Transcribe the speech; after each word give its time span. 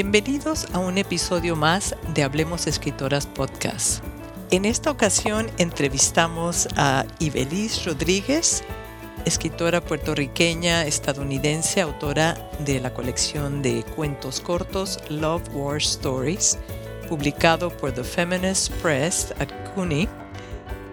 Bienvenidos 0.00 0.68
a 0.74 0.78
un 0.78 0.96
episodio 0.96 1.56
más 1.56 1.96
de 2.14 2.22
Hablemos 2.22 2.68
Escritoras 2.68 3.26
Podcast. 3.26 4.04
En 4.52 4.64
esta 4.64 4.92
ocasión 4.92 5.50
entrevistamos 5.58 6.68
a 6.76 7.04
Ibeliz 7.18 7.84
Rodríguez, 7.84 8.62
escritora 9.24 9.80
puertorriqueña 9.80 10.84
estadounidense, 10.84 11.80
autora 11.80 12.36
de 12.64 12.78
la 12.78 12.94
colección 12.94 13.60
de 13.60 13.82
cuentos 13.96 14.40
cortos 14.40 15.00
Love 15.08 15.42
War 15.52 15.78
Stories, 15.78 16.60
publicado 17.08 17.68
por 17.76 17.90
The 17.90 18.04
Feminist 18.04 18.70
Press 18.74 19.34
at 19.40 19.48
CUNY 19.74 20.08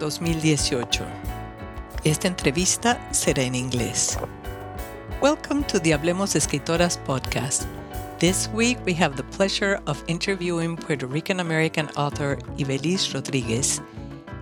2018. 0.00 1.04
Esta 2.02 2.26
entrevista 2.26 2.98
será 3.12 3.44
en 3.44 3.54
inglés. 3.54 4.18
Welcome 5.22 5.62
to 5.68 5.80
the 5.80 5.94
Hablemos 5.94 6.34
Escritoras 6.34 6.98
podcast. 6.98 7.68
This 8.18 8.48
week, 8.48 8.78
we 8.86 8.94
have 8.94 9.18
the 9.18 9.24
pleasure 9.24 9.78
of 9.86 10.02
interviewing 10.08 10.78
Puerto 10.78 11.06
Rican 11.06 11.38
American 11.38 11.90
author 11.98 12.36
Ivelisse 12.56 13.12
Rodriguez 13.12 13.82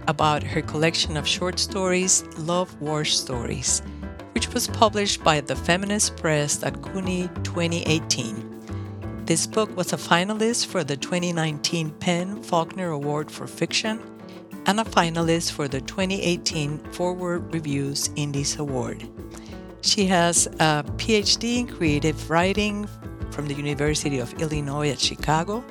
about 0.06 0.44
her 0.44 0.62
collection 0.62 1.16
of 1.16 1.26
short 1.26 1.58
stories, 1.58 2.22
Love 2.38 2.80
War 2.80 3.04
Stories, 3.04 3.82
which 4.30 4.46
was 4.54 4.68
published 4.68 5.24
by 5.24 5.40
the 5.40 5.56
Feminist 5.56 6.16
Press 6.16 6.62
at 6.62 6.82
CUNY 6.82 7.28
2018. 7.42 9.24
This 9.26 9.44
book 9.44 9.76
was 9.76 9.92
a 9.92 9.96
finalist 9.96 10.66
for 10.66 10.84
the 10.84 10.96
2019 10.96 11.90
PEN 11.98 12.44
Faulkner 12.44 12.90
Award 12.90 13.28
for 13.28 13.48
Fiction 13.48 13.98
and 14.66 14.78
a 14.78 14.84
finalist 14.84 15.50
for 15.50 15.66
the 15.66 15.80
2018 15.80 16.78
Foreword 16.92 17.52
Reviews 17.52 18.08
Indies 18.14 18.56
Award. 18.56 19.08
She 19.80 20.06
has 20.06 20.46
a 20.46 20.84
PhD 20.96 21.58
in 21.58 21.66
creative 21.66 22.30
writing 22.30 22.88
from 23.34 23.46
the 23.46 23.54
University 23.54 24.20
of 24.20 24.32
Illinois 24.40 24.90
at 24.90 25.00
Chicago 25.00 25.64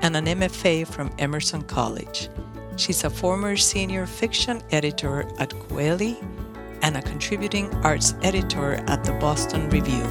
and 0.00 0.16
an 0.16 0.24
MFA 0.24 0.86
from 0.86 1.10
Emerson 1.18 1.62
College. 1.62 2.30
She's 2.76 3.04
a 3.04 3.10
former 3.10 3.56
senior 3.56 4.06
fiction 4.06 4.62
editor 4.72 5.28
at 5.38 5.50
Kweli 5.50 6.16
and 6.80 6.96
a 6.96 7.02
contributing 7.02 7.68
arts 7.84 8.14
editor 8.22 8.82
at 8.88 9.04
the 9.04 9.12
Boston 9.20 9.68
Review. 9.68 10.04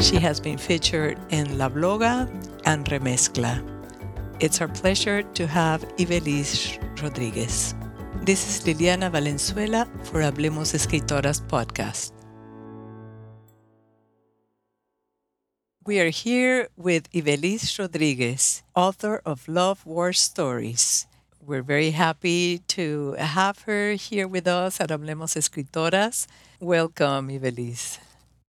She 0.00 0.16
has 0.16 0.40
been 0.40 0.56
featured 0.56 1.18
in 1.28 1.58
La 1.58 1.68
Bloga 1.68 2.26
and 2.64 2.86
Remezcla. 2.86 3.60
It's 4.40 4.60
our 4.62 4.68
pleasure 4.68 5.22
to 5.22 5.46
have 5.46 5.82
Ivelisse 5.98 6.80
Rodriguez. 7.02 7.74
This 8.22 8.40
is 8.48 8.64
Liliana 8.64 9.10
Valenzuela 9.10 9.86
for 10.04 10.22
Hablemos 10.22 10.72
Escritoras 10.74 11.42
podcast. 11.46 12.21
We 15.84 15.98
are 15.98 16.10
here 16.10 16.68
with 16.76 17.10
Ivelisse 17.10 17.76
Rodriguez, 17.76 18.62
author 18.76 19.20
of 19.26 19.48
Love 19.48 19.84
War 19.84 20.12
Stories. 20.12 21.08
We're 21.44 21.64
very 21.64 21.90
happy 21.90 22.58
to 22.68 23.14
have 23.18 23.62
her 23.62 23.94
here 23.94 24.28
with 24.28 24.46
us 24.46 24.80
at 24.80 24.90
Hablemos 24.90 25.34
Escritoras. 25.34 26.28
Welcome, 26.60 27.30
Ivelisse. 27.30 27.98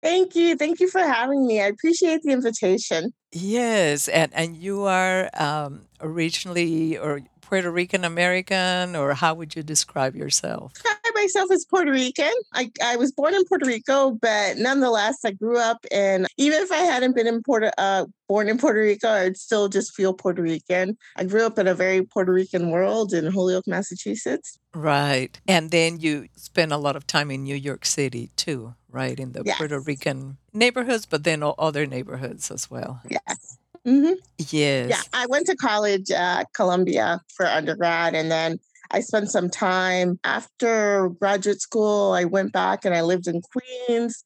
Thank 0.02 0.36
you. 0.36 0.54
Thank 0.54 0.80
you 0.80 0.90
for 0.90 1.00
having 1.00 1.46
me. 1.46 1.62
I 1.62 1.68
appreciate 1.68 2.20
the 2.24 2.32
invitation. 2.32 3.14
Yes, 3.32 4.06
and, 4.08 4.30
and 4.34 4.54
you 4.54 4.82
are 4.82 5.30
um, 5.32 5.86
originally 6.02 6.98
or 6.98 7.22
Puerto 7.40 7.70
Rican 7.70 8.04
American, 8.04 8.94
or 8.94 9.14
how 9.14 9.32
would 9.32 9.56
you 9.56 9.62
describe 9.62 10.14
yourself? 10.14 10.74
Myself 11.24 11.50
as 11.50 11.64
Puerto 11.64 11.90
Rican. 11.90 12.32
I, 12.52 12.70
I 12.82 12.96
was 12.96 13.10
born 13.10 13.34
in 13.34 13.46
Puerto 13.46 13.64
Rico, 13.64 14.10
but 14.10 14.58
nonetheless, 14.58 15.24
I 15.24 15.30
grew 15.30 15.58
up 15.58 15.86
in, 15.90 16.26
even 16.36 16.62
if 16.62 16.70
I 16.70 16.76
hadn't 16.76 17.16
been 17.16 17.26
in 17.26 17.42
Puerto, 17.42 17.70
uh, 17.78 18.04
born 18.28 18.50
in 18.50 18.58
Puerto 18.58 18.80
Rico, 18.80 19.08
I'd 19.08 19.38
still 19.38 19.68
just 19.68 19.94
feel 19.94 20.12
Puerto 20.12 20.42
Rican. 20.42 20.98
I 21.16 21.24
grew 21.24 21.46
up 21.46 21.58
in 21.58 21.66
a 21.66 21.74
very 21.74 22.02
Puerto 22.02 22.30
Rican 22.30 22.70
world 22.70 23.14
in 23.14 23.32
Holyoke, 23.32 23.66
Massachusetts. 23.66 24.58
Right. 24.74 25.40
And 25.48 25.70
then 25.70 25.98
you 25.98 26.28
spent 26.36 26.72
a 26.72 26.76
lot 26.76 26.94
of 26.94 27.06
time 27.06 27.30
in 27.30 27.44
New 27.44 27.56
York 27.56 27.86
City 27.86 28.30
too, 28.36 28.74
right? 28.90 29.18
In 29.18 29.32
the 29.32 29.42
yes. 29.46 29.56
Puerto 29.56 29.80
Rican 29.80 30.36
neighborhoods, 30.52 31.06
but 31.06 31.24
then 31.24 31.42
other 31.42 31.86
neighborhoods 31.86 32.50
as 32.50 32.70
well. 32.70 33.00
Yes. 33.08 33.56
Mm-hmm. 33.86 34.14
Yes. 34.50 34.90
Yeah, 34.90 35.02
I 35.14 35.26
went 35.26 35.46
to 35.46 35.56
college 35.56 36.10
at 36.10 36.52
Columbia 36.54 37.20
for 37.34 37.46
undergrad, 37.46 38.14
and 38.14 38.30
then 38.30 38.58
I 38.94 39.00
spent 39.00 39.28
some 39.28 39.50
time 39.50 40.20
after 40.22 41.08
graduate 41.18 41.60
school. 41.60 42.12
I 42.12 42.24
went 42.24 42.52
back 42.52 42.84
and 42.84 42.94
I 42.94 43.02
lived 43.02 43.26
in 43.26 43.42
Queens. 43.42 44.22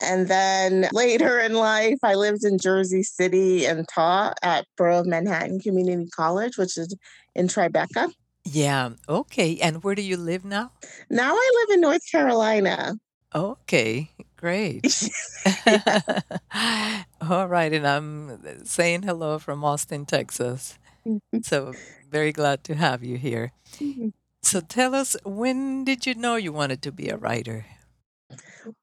And 0.00 0.28
then 0.28 0.88
later 0.92 1.40
in 1.40 1.54
life, 1.54 1.98
I 2.04 2.14
lived 2.14 2.44
in 2.44 2.58
Jersey 2.58 3.02
City 3.02 3.66
and 3.66 3.88
taught 3.92 4.38
at 4.40 4.66
Borough 4.76 5.00
of 5.00 5.06
Manhattan 5.06 5.58
Community 5.58 6.08
College, 6.14 6.56
which 6.56 6.78
is 6.78 6.94
in 7.34 7.48
Tribeca. 7.48 8.12
Yeah. 8.44 8.90
Okay. 9.08 9.58
And 9.58 9.82
where 9.82 9.96
do 9.96 10.02
you 10.02 10.16
live 10.16 10.44
now? 10.44 10.70
Now 11.10 11.34
I 11.34 11.50
live 11.66 11.74
in 11.74 11.80
North 11.80 12.02
Carolina. 12.08 12.94
Okay. 13.34 14.10
Great. 14.36 14.84
All 17.20 17.48
right. 17.48 17.72
And 17.72 17.84
I'm 17.84 18.64
saying 18.64 19.02
hello 19.02 19.40
from 19.40 19.64
Austin, 19.64 20.06
Texas. 20.06 20.78
So 21.42 21.74
very 22.14 22.32
glad 22.32 22.62
to 22.64 22.74
have 22.74 23.02
you 23.02 23.16
here. 23.16 23.52
Mm-hmm. 23.78 24.08
So 24.42 24.60
tell 24.60 24.94
us, 24.94 25.16
when 25.24 25.84
did 25.84 26.06
you 26.06 26.14
know 26.14 26.36
you 26.36 26.52
wanted 26.52 26.80
to 26.82 26.92
be 26.92 27.08
a 27.08 27.16
writer? 27.16 27.66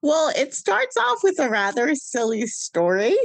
Well, 0.01 0.31
it 0.35 0.53
starts 0.53 0.97
off 0.97 1.19
with 1.23 1.39
a 1.39 1.49
rather 1.49 1.95
silly 1.95 2.45
story. 2.47 3.15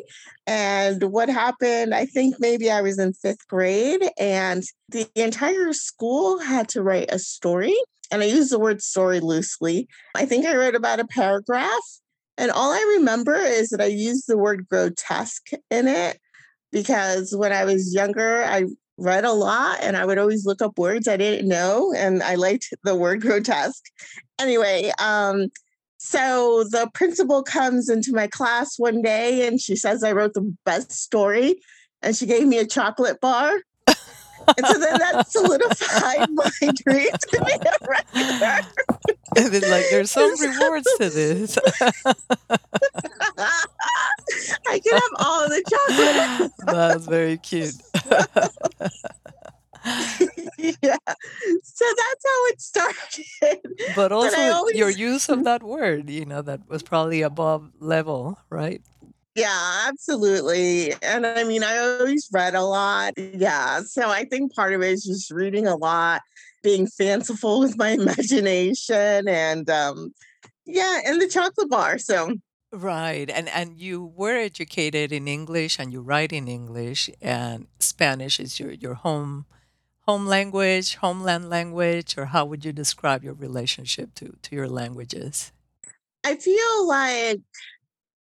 And 0.46 1.02
what 1.16 1.28
happened, 1.28 1.94
I 1.94 2.06
think 2.06 2.36
maybe 2.38 2.70
I 2.70 2.82
was 2.82 2.98
in 2.98 3.12
fifth 3.14 3.46
grade, 3.48 4.04
and 4.18 4.62
the 4.88 5.08
entire 5.14 5.72
school 5.72 6.38
had 6.38 6.68
to 6.70 6.82
write 6.82 7.10
a 7.10 7.18
story. 7.18 7.76
And 8.10 8.22
I 8.22 8.26
use 8.26 8.50
the 8.50 8.60
word 8.60 8.80
story 8.82 9.20
loosely. 9.20 9.88
I 10.14 10.24
think 10.24 10.46
I 10.46 10.56
wrote 10.56 10.76
about 10.76 11.00
a 11.00 11.06
paragraph 11.06 11.86
and 12.38 12.50
all 12.50 12.72
I 12.72 12.96
remember 12.98 13.34
is 13.34 13.70
that 13.70 13.80
I 13.80 13.86
used 13.86 14.26
the 14.26 14.36
word 14.36 14.68
grotesque 14.68 15.50
in 15.70 15.88
it 15.88 16.20
because 16.70 17.34
when 17.34 17.52
I 17.52 17.64
was 17.64 17.94
younger, 17.94 18.44
I 18.44 18.64
read 18.98 19.24
a 19.24 19.32
lot 19.32 19.78
and 19.82 19.96
I 19.96 20.04
would 20.04 20.18
always 20.18 20.46
look 20.46 20.62
up 20.62 20.78
words 20.78 21.06
I 21.08 21.16
didn't 21.16 21.48
know. 21.48 21.92
And 21.96 22.22
I 22.22 22.34
liked 22.34 22.72
the 22.84 22.94
word 22.94 23.20
grotesque. 23.22 23.84
Anyway, 24.38 24.92
um, 24.98 25.48
so 25.98 26.64
the 26.70 26.90
principal 26.94 27.42
comes 27.42 27.88
into 27.88 28.12
my 28.12 28.26
class 28.26 28.78
one 28.78 29.02
day 29.02 29.46
and 29.46 29.60
she 29.60 29.76
says 29.76 30.04
I 30.04 30.12
wrote 30.12 30.34
the 30.34 30.54
best 30.64 30.92
story. 30.92 31.56
And 32.02 32.14
she 32.14 32.26
gave 32.26 32.46
me 32.46 32.58
a 32.58 32.66
chocolate 32.66 33.20
bar 33.20 33.58
and 34.56 34.66
so 34.66 34.78
then 34.78 34.98
that 34.98 35.30
solidified 35.30 36.30
my 36.32 36.50
dream 36.74 37.08
to 37.12 37.44
be 37.44 37.52
a 37.52 37.86
writer. 37.86 38.68
And 39.36 39.52
then, 39.52 39.70
like, 39.70 39.86
there's 39.90 40.10
some 40.10 40.30
rewards 40.40 40.88
to 40.98 41.10
this. 41.10 41.58
I 44.68 44.78
can 44.78 44.92
have 44.92 45.02
all 45.18 45.48
the 45.48 45.62
chocolate. 45.68 46.52
That's 46.66 47.06
very 47.06 47.38
cute. 47.38 47.74
yeah. 50.58 50.96
So 51.62 51.84
that's 51.96 52.24
how 52.24 52.46
it 52.46 52.60
started. 52.60 53.60
But 53.94 54.12
also, 54.12 54.36
but 54.36 54.52
always... 54.52 54.76
your 54.76 54.90
use 54.90 55.28
of 55.28 55.44
that 55.44 55.62
word, 55.62 56.10
you 56.10 56.24
know, 56.24 56.42
that 56.42 56.68
was 56.68 56.82
probably 56.82 57.22
above 57.22 57.70
level, 57.78 58.38
right? 58.50 58.82
Yeah, 59.36 59.84
absolutely. 59.86 60.94
And 61.02 61.26
I 61.26 61.44
mean, 61.44 61.62
I 61.62 61.76
always 61.76 62.26
read 62.32 62.54
a 62.54 62.62
lot. 62.62 63.12
Yeah. 63.18 63.82
So 63.82 64.08
I 64.08 64.24
think 64.24 64.54
part 64.54 64.72
of 64.72 64.80
it 64.80 64.92
is 64.92 65.04
just 65.04 65.30
reading 65.30 65.66
a 65.66 65.76
lot, 65.76 66.22
being 66.62 66.86
fanciful 66.86 67.60
with 67.60 67.76
my 67.76 67.90
imagination 68.00 69.28
and 69.28 69.68
um 69.68 70.14
yeah, 70.64 71.00
and 71.04 71.20
the 71.20 71.28
chocolate 71.28 71.68
bar. 71.68 71.98
So 71.98 72.32
Right. 72.72 73.28
And 73.28 73.50
and 73.50 73.78
you 73.78 74.04
were 74.16 74.36
educated 74.36 75.12
in 75.12 75.28
English 75.28 75.78
and 75.78 75.92
you 75.92 76.00
write 76.00 76.32
in 76.32 76.48
English 76.48 77.10
and 77.20 77.66
Spanish 77.78 78.40
is 78.40 78.58
your 78.58 78.72
your 78.72 78.94
home 78.94 79.44
home 80.08 80.26
language, 80.26 80.94
homeland 80.96 81.50
language, 81.50 82.16
or 82.16 82.26
how 82.26 82.46
would 82.46 82.64
you 82.64 82.72
describe 82.72 83.22
your 83.22 83.34
relationship 83.34 84.14
to 84.14 84.34
to 84.40 84.56
your 84.56 84.68
languages? 84.68 85.52
I 86.24 86.36
feel 86.36 86.88
like 86.88 87.40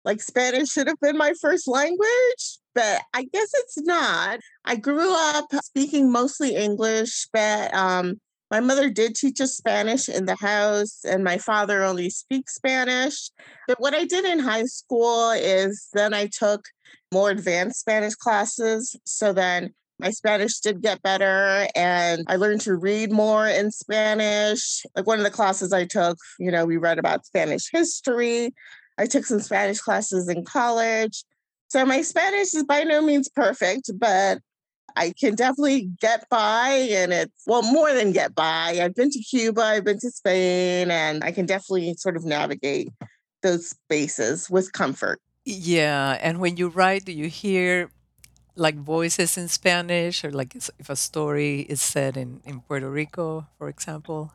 like 0.09 0.23
Spanish 0.23 0.71
should 0.71 0.87
have 0.89 0.99
been 1.01 1.19
my 1.19 1.35
first 1.39 1.69
language, 1.69 2.59
but 2.75 3.03
I 3.13 3.25
guess 3.25 3.51
it's 3.53 3.77
not. 3.83 4.41
I 4.65 4.77
grew 4.77 5.15
up 5.15 5.45
speaking 5.63 6.11
mostly 6.11 6.57
English, 6.57 7.29
but 7.31 7.75
um, 7.75 8.19
my 8.51 8.61
mother 8.61 8.89
did 8.89 9.15
teach 9.15 9.39
us 9.43 9.59
Spanish 9.59 10.09
in 10.09 10.25
the 10.25 10.37
house, 10.37 11.05
and 11.05 11.23
my 11.23 11.37
father 11.37 11.85
only 11.85 12.09
speaks 12.09 12.55
Spanish. 12.55 13.31
But 13.67 13.83
what 13.83 13.93
I 13.93 14.07
did 14.07 14.25
in 14.25 14.39
high 14.39 14.65
school 14.65 15.33
is 15.33 15.89
then 15.93 16.15
I 16.15 16.31
took 16.33 16.65
more 17.13 17.29
advanced 17.29 17.81
Spanish 17.81 18.15
classes. 18.15 18.97
So 19.05 19.35
then 19.35 19.75
my 19.99 20.09
Spanish 20.11 20.61
did 20.61 20.81
get 20.81 21.03
better 21.03 21.67
and 21.75 22.25
I 22.29 22.37
learned 22.37 22.61
to 22.63 22.77
read 22.77 23.11
more 23.11 23.47
in 23.47 23.73
Spanish. 23.73 24.87
Like 24.95 25.07
one 25.07 25.19
of 25.19 25.25
the 25.25 25.31
classes 25.31 25.73
I 25.73 25.85
took, 25.85 26.17
you 26.39 26.51
know, 26.51 26.65
we 26.65 26.77
read 26.77 26.99
about 26.99 27.27
Spanish 27.27 27.69
history. 27.73 28.55
I 28.99 29.07
took 29.07 29.25
some 29.25 29.41
Spanish 29.41 29.81
classes 29.81 30.29
in 30.29 30.45
college. 30.45 31.25
So 31.69 31.85
my 31.87 32.03
Spanish 32.03 32.55
is 32.55 32.65
by 32.65 32.83
no 32.83 33.01
means 33.01 33.29
perfect, 33.29 33.91
but 33.99 34.41
I 34.97 35.13
can 35.19 35.35
definitely 35.35 35.91
get 36.01 36.29
by. 36.29 36.89
And 36.91 37.13
it's, 37.13 37.43
well, 37.47 37.63
more 37.63 37.93
than 37.93 38.13
get 38.13 38.35
by. 38.35 38.81
I've 38.83 38.95
been 38.95 39.11
to 39.11 39.21
Cuba, 39.21 39.63
I've 39.63 39.85
been 39.85 40.01
to 40.01 40.11
Spain, 40.11 40.91
and 40.91 41.23
I 41.23 41.31
can 41.31 41.47
definitely 41.47 41.95
sort 41.95 42.17
of 42.17 42.25
navigate 42.25 42.89
those 43.43 43.69
spaces 43.69 44.51
with 44.51 44.73
comfort. 44.73 45.21
Yeah. 45.45 46.19
And 46.21 46.41
when 46.41 46.57
you 46.57 46.69
write, 46.69 47.05
do 47.05 47.13
you 47.13 47.29
hear 47.29 47.91
like 48.57 48.75
voices 48.75 49.39
in 49.39 49.49
Spanish 49.49 50.25
or 50.25 50.33
like 50.33 50.57
if 50.57 50.91
a 50.91 50.97
story 50.97 51.61
is 51.61 51.81
said 51.81 52.17
in, 52.17 52.41
in 52.45 52.61
Puerto 52.61 52.91
Rico, 52.91 53.47
for 53.57 53.69
example? 53.69 54.33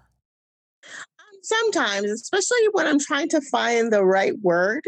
Sometimes, 1.44 2.10
especially 2.10 2.68
when 2.72 2.88
I'm 2.88 3.00
trying 3.00 3.30
to 3.30 3.42
find 3.42 3.92
the 3.92 4.06
right 4.06 4.34
word. 4.42 4.84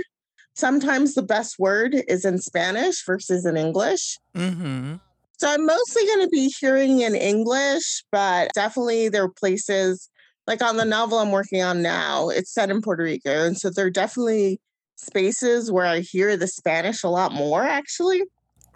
Sometimes 0.55 1.13
the 1.13 1.21
best 1.21 1.59
word 1.59 1.95
is 2.07 2.23
in 2.23 2.37
Spanish 2.37 3.05
versus 3.05 3.45
in 3.45 3.57
English. 3.57 4.17
Mm-hmm. 4.33 4.95
So 5.37 5.49
I'm 5.49 5.65
mostly 5.65 6.05
going 6.05 6.21
to 6.21 6.29
be 6.29 6.47
hearing 6.59 7.01
in 7.01 7.13
English, 7.13 8.05
but 8.09 8.51
definitely 8.53 9.09
there 9.09 9.23
are 9.23 9.29
places 9.29 10.09
like 10.47 10.61
on 10.61 10.77
the 10.77 10.85
novel 10.85 11.17
I'm 11.17 11.31
working 11.31 11.61
on 11.61 11.81
now, 11.81 12.29
it's 12.29 12.53
set 12.53 12.69
in 12.69 12.81
Puerto 12.81 13.03
Rico. 13.03 13.45
And 13.45 13.57
so 13.57 13.69
there 13.69 13.87
are 13.87 13.91
definitely 13.91 14.59
spaces 14.95 15.71
where 15.71 15.85
I 15.85 15.99
hear 15.99 16.37
the 16.37 16.47
Spanish 16.47 17.03
a 17.03 17.09
lot 17.09 17.33
more, 17.33 17.63
actually. 17.63 18.23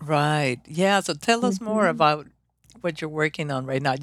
Right. 0.02 0.60
Yeah. 0.66 1.00
So 1.02 1.14
tell 1.14 1.46
us 1.46 1.62
more 1.62 1.84
hmm 1.84 1.90
about 1.90 2.28
what 2.82 3.02
you're 3.02 3.10
working 3.10 3.52
on 3.52 3.66
right 3.66 3.82
now. 3.82 3.96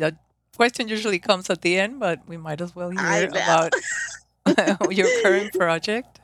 Question 0.56 0.88
usually 0.88 1.18
comes 1.18 1.50
at 1.50 1.60
the 1.60 1.78
end, 1.78 2.00
but 2.00 2.26
we 2.26 2.36
might 2.36 2.60
as 2.60 2.74
well 2.74 2.90
hear 2.90 3.28
about 3.28 3.72
your 4.90 5.08
current 5.22 5.52
project. 5.52 6.20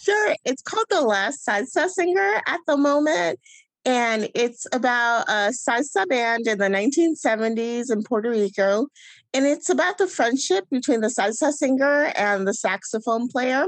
Sure. 0.00 0.34
It's 0.44 0.62
called 0.62 0.86
The 0.88 1.02
Last 1.02 1.46
Salsa 1.46 1.88
Singer 1.88 2.40
at 2.46 2.60
the 2.66 2.76
moment. 2.76 3.38
And 3.84 4.28
it's 4.34 4.66
about 4.72 5.28
a 5.28 5.52
salsa 5.52 6.06
band 6.08 6.46
in 6.46 6.58
the 6.58 6.66
1970s 6.68 7.90
in 7.90 8.02
Puerto 8.02 8.30
Rico. 8.30 8.86
And 9.32 9.46
it's 9.46 9.68
about 9.68 9.98
the 9.98 10.06
friendship 10.06 10.64
between 10.70 11.00
the 11.00 11.08
salsa 11.08 11.52
singer 11.52 12.12
and 12.16 12.46
the 12.46 12.54
saxophone 12.54 13.28
player. 13.28 13.66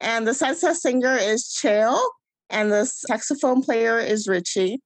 And 0.00 0.26
the 0.26 0.32
salsa 0.32 0.74
singer 0.74 1.16
is 1.16 1.44
Cheo, 1.44 1.98
and 2.50 2.70
the 2.70 2.84
saxophone 2.84 3.62
player 3.62 3.98
is 3.98 4.28
Richie. 4.28 4.80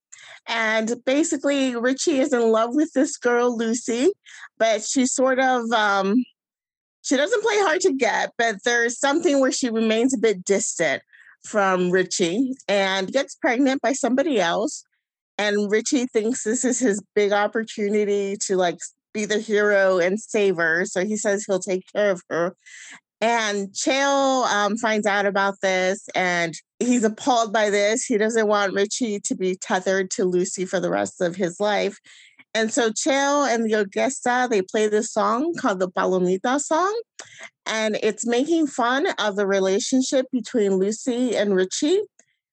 And 0.47 0.95
basically, 1.05 1.77
Richie 1.77 2.19
is 2.19 2.33
in 2.33 2.51
love 2.51 2.75
with 2.75 2.93
this 2.93 3.17
girl, 3.17 3.57
Lucy, 3.57 4.11
but 4.59 4.83
she 4.83 5.07
sort 5.07 5.39
of 5.39 5.71
um, 5.73 6.25
she 7.03 7.17
doesn't 7.17 7.43
play 7.43 7.59
hard 7.59 7.81
to 7.83 7.93
get, 7.93 8.33
but 8.39 8.57
there's 8.65 8.99
something 8.99 9.41
where 9.41 9.53
she 9.53 9.71
remains 9.71 10.15
a 10.15 10.19
bit 10.19 10.45
distant 10.45 11.03
from 11.45 11.91
Richie 11.91 12.55
and 12.69 13.13
gets 13.13 13.35
pregnant 13.35 13.83
by 13.83 13.93
somebody 13.93 14.41
else. 14.41 14.85
And 15.39 15.71
Richie 15.71 16.07
thinks 16.07 16.45
this 16.45 16.65
is 16.65 16.79
his 16.79 17.03
big 17.15 17.33
opportunity 17.33 18.37
to 18.43 18.57
like 18.57 18.79
be 19.13 19.25
the 19.25 19.39
hero 19.39 19.99
and 19.99 20.21
save 20.21 20.57
her. 20.57 20.85
So 20.85 21.05
he 21.05 21.17
says 21.17 21.45
he'll 21.45 21.59
take 21.59 21.85
care 21.93 22.11
of 22.13 22.23
her. 22.31 22.55
And 23.23 23.69
Cheo 23.69 24.45
um, 24.47 24.77
finds 24.77 25.07
out 25.07 25.27
about 25.27 25.55
this 25.63 26.09
and 26.13 26.55
he's 26.81 27.05
appalled 27.05 27.53
by 27.53 27.71
this. 27.71 28.05
He 28.05 28.19
doesn't 28.19 28.49
want 28.49 28.75
Richie 28.75 29.21
to 29.21 29.37
be 29.37 29.55
tethered 29.55 30.11
to 30.13 30.25
Lucy 30.25 30.65
for 30.65 30.81
the 30.81 30.91
rest 30.91 31.21
of 31.21 31.37
his 31.37 31.61
life. 31.61 32.01
And 32.53 32.73
so 32.73 32.91
Cheo 32.91 33.49
and 33.49 33.65
the 33.65 33.75
orquesta, 33.75 34.51
they 34.51 34.61
play 34.61 34.89
this 34.89 35.13
song 35.13 35.55
called 35.55 35.79
the 35.79 35.89
Palomita 35.89 36.59
song. 36.61 37.01
And 37.65 37.97
it's 38.03 38.27
making 38.27 38.67
fun 38.67 39.07
of 39.21 39.37
the 39.37 39.47
relationship 39.47 40.27
between 40.33 40.73
Lucy 40.73 41.37
and 41.37 41.55
Richie. 41.55 42.01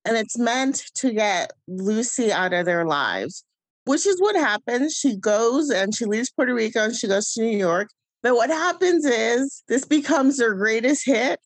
And 0.06 0.18
it's 0.18 0.38
meant 0.38 0.84
to 0.98 1.12
get 1.12 1.52
Lucy 1.68 2.32
out 2.32 2.54
of 2.54 2.68
their 2.68 2.86
lives, 2.86 3.44
which 3.86 4.06
is 4.06 4.22
what 4.22 4.36
happens. 4.36 4.94
She 4.94 5.18
goes 5.18 5.72
and 5.72 5.96
she 5.96 6.06
leaves 6.06 6.30
Puerto 6.30 6.54
Rico 6.54 6.84
and 6.84 6.96
she 6.96 7.08
goes 7.08 7.34
to 7.34 7.42
New 7.42 7.58
York. 7.58 7.90
But 8.22 8.36
what 8.36 8.50
happens 8.50 9.06
is 9.06 9.64
this 9.68 9.86
becomes 9.86 10.38
their 10.38 10.54
greatest 10.54 11.06
hit 11.06 11.40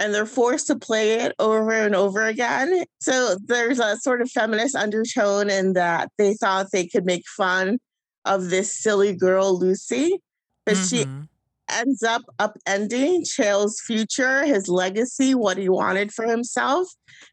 and 0.00 0.14
they're 0.14 0.26
forced 0.26 0.66
to 0.68 0.76
play 0.76 1.20
it 1.20 1.34
over 1.38 1.72
and 1.72 1.94
over 1.94 2.24
again. 2.24 2.84
So 3.00 3.36
there's 3.44 3.80
a 3.80 3.96
sort 3.96 4.20
of 4.20 4.30
feminist 4.30 4.74
undertone 4.74 5.50
in 5.50 5.72
that 5.74 6.10
they 6.18 6.34
thought 6.34 6.68
they 6.72 6.86
could 6.86 7.04
make 7.04 7.24
fun 7.26 7.78
of 8.24 8.50
this 8.50 8.76
silly 8.76 9.14
girl, 9.14 9.58
Lucy, 9.58 10.18
but 10.64 10.76
she 10.76 11.04
Mm-hmm. 11.04 11.22
ends 11.70 12.02
up 12.02 12.22
upending 12.38 13.28
Cheo's 13.28 13.80
future, 13.80 14.44
his 14.44 14.68
legacy, 14.68 15.34
what 15.34 15.58
he 15.58 15.68
wanted 15.68 16.12
for 16.12 16.26
himself, 16.26 16.88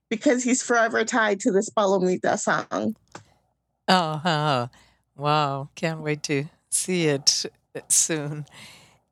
because 0.09 0.43
he's 0.43 0.61
forever 0.63 1.03
tied 1.03 1.39
to 1.41 1.51
this 1.51 1.69
Palomita 1.69 2.37
song. 2.39 2.95
Oh, 3.87 4.69
wow. 5.17 5.69
Can't 5.75 6.01
wait 6.01 6.23
to 6.23 6.45
see 6.69 7.07
it 7.07 7.45
soon. 7.89 8.45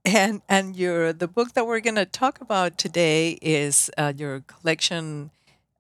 And 0.04 0.42
and 0.50 0.76
your 0.76 1.14
the 1.14 1.28
book 1.28 1.54
that 1.54 1.68
we're 1.68 1.80
going 1.80 1.96
to 1.96 2.06
talk 2.06 2.42
about 2.42 2.78
today 2.78 3.38
is 3.42 3.92
uh, 3.98 4.14
your 4.16 4.42
collection 4.42 5.32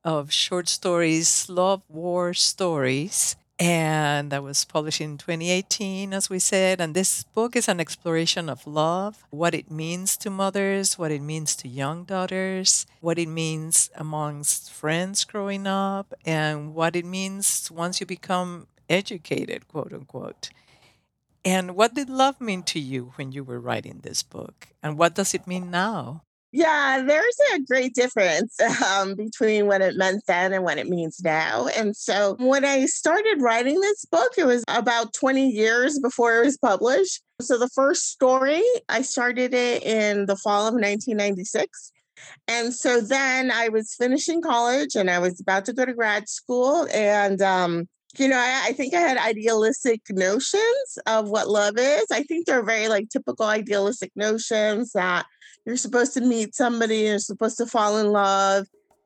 of 0.03 0.31
short 0.31 0.69
stories, 0.69 1.49
Love 1.49 1.83
War 1.89 2.33
Stories. 2.33 3.35
And 3.59 4.31
that 4.31 4.41
was 4.41 4.65
published 4.65 5.01
in 5.01 5.19
2018, 5.19 6.13
as 6.15 6.31
we 6.31 6.39
said. 6.39 6.81
And 6.81 6.95
this 6.95 7.23
book 7.23 7.55
is 7.55 7.67
an 7.67 7.79
exploration 7.79 8.49
of 8.49 8.65
love, 8.65 9.23
what 9.29 9.53
it 9.53 9.69
means 9.69 10.17
to 10.17 10.31
mothers, 10.31 10.97
what 10.97 11.11
it 11.11 11.21
means 11.21 11.55
to 11.57 11.67
young 11.67 12.03
daughters, 12.03 12.87
what 13.01 13.19
it 13.19 13.27
means 13.27 13.91
amongst 13.93 14.71
friends 14.71 15.23
growing 15.25 15.67
up, 15.67 16.11
and 16.25 16.73
what 16.73 16.95
it 16.95 17.05
means 17.05 17.69
once 17.69 17.99
you 17.99 18.07
become 18.07 18.65
educated, 18.89 19.67
quote 19.67 19.93
unquote. 19.93 20.49
And 21.43 21.75
what 21.75 21.95
did 21.95 22.09
love 22.09 22.39
mean 22.39 22.63
to 22.63 22.79
you 22.79 23.13
when 23.15 23.31
you 23.31 23.43
were 23.43 23.59
writing 23.59 24.01
this 24.03 24.21
book? 24.21 24.67
And 24.83 24.97
what 24.97 25.15
does 25.15 25.33
it 25.33 25.47
mean 25.47 25.71
now? 25.71 26.23
Yeah, 26.53 27.01
there's 27.07 27.37
a 27.53 27.59
great 27.61 27.95
difference 27.95 28.59
um, 28.85 29.15
between 29.15 29.67
what 29.67 29.81
it 29.81 29.95
meant 29.95 30.23
then 30.27 30.51
and 30.51 30.63
what 30.63 30.77
it 30.77 30.89
means 30.89 31.21
now. 31.23 31.67
And 31.77 31.95
so 31.95 32.35
when 32.39 32.65
I 32.65 32.85
started 32.87 33.41
writing 33.41 33.79
this 33.79 34.03
book, 34.05 34.33
it 34.37 34.45
was 34.45 34.63
about 34.67 35.13
20 35.13 35.49
years 35.49 35.97
before 35.99 36.41
it 36.41 36.45
was 36.45 36.57
published. 36.57 37.21
So 37.39 37.57
the 37.57 37.69
first 37.69 38.09
story, 38.09 38.63
I 38.89 39.01
started 39.01 39.53
it 39.53 39.83
in 39.83 40.25
the 40.25 40.35
fall 40.35 40.67
of 40.67 40.73
1996. 40.73 41.91
And 42.47 42.73
so 42.73 42.99
then 42.99 43.49
I 43.49 43.69
was 43.69 43.95
finishing 43.97 44.41
college 44.41 44.95
and 44.95 45.09
I 45.09 45.19
was 45.19 45.39
about 45.39 45.65
to 45.65 45.73
go 45.73 45.85
to 45.85 45.93
grad 45.93 46.27
school. 46.27 46.85
And, 46.93 47.41
um, 47.41 47.87
you 48.19 48.27
know, 48.27 48.37
I, 48.37 48.67
I 48.67 48.73
think 48.73 48.93
I 48.93 48.99
had 48.99 49.17
idealistic 49.17 50.01
notions 50.09 50.97
of 51.05 51.29
what 51.29 51.49
love 51.49 51.75
is. 51.77 52.05
I 52.11 52.23
think 52.23 52.45
they're 52.45 52.63
very 52.63 52.87
like 52.87 53.09
typical 53.09 53.45
idealistic 53.45 54.11
notions 54.15 54.91
that 54.93 55.25
you're 55.65 55.77
supposed 55.77 56.13
to 56.15 56.21
meet 56.21 56.55
somebody, 56.55 56.99
you're 56.99 57.19
supposed 57.19 57.57
to 57.57 57.65
fall 57.65 57.97
in 57.97 58.11
love, 58.11 58.65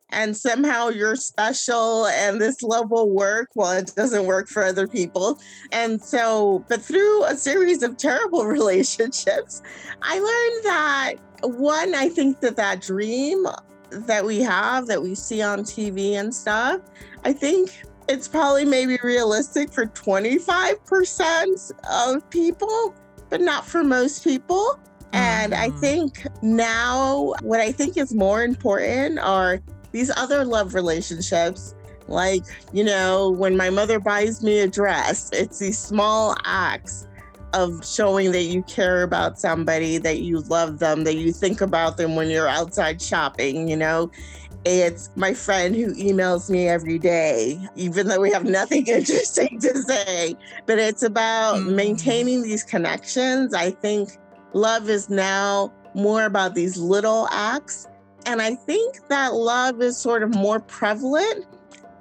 and 0.09 0.35
somehow 0.35 0.89
you're 0.89 1.15
special 1.15 2.07
and 2.07 2.39
this 2.39 2.62
love 2.62 2.91
will 2.91 3.09
work. 3.09 3.50
Well, 3.55 3.71
it 3.71 3.91
doesn't 3.95 4.25
work 4.25 4.47
for 4.47 4.63
other 4.63 4.88
people. 4.88 5.39
And 5.71 6.01
so, 6.01 6.63
but 6.69 6.81
through 6.81 7.25
a 7.25 7.35
series 7.35 7.83
of 7.83 7.97
terrible 7.97 8.45
relationships, 8.45 9.62
I 10.01 10.19
learned 10.19 10.65
that 10.65 11.13
one, 11.43 11.95
I 11.95 12.09
think 12.09 12.39
that 12.39 12.55
that 12.55 12.81
dream 12.81 13.45
that 13.91 14.25
we 14.25 14.39
have, 14.39 14.88
that 14.88 15.01
we 15.01 15.15
see 15.15 15.41
on 15.41 15.59
TV 15.59 16.13
and 16.13 16.33
stuff, 16.33 16.81
I 17.24 17.33
think 17.33 17.83
it's 18.07 18.27
probably 18.27 18.65
maybe 18.65 18.97
realistic 19.03 19.71
for 19.71 19.85
25% 19.88 21.71
of 21.89 22.29
people, 22.29 22.93
but 23.29 23.41
not 23.41 23.65
for 23.65 23.83
most 23.83 24.24
people. 24.24 24.79
And 25.13 25.53
I 25.53 25.69
Mm-hmm. 25.69 25.79
think 25.79 26.27
now 26.41 27.33
what 27.41 27.59
I 27.59 27.71
think 27.71 27.97
is 27.97 28.13
more 28.13 28.43
important 28.43 29.19
are 29.19 29.59
these 29.91 30.12
other 30.15 30.43
love 30.45 30.74
relationships. 30.74 31.74
Like, 32.07 32.43
you 32.74 32.83
know, 32.83 33.31
when 33.31 33.57
my 33.57 33.69
mother 33.69 34.00
buys 34.00 34.43
me 34.43 34.59
a 34.59 34.67
dress, 34.67 35.29
it's 35.33 35.59
these 35.59 35.79
small 35.79 36.35
acts 36.43 37.07
of 37.55 37.85
showing 37.85 38.31
that 38.33 38.43
you 38.43 38.62
care 38.63 39.01
about 39.03 39.39
somebody, 39.39 39.97
that 40.00 40.19
you 40.19 40.41
love 40.41 40.79
them, 40.79 41.05
that 41.05 41.15
you 41.15 41.31
think 41.31 41.62
about 41.62 41.97
them 41.97 42.15
when 42.15 42.29
you're 42.29 42.47
outside 42.50 43.01
shopping, 43.01 43.67
you 43.69 43.77
know. 43.77 44.12
It's 44.65 45.09
my 45.15 45.33
friend 45.33 45.75
who 45.75 45.93
emails 45.93 46.50
me 46.50 46.67
every 46.67 47.00
day, 47.00 47.59
even 47.75 48.07
though 48.07 48.19
we 48.19 48.31
have 48.31 48.45
nothing 48.45 48.85
interesting 48.88 49.59
to 49.62 49.77
say. 49.83 50.35
But 50.65 50.79
it's 50.79 51.03
about 51.03 51.57
Mm-hmm. 51.57 51.75
maintaining 51.75 52.41
these 52.43 52.63
connections. 52.63 53.53
I 53.53 53.71
think 53.71 54.09
love 54.53 54.89
is 54.89 55.09
now 55.09 55.71
more 55.93 56.25
about 56.25 56.55
these 56.55 56.77
little 56.77 57.27
acts. 57.31 57.88
And 58.25 58.41
I 58.41 58.55
think 58.55 59.07
that 59.09 59.35
love 59.35 59.81
is 59.81 59.97
sort 59.97 60.24
of 60.24 60.33
more 60.35 60.59
prevalent 60.59 61.45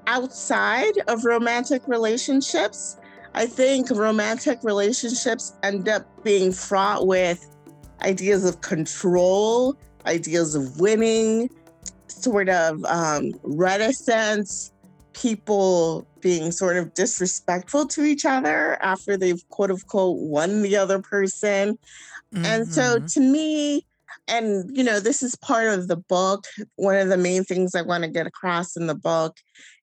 outside 0.06 0.94
of 1.06 1.25
romantic 1.25 1.82
relationships. 1.87 2.96
I 3.35 3.47
think 3.47 3.91
romantic 3.91 4.61
relationships 4.62 5.53
end 5.62 5.88
up 5.88 6.07
being 6.23 6.53
fraught 6.53 7.07
with 7.07 7.49
ideas 8.03 8.45
of 8.45 8.61
control, 8.61 9.76
ideas 10.07 10.55
of 10.55 10.79
winning, 10.81 11.50
sort 12.07 12.49
of 12.49 12.85
um, 12.85 13.33
reticence, 13.43 14.73
people 15.14 16.07
being 16.21 16.53
sort 16.53 16.76
of 16.76 16.95
disrespectful 16.95 17.87
to 17.87 18.05
each 18.05 18.25
other 18.25 18.81
after 18.83 19.17
they've 19.17 19.47
quote 19.49 19.71
unquote 19.71 20.19
won 20.19 20.62
the 20.62 20.76
other 20.76 21.00
person. 21.00 21.79
Mm-hmm. 22.33 22.45
And 22.45 22.69
so 22.69 22.97
mm-hmm. 22.97 23.07
to 23.07 23.21
me, 23.21 23.87
and 24.29 24.76
you 24.76 24.85
know, 24.85 25.00
this 25.00 25.23
is 25.23 25.35
part 25.37 25.69
of 25.69 25.88
the 25.88 25.97
book. 25.97 26.45
One 26.76 26.97
of 26.97 27.09
the 27.09 27.17
main 27.17 27.43
things 27.43 27.75
I 27.75 27.83
want 27.83 28.05
to 28.05 28.11
get 28.11 28.26
across 28.26 28.76
in 28.76 28.87
the 28.87 28.95
book 28.95 29.38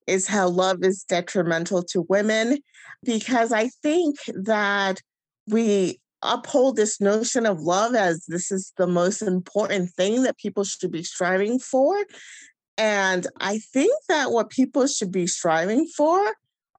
is 0.08 0.28
how 0.28 0.48
love 0.48 0.84
is 0.84 1.04
detrimental 1.04 1.84
to 1.84 2.06
women 2.10 2.58
because 3.04 3.52
I 3.52 3.70
think 3.82 4.18
that 4.28 5.02
we 5.48 6.00
uphold 6.22 6.76
this 6.76 7.02
notion 7.02 7.46
of 7.46 7.62
love 7.62 7.96
as 7.96 8.26
this 8.28 8.52
is 8.52 8.74
the 8.78 8.88
most 8.88 9.22
important 9.22 9.90
thing 9.92 10.24
that 10.24 10.38
people 10.38 10.64
should 10.64 10.92
be 10.92 11.04
striving 11.04 11.60
for. 11.60 11.96
And 12.78 13.28
I 13.40 13.60
think 13.74 13.94
that 14.08 14.32
what 14.32 14.50
people 14.50 14.88
should 14.88 15.12
be 15.12 15.28
striving 15.28 15.88
for 15.98 16.34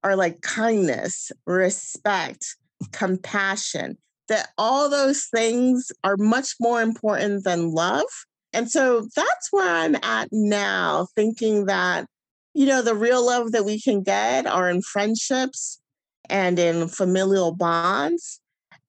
are 0.04 0.16
like 0.16 0.40
kindness, 0.42 1.30
respect, 1.46 2.56
compassion, 2.92 3.98
that 4.28 4.50
all 4.58 4.88
those 4.88 5.26
things 5.34 5.90
are 6.04 6.16
much 6.16 6.54
more 6.60 6.80
important 6.80 7.44
than 7.44 7.72
love. 7.72 8.06
And 8.52 8.70
so 8.70 9.08
that's 9.16 9.48
where 9.50 9.68
I'm 9.68 9.96
at 10.02 10.28
now, 10.30 11.08
thinking 11.14 11.66
that, 11.66 12.06
you 12.54 12.66
know, 12.66 12.82
the 12.82 12.94
real 12.94 13.24
love 13.24 13.52
that 13.52 13.64
we 13.64 13.80
can 13.80 14.02
get 14.02 14.46
are 14.46 14.68
in 14.68 14.82
friendships 14.82 15.80
and 16.28 16.58
in 16.58 16.88
familial 16.88 17.52
bonds 17.52 18.40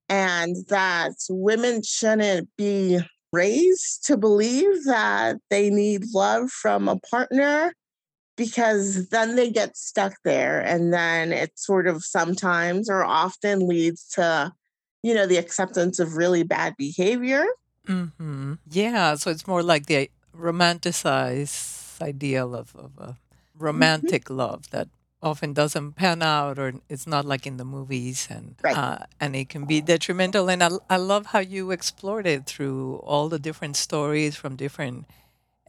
and 0.10 0.56
that 0.70 1.14
women 1.30 1.82
shouldn't 1.84 2.50
be 2.58 3.00
raised 3.32 4.06
to 4.06 4.16
believe 4.16 4.84
that 4.86 5.38
they 5.50 5.70
need 5.70 6.04
love 6.14 6.50
from 6.52 6.88
a 6.88 7.00
partner 7.00 7.74
because 8.36 9.10
then 9.10 9.36
they 9.36 9.50
get 9.50 9.76
stuck 9.76 10.14
there 10.24 10.62
and 10.62 10.94
then 10.94 11.32
it 11.32 11.52
sort 11.56 11.88
of 11.88 12.04
sometimes 12.04 12.90
or 12.90 13.04
often 13.04 13.68
leads 13.68 14.08
to 14.08 14.52
you 15.02 15.14
know 15.14 15.26
the 15.26 15.38
acceptance 15.38 16.00
of 16.00 16.16
really 16.16 16.44
bad 16.44 16.76
behavior 16.78 17.46
mm-hmm. 17.88 18.54
yeah 18.70 19.16
so 19.16 19.32
it's 19.32 19.48
more 19.48 19.64
like 19.64 19.88
the 19.88 20.10
romanticized 20.38 22.02
ideal 22.02 22.56
of, 22.56 22.76
of 22.76 22.92
a 22.98 23.02
mm-hmm. 23.02 23.64
romantic 23.64 24.26
mm-hmm. 24.26 24.38
love 24.38 24.70
that 24.72 24.88
often 25.24 25.54
doesn't 25.54 25.94
pan 25.94 26.22
out 26.22 26.60
or 26.60 26.74
it's 26.90 27.08
not 27.08 27.26
like 27.26 27.48
in 27.48 27.58
the 27.58 27.66
movies 27.66 28.28
and 28.30 28.56
right. 28.62 28.78
uh, 28.78 29.00
and 29.20 29.36
it 29.36 29.50
can 29.50 29.66
be 29.66 29.82
detrimental 29.82 30.50
and 30.50 30.62
I, 30.62 30.70
I 30.90 30.98
love 30.98 31.28
how 31.28 31.40
you 31.40 31.72
explored 31.72 32.28
it 32.28 32.46
through 32.46 32.98
all 32.98 33.30
the 33.30 33.40
different 33.40 33.78
stories 33.78 34.36
from 34.36 34.56
different 34.56 35.06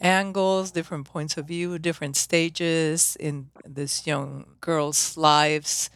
angles 0.01 0.73
different 0.73 1.07
points 1.07 1.37
of 1.37 1.47
view 1.47 1.79
different 1.79 2.17
stages 2.17 3.17
in 3.21 3.49
this 3.65 4.07
young 4.07 4.45
girls 4.61 5.17
lives 5.17 5.89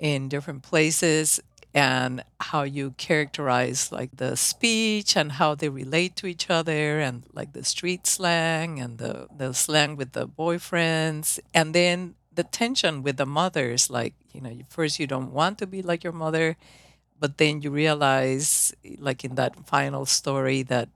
in 0.00 0.28
different 0.28 0.62
places 0.62 1.40
and 1.74 2.22
how 2.38 2.62
you 2.62 2.92
characterize 2.92 3.90
like 3.90 4.10
the 4.16 4.36
speech 4.36 5.16
and 5.16 5.32
how 5.32 5.56
they 5.56 5.68
relate 5.68 6.14
to 6.14 6.26
each 6.26 6.48
other 6.48 7.00
and 7.00 7.24
like 7.32 7.52
the 7.52 7.64
street 7.64 8.06
slang 8.06 8.78
and 8.78 8.98
the, 8.98 9.26
the 9.36 9.52
slang 9.52 9.96
with 9.96 10.12
the 10.12 10.28
boyfriends 10.28 11.40
and 11.52 11.74
then 11.74 12.14
the 12.34 12.44
tension 12.44 13.02
with 13.02 13.16
the 13.16 13.26
mothers 13.26 13.90
like 13.90 14.14
you 14.32 14.40
know 14.40 14.56
first 14.68 14.98
you 14.98 15.06
don't 15.06 15.32
want 15.32 15.58
to 15.58 15.66
be 15.66 15.82
like 15.82 16.02
your 16.02 16.12
mother 16.12 16.56
but 17.18 17.38
then 17.38 17.62
you 17.62 17.70
realize 17.70 18.74
like 18.98 19.24
in 19.24 19.34
that 19.36 19.66
final 19.66 20.04
story 20.04 20.62
that 20.62 20.88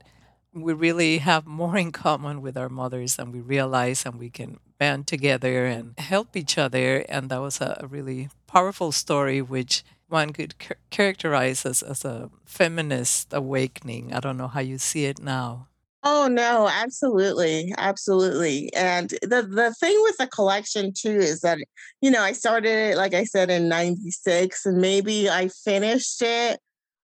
we 0.53 0.73
really 0.73 1.19
have 1.19 1.45
more 1.45 1.77
in 1.77 1.91
common 1.91 2.41
with 2.41 2.57
our 2.57 2.69
mothers 2.69 3.15
than 3.15 3.31
we 3.31 3.39
realize 3.39 4.05
and 4.05 4.19
we 4.19 4.29
can 4.29 4.59
band 4.77 5.07
together 5.07 5.65
and 5.65 5.97
help 5.99 6.35
each 6.35 6.57
other. 6.57 7.05
And 7.09 7.29
that 7.29 7.41
was 7.41 7.61
a, 7.61 7.87
really 7.89 8.29
powerful 8.47 8.91
story 8.91 9.41
which 9.41 9.83
one 10.07 10.33
could 10.33 10.55
characterize 10.89 11.65
as, 11.65 11.83
as 11.83 12.03
a 12.03 12.31
feminist 12.45 13.31
awakening. 13.31 14.13
I 14.13 14.19
don't 14.19 14.37
know 14.37 14.47
how 14.47 14.61
you 14.61 14.79
see 14.79 15.05
it 15.05 15.21
now 15.21 15.68
Oh 16.03 16.27
no, 16.31 16.69
absolutely. 16.71 17.73
Absolutely. 17.77 18.71
And 18.73 19.09
the 19.21 19.41
the 19.43 19.73
thing 19.79 19.97
with 20.03 20.15
the 20.17 20.27
collection 20.27 20.93
too 20.93 21.09
is 21.19 21.41
that 21.41 21.57
you 22.01 22.09
know, 22.09 22.21
I 22.21 22.31
started 22.31 22.69
it 22.91 22.97
like 22.97 23.13
I 23.13 23.25
said 23.25 23.49
in 23.49 23.67
96 23.67 24.65
and 24.65 24.77
maybe 24.77 25.29
I 25.29 25.49
finished 25.49 26.21
it 26.21 26.59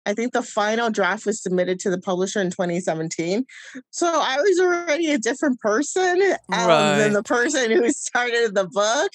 I 0.05 0.13
think 0.13 0.33
the 0.33 0.43
final 0.43 0.89
draft 0.89 1.25
was 1.25 1.41
submitted 1.41 1.79
to 1.81 1.89
the 1.89 1.99
publisher 1.99 2.41
in 2.41 2.49
2017. 2.49 3.45
So 3.91 4.07
I 4.07 4.37
was 4.37 4.59
already 4.59 5.11
a 5.11 5.17
different 5.17 5.59
person 5.59 6.21
um, 6.51 6.67
right. 6.67 6.97
than 6.97 7.13
the 7.13 7.23
person 7.23 7.71
who 7.71 7.89
started 7.91 8.55
the 8.55 8.67
book. 8.67 9.11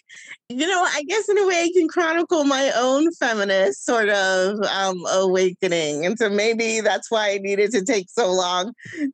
You 0.49 0.67
know, 0.67 0.83
I 0.83 1.03
guess 1.05 1.29
in 1.29 1.39
a 1.39 1.47
way 1.47 1.65
I 1.65 1.71
can 1.75 1.89
chronicle 1.89 2.45
my 2.45 2.73
own 2.75 3.13
feminist 3.13 3.85
sort 3.85 4.09
of 4.09 4.61
um, 4.63 5.03
awakening. 5.11 6.07
And 6.07 6.19
so 6.19 6.31
maybe 6.31 6.81
that's 6.81 7.11
why 7.11 7.31
it 7.31 7.43
needed 7.43 7.71
to 7.73 7.85
take 7.85 8.09
so 8.09 8.33
long 8.33 8.73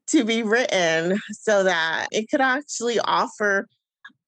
to 0.09 0.25
be 0.25 0.43
written 0.43 1.21
so 1.33 1.65
that 1.65 2.09
it 2.13 2.31
could 2.31 2.41
actually 2.41 3.01
offer 3.01 3.67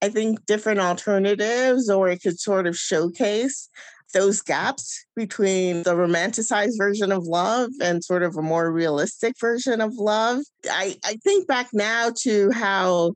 I 0.02 0.10
think 0.10 0.44
different 0.44 0.78
alternatives, 0.78 1.88
or 1.88 2.08
it 2.10 2.22
could 2.22 2.38
sort 2.38 2.66
of 2.66 2.76
showcase 2.76 3.70
those 4.12 4.40
gaps 4.42 5.04
between 5.14 5.82
the 5.82 5.94
romanticized 5.94 6.78
version 6.78 7.12
of 7.12 7.24
love 7.24 7.70
and 7.82 8.04
sort 8.04 8.22
of 8.22 8.36
a 8.36 8.42
more 8.42 8.70
realistic 8.70 9.34
version 9.40 9.80
of 9.80 9.94
love. 9.94 10.42
I, 10.70 10.96
I 11.04 11.16
think 11.16 11.46
back 11.46 11.68
now 11.72 12.12
to 12.22 12.50
how, 12.52 13.14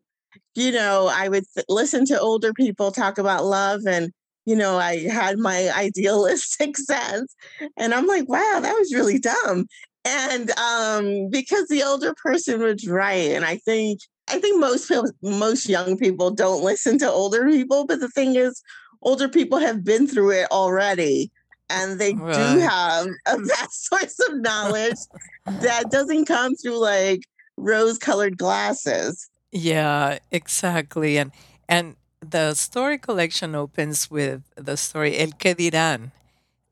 you 0.54 0.72
know, 0.72 1.10
I 1.12 1.28
would 1.28 1.44
th- 1.54 1.66
listen 1.68 2.04
to 2.06 2.20
older 2.20 2.52
people 2.52 2.92
talk 2.92 3.18
about 3.18 3.44
love 3.44 3.82
and 3.86 4.12
you 4.46 4.56
know, 4.56 4.78
I 4.78 5.06
had 5.08 5.38
my 5.38 5.70
idealistic 5.76 6.76
sense. 6.76 7.36
And 7.76 7.94
I'm 7.94 8.06
like, 8.06 8.28
wow, 8.28 8.58
that 8.60 8.74
was 8.76 8.92
really 8.92 9.18
dumb. 9.18 9.66
And 10.04 10.50
um, 10.52 11.28
because 11.28 11.68
the 11.68 11.82
older 11.82 12.14
person 12.14 12.60
was 12.60 12.88
right. 12.88 13.32
And 13.32 13.44
I 13.44 13.56
think 13.58 14.00
I 14.30 14.38
think 14.38 14.60
most 14.60 14.88
people, 14.88 15.10
most 15.22 15.68
young 15.68 15.96
people 15.96 16.30
don't 16.30 16.62
listen 16.62 16.98
to 16.98 17.10
older 17.10 17.48
people. 17.48 17.86
But 17.86 18.00
the 18.00 18.08
thing 18.08 18.36
is, 18.36 18.62
older 19.02 19.28
people 19.28 19.58
have 19.58 19.84
been 19.84 20.06
through 20.06 20.30
it 20.30 20.50
already 20.50 21.30
and 21.68 22.00
they 22.00 22.14
right. 22.14 22.34
do 22.34 22.58
have 22.60 23.06
a 23.26 23.38
vast 23.46 23.86
source 23.86 24.18
of 24.28 24.36
knowledge 24.38 24.98
that 25.46 25.90
doesn't 25.90 26.26
come 26.26 26.54
through 26.56 26.78
like 26.78 27.22
rose 27.56 27.98
colored 27.98 28.36
glasses 28.36 29.28
yeah 29.52 30.18
exactly 30.30 31.18
and 31.18 31.32
and 31.68 31.96
the 32.20 32.54
story 32.54 32.98
collection 32.98 33.54
opens 33.54 34.10
with 34.10 34.42
the 34.56 34.76
story 34.76 35.18
el 35.18 35.32
que 35.38 35.54
dirán 35.54 36.12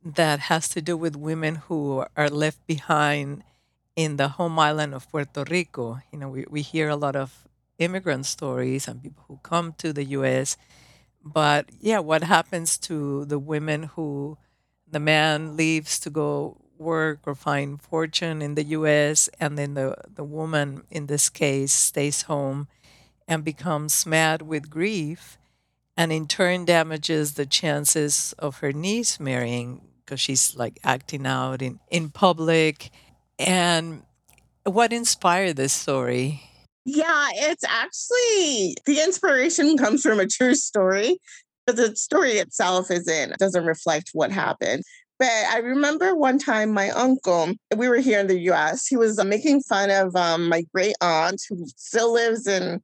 that 0.05 0.41
has 0.41 0.69
to 0.69 0.81
do 0.81 0.97
with 0.97 1.17
women 1.17 1.57
who 1.69 2.05
are 2.17 2.31
left 2.31 2.65
behind 2.67 3.43
in 3.97 4.17
the 4.17 4.29
home 4.29 4.59
island 4.59 4.95
of 4.95 5.11
Puerto 5.11 5.45
Rico. 5.51 6.01
You 6.13 6.19
know, 6.21 6.29
we, 6.29 6.47
we 6.49 6.63
hear 6.63 6.89
a 6.89 6.97
lot 6.97 7.17
of 7.17 7.45
immigrant 7.79 8.27
stories 8.27 8.87
and 8.87 9.03
people 9.03 9.25
who 9.29 9.39
come 9.43 9.75
to 9.79 9.93
the 9.93 10.05
US 10.05 10.57
but 11.33 11.69
yeah, 11.81 11.99
what 11.99 12.23
happens 12.25 12.79
to 12.79 13.25
the 13.25 13.39
women 13.39 13.85
who 13.95 14.39
the 14.91 15.01
man 15.01 15.57
leaves 15.57 15.99
to 16.01 16.11
go 16.11 16.57
work 16.79 17.21
or 17.27 17.35
find 17.35 17.83
fortune 17.83 18.41
in 18.41 18.55
the 18.55 18.65
US 18.65 19.29
and 19.41 19.59
then 19.59 19.75
the, 19.75 19.97
the 20.15 20.25
woman 20.25 20.83
in 20.91 21.07
this 21.07 21.29
case 21.29 21.73
stays 21.73 22.23
home 22.23 22.69
and 23.27 23.45
becomes 23.45 24.07
mad 24.07 24.43
with 24.43 24.71
grief 24.71 25.39
and 25.97 26.13
in 26.13 26.29
turn 26.29 26.65
damages 26.65 27.35
the 27.35 27.45
chances 27.45 28.33
of 28.39 28.59
her 28.59 28.73
niece 28.73 29.19
marrying 29.19 29.81
because 30.05 30.21
she's 30.21 30.57
like 30.57 30.79
acting 30.85 31.27
out 31.27 31.61
in, 31.61 31.81
in 31.91 32.09
public. 32.09 32.91
And 33.39 34.05
what 34.65 34.93
inspired 34.93 35.57
this 35.57 35.73
story? 35.73 36.48
Yeah, 36.91 37.29
it's 37.35 37.65
actually 37.65 38.75
the 38.87 39.03
inspiration 39.05 39.77
comes 39.77 40.01
from 40.01 40.21
a 40.21 40.27
true 40.27 40.55
story, 40.55 41.19
but 41.67 41.77
the 41.77 41.95
story 41.97 42.33
itself 42.39 42.91
isn't 42.91 43.37
doesn't 43.39 43.67
reflect 43.67 44.11
what 44.15 44.31
happened. 44.33 44.85
But 45.19 45.29
I 45.51 45.59
remember 45.59 46.15
one 46.15 46.39
time 46.39 46.73
my 46.73 46.89
uncle, 46.91 47.53
we 47.77 47.91
were 47.91 47.99
here 47.99 48.21
in 48.21 48.27
the 48.27 48.41
US, 48.53 48.87
he 48.87 48.97
was 48.97 49.23
making 49.23 49.61
fun 49.63 49.91
of 49.91 50.17
um, 50.17 50.49
my 50.49 50.65
great 50.73 50.95
aunt 51.03 51.43
who 51.51 51.67
still 51.77 52.15
lives 52.15 52.47
in 52.47 52.81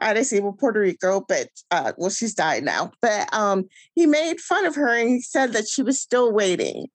Arecibo, 0.00 0.56
Puerto 0.56 0.78
Rico, 0.78 1.24
but 1.28 1.48
uh, 1.72 1.92
well, 1.96 2.10
she's 2.10 2.34
died 2.34 2.62
now. 2.62 2.92
But 3.02 3.28
um, 3.34 3.64
he 3.96 4.06
made 4.06 4.38
fun 4.38 4.66
of 4.66 4.76
her 4.76 4.94
and 4.94 5.08
he 5.08 5.20
said 5.20 5.52
that 5.54 5.66
she 5.66 5.82
was 5.82 6.00
still 6.00 6.32
waiting. 6.32 6.86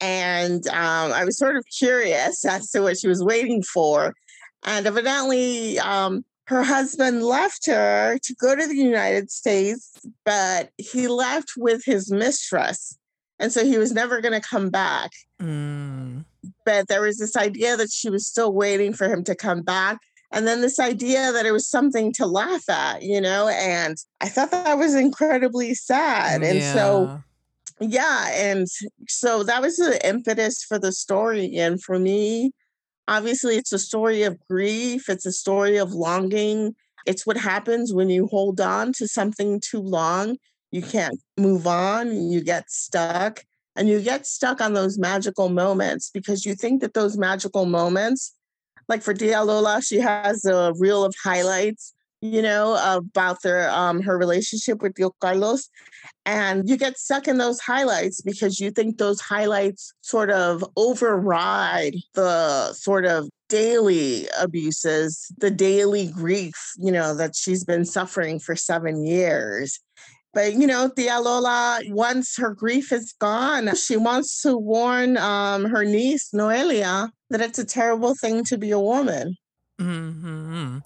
And 0.00 0.66
um, 0.68 1.12
I 1.12 1.26
was 1.26 1.36
sort 1.36 1.56
of 1.56 1.64
curious 1.78 2.42
as 2.46 2.70
to 2.70 2.80
what 2.80 2.96
she 2.96 3.08
was 3.08 3.22
waiting 3.22 3.62
for. 3.62 4.14
And 4.64 4.86
evidently, 4.86 5.78
um, 5.78 6.24
her 6.46 6.62
husband 6.62 7.22
left 7.22 7.66
her 7.66 8.18
to 8.22 8.34
go 8.40 8.54
to 8.54 8.66
the 8.66 8.76
United 8.76 9.30
States, 9.30 9.92
but 10.24 10.70
he 10.78 11.08
left 11.08 11.52
with 11.56 11.82
his 11.84 12.10
mistress. 12.10 12.96
And 13.38 13.52
so 13.52 13.64
he 13.64 13.78
was 13.78 13.92
never 13.92 14.20
going 14.20 14.40
to 14.40 14.48
come 14.48 14.70
back. 14.70 15.10
Mm. 15.40 16.24
But 16.64 16.88
there 16.88 17.02
was 17.02 17.18
this 17.18 17.36
idea 17.36 17.76
that 17.76 17.90
she 17.90 18.10
was 18.10 18.26
still 18.26 18.52
waiting 18.52 18.92
for 18.92 19.08
him 19.08 19.24
to 19.24 19.34
come 19.34 19.62
back. 19.62 19.98
and 20.32 20.46
then 20.46 20.60
this 20.60 20.78
idea 20.78 21.32
that 21.32 21.46
it 21.46 21.52
was 21.52 21.68
something 21.68 22.12
to 22.12 22.26
laugh 22.26 22.68
at, 22.68 23.02
you 23.02 23.20
know, 23.20 23.48
and 23.48 23.96
I 24.20 24.28
thought 24.28 24.50
that 24.50 24.78
was 24.78 24.94
incredibly 24.94 25.74
sad. 25.74 26.42
And 26.42 26.58
yeah. 26.58 26.74
so, 26.74 27.22
yeah, 27.80 28.30
and 28.34 28.66
so 29.08 29.42
that 29.44 29.62
was 29.62 29.76
the 29.76 30.00
impetus 30.06 30.62
for 30.62 30.78
the 30.78 30.92
story. 30.92 31.56
And 31.56 31.82
for 31.82 31.98
me, 31.98 32.52
obviously, 33.08 33.56
it's 33.56 33.72
a 33.72 33.78
story 33.78 34.22
of 34.22 34.38
grief, 34.48 35.08
it's 35.08 35.26
a 35.26 35.32
story 35.32 35.76
of 35.76 35.92
longing. 35.92 36.74
It's 37.06 37.26
what 37.26 37.36
happens 37.36 37.94
when 37.94 38.10
you 38.10 38.26
hold 38.26 38.60
on 38.60 38.92
to 38.94 39.06
something 39.06 39.60
too 39.60 39.80
long. 39.80 40.38
You 40.72 40.82
can't 40.82 41.20
move 41.38 41.66
on, 41.66 42.30
you 42.30 42.40
get 42.42 42.70
stuck, 42.70 43.44
and 43.76 43.88
you 43.88 44.00
get 44.00 44.26
stuck 44.26 44.60
on 44.60 44.74
those 44.74 44.98
magical 44.98 45.48
moments 45.48 46.10
because 46.12 46.44
you 46.44 46.54
think 46.54 46.80
that 46.80 46.94
those 46.94 47.16
magical 47.16 47.64
moments 47.64 48.34
like 48.88 49.02
for 49.02 49.14
Tia 49.14 49.42
Lola, 49.42 49.82
she 49.82 49.98
has 49.98 50.44
a 50.44 50.72
reel 50.78 51.04
of 51.04 51.14
highlights, 51.22 51.92
you 52.32 52.42
know, 52.42 52.76
about 52.96 53.42
their 53.42 53.70
um 53.70 54.02
her 54.02 54.18
relationship 54.18 54.82
with 54.82 54.94
Tio 54.94 55.12
Carlos. 55.20 55.68
And 56.24 56.68
you 56.68 56.76
get 56.76 56.98
stuck 56.98 57.28
in 57.28 57.38
those 57.38 57.60
highlights 57.60 58.20
because 58.20 58.60
you 58.60 58.70
think 58.70 58.98
those 58.98 59.20
highlights 59.20 59.92
sort 60.00 60.30
of 60.30 60.64
override 60.76 61.94
the 62.14 62.72
sort 62.72 63.06
of 63.06 63.28
daily 63.48 64.26
abuses, 64.38 65.30
the 65.38 65.50
daily 65.50 66.08
grief, 66.08 66.72
you 66.78 66.90
know, 66.90 67.14
that 67.14 67.36
she's 67.36 67.64
been 67.64 67.84
suffering 67.84 68.40
for 68.40 68.56
seven 68.56 69.04
years. 69.06 69.78
But 70.34 70.52
you 70.52 70.66
know, 70.66 70.90
Tia 70.94 71.18
Lola, 71.20 71.80
once 71.88 72.36
her 72.36 72.54
grief 72.54 72.92
is 72.92 73.14
gone, 73.18 73.74
she 73.74 73.96
wants 73.96 74.42
to 74.42 74.56
warn 74.56 75.16
um, 75.16 75.64
her 75.64 75.84
niece 75.84 76.30
Noelia 76.34 77.10
that 77.30 77.40
it's 77.40 77.58
a 77.58 77.64
terrible 77.64 78.14
thing 78.14 78.44
to 78.44 78.58
be 78.58 78.70
a 78.70 78.78
woman. 78.78 79.36
hmm 79.78 80.78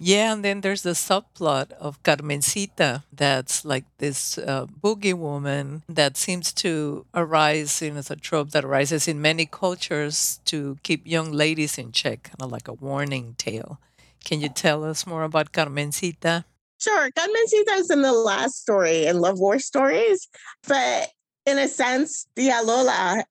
Yeah, 0.00 0.32
and 0.32 0.44
then 0.44 0.60
there's 0.60 0.82
the 0.82 0.90
subplot 0.90 1.70
of 1.72 2.02
Carmencita 2.02 3.04
that's 3.12 3.64
like 3.64 3.84
this 3.98 4.38
uh, 4.38 4.66
boogie 4.66 5.14
woman 5.14 5.82
that 5.88 6.16
seems 6.16 6.52
to 6.54 7.06
arise 7.14 7.80
in 7.80 7.96
as 7.96 8.10
a 8.10 8.16
trope 8.16 8.50
that 8.50 8.64
arises 8.64 9.06
in 9.06 9.22
many 9.22 9.46
cultures 9.46 10.40
to 10.46 10.78
keep 10.82 11.06
young 11.06 11.30
ladies 11.30 11.78
in 11.78 11.92
check, 11.92 12.24
kind 12.24 12.42
of 12.42 12.50
like 12.50 12.66
a 12.66 12.72
warning 12.72 13.34
tale. 13.38 13.78
Can 14.24 14.40
you 14.40 14.48
tell 14.48 14.84
us 14.84 15.06
more 15.06 15.22
about 15.22 15.52
Carmencita? 15.52 16.44
Sure. 16.80 17.10
Carmencita 17.12 17.72
is 17.74 17.90
in 17.90 18.02
the 18.02 18.12
last 18.12 18.60
story 18.60 19.06
in 19.06 19.20
Love 19.20 19.38
War 19.38 19.58
Stories, 19.58 20.28
but 20.66 21.10
in 21.46 21.58
a 21.58 21.68
sense, 21.68 22.26
Tia 22.34 22.60
Lola 22.64 23.24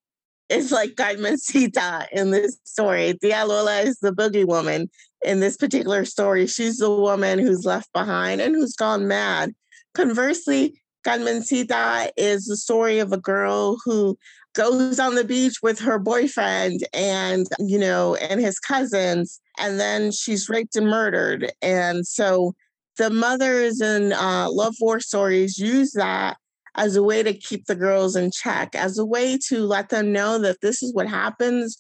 is 0.49 0.71
like 0.71 0.95
Carmencita 0.95 2.07
in 2.11 2.31
this 2.31 2.57
story. 2.63 3.17
Tia 3.21 3.45
Lola 3.45 3.81
is 3.81 3.97
the 3.99 4.11
boogie 4.11 4.47
woman 4.47 4.89
in 5.25 5.39
this 5.39 5.57
particular 5.57 6.05
story. 6.05 6.47
She's 6.47 6.77
the 6.77 6.89
woman 6.89 7.39
who's 7.39 7.65
left 7.65 7.91
behind 7.93 8.41
and 8.41 8.55
who's 8.55 8.75
gone 8.75 9.07
mad. 9.07 9.53
Conversely, 9.93 10.81
Carmencita 11.03 12.11
is 12.17 12.45
the 12.45 12.57
story 12.57 12.99
of 12.99 13.11
a 13.11 13.17
girl 13.17 13.77
who 13.85 14.17
goes 14.53 14.99
on 14.99 15.15
the 15.15 15.23
beach 15.23 15.55
with 15.61 15.79
her 15.79 15.99
boyfriend 15.99 16.81
and, 16.93 17.47
you 17.59 17.79
know, 17.79 18.15
and 18.15 18.39
his 18.39 18.59
cousins, 18.59 19.41
and 19.59 19.79
then 19.79 20.11
she's 20.11 20.49
raped 20.49 20.75
and 20.75 20.87
murdered. 20.87 21.51
And 21.61 22.07
so 22.07 22.53
the 22.97 23.09
mothers 23.09 23.81
in 23.81 24.13
uh, 24.13 24.47
love 24.49 24.75
war 24.79 24.99
stories 24.99 25.57
use 25.57 25.91
that 25.93 26.37
as 26.75 26.95
a 26.95 27.03
way 27.03 27.21
to 27.23 27.33
keep 27.33 27.65
the 27.65 27.75
girls 27.75 28.15
in 28.15 28.31
check, 28.31 28.75
as 28.75 28.97
a 28.97 29.05
way 29.05 29.37
to 29.49 29.65
let 29.65 29.89
them 29.89 30.11
know 30.11 30.39
that 30.39 30.61
this 30.61 30.81
is 30.81 30.93
what 30.93 31.07
happens 31.07 31.77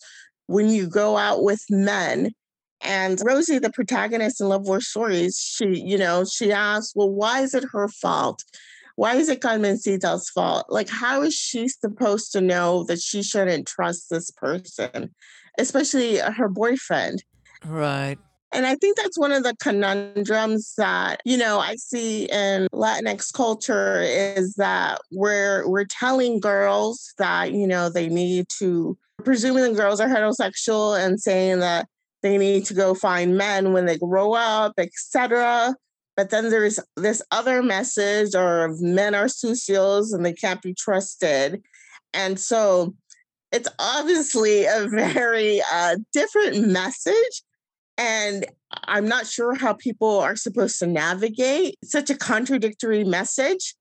when 0.47 0.69
you 0.69 0.87
go 0.87 1.17
out 1.17 1.43
with 1.43 1.63
men. 1.69 2.31
And 2.83 3.19
Rosie, 3.23 3.59
the 3.59 3.71
protagonist 3.71 4.41
in 4.41 4.49
Love 4.49 4.67
War 4.67 4.81
Stories, 4.81 5.37
she, 5.39 5.79
you 5.79 5.97
know, 5.97 6.25
she 6.25 6.51
asks, 6.51 6.93
well, 6.95 7.09
why 7.09 7.41
is 7.41 7.53
it 7.53 7.63
her 7.71 7.87
fault? 7.87 8.43
Why 8.95 9.15
is 9.15 9.29
it 9.29 9.41
Carmencita's 9.41 10.29
fault? 10.29 10.67
Like, 10.69 10.89
how 10.89 11.23
is 11.23 11.33
she 11.33 11.67
supposed 11.67 12.31
to 12.33 12.41
know 12.41 12.83
that 12.85 13.01
she 13.01 13.23
shouldn't 13.23 13.67
trust 13.67 14.09
this 14.09 14.29
person, 14.31 15.13
especially 15.57 16.21
uh, 16.21 16.31
her 16.31 16.49
boyfriend? 16.49 17.23
Right. 17.65 18.17
And 18.51 18.67
I 18.67 18.75
think 18.75 18.97
that's 18.97 19.17
one 19.17 19.31
of 19.31 19.43
the 19.43 19.55
conundrums 19.59 20.75
that, 20.77 21.21
you 21.25 21.37
know, 21.37 21.59
I 21.59 21.75
see 21.75 22.25
in 22.25 22.67
Latinx 22.71 23.33
culture 23.33 23.99
is 24.01 24.53
that 24.55 25.01
we're 25.11 25.67
we're 25.67 25.85
telling 25.85 26.39
girls 26.39 27.13
that, 27.17 27.51
you 27.51 27.65
know, 27.65 27.89
they 27.89 28.09
need 28.09 28.45
to 28.59 28.95
presuming 29.23 29.63
the 29.63 29.73
girls 29.73 29.99
are 29.99 30.07
heterosexual 30.07 31.03
and 31.03 31.19
saying 31.19 31.59
that 31.59 31.87
they 32.23 32.37
need 32.37 32.65
to 32.65 32.73
go 32.73 32.95
find 32.95 33.37
men 33.37 33.73
when 33.73 33.85
they 33.85 33.97
grow 33.97 34.33
up, 34.33 34.73
etc. 34.77 35.75
But 36.17 36.29
then 36.29 36.49
there's 36.49 36.79
this 36.95 37.21
other 37.31 37.61
message 37.61 38.33
or 38.33 38.75
men 38.79 39.13
are 39.13 39.25
sucios 39.25 40.13
and 40.13 40.25
they 40.25 40.33
can't 40.33 40.61
be 40.61 40.73
trusted. 40.73 41.61
And 42.13 42.39
so 42.39 42.95
it's 43.51 43.69
obviously 43.77 44.65
a 44.65 44.87
very 44.89 45.61
uh, 45.71 45.97
different 46.13 46.67
message 46.67 47.43
and 47.97 48.45
I'm 48.85 49.07
not 49.07 49.27
sure 49.27 49.53
how 49.53 49.73
people 49.73 50.19
are 50.19 50.35
supposed 50.35 50.79
to 50.79 50.87
navigate 50.87 51.75
such 51.83 52.09
a 52.09 52.17
contradictory 52.17 53.03
message. 53.03 53.75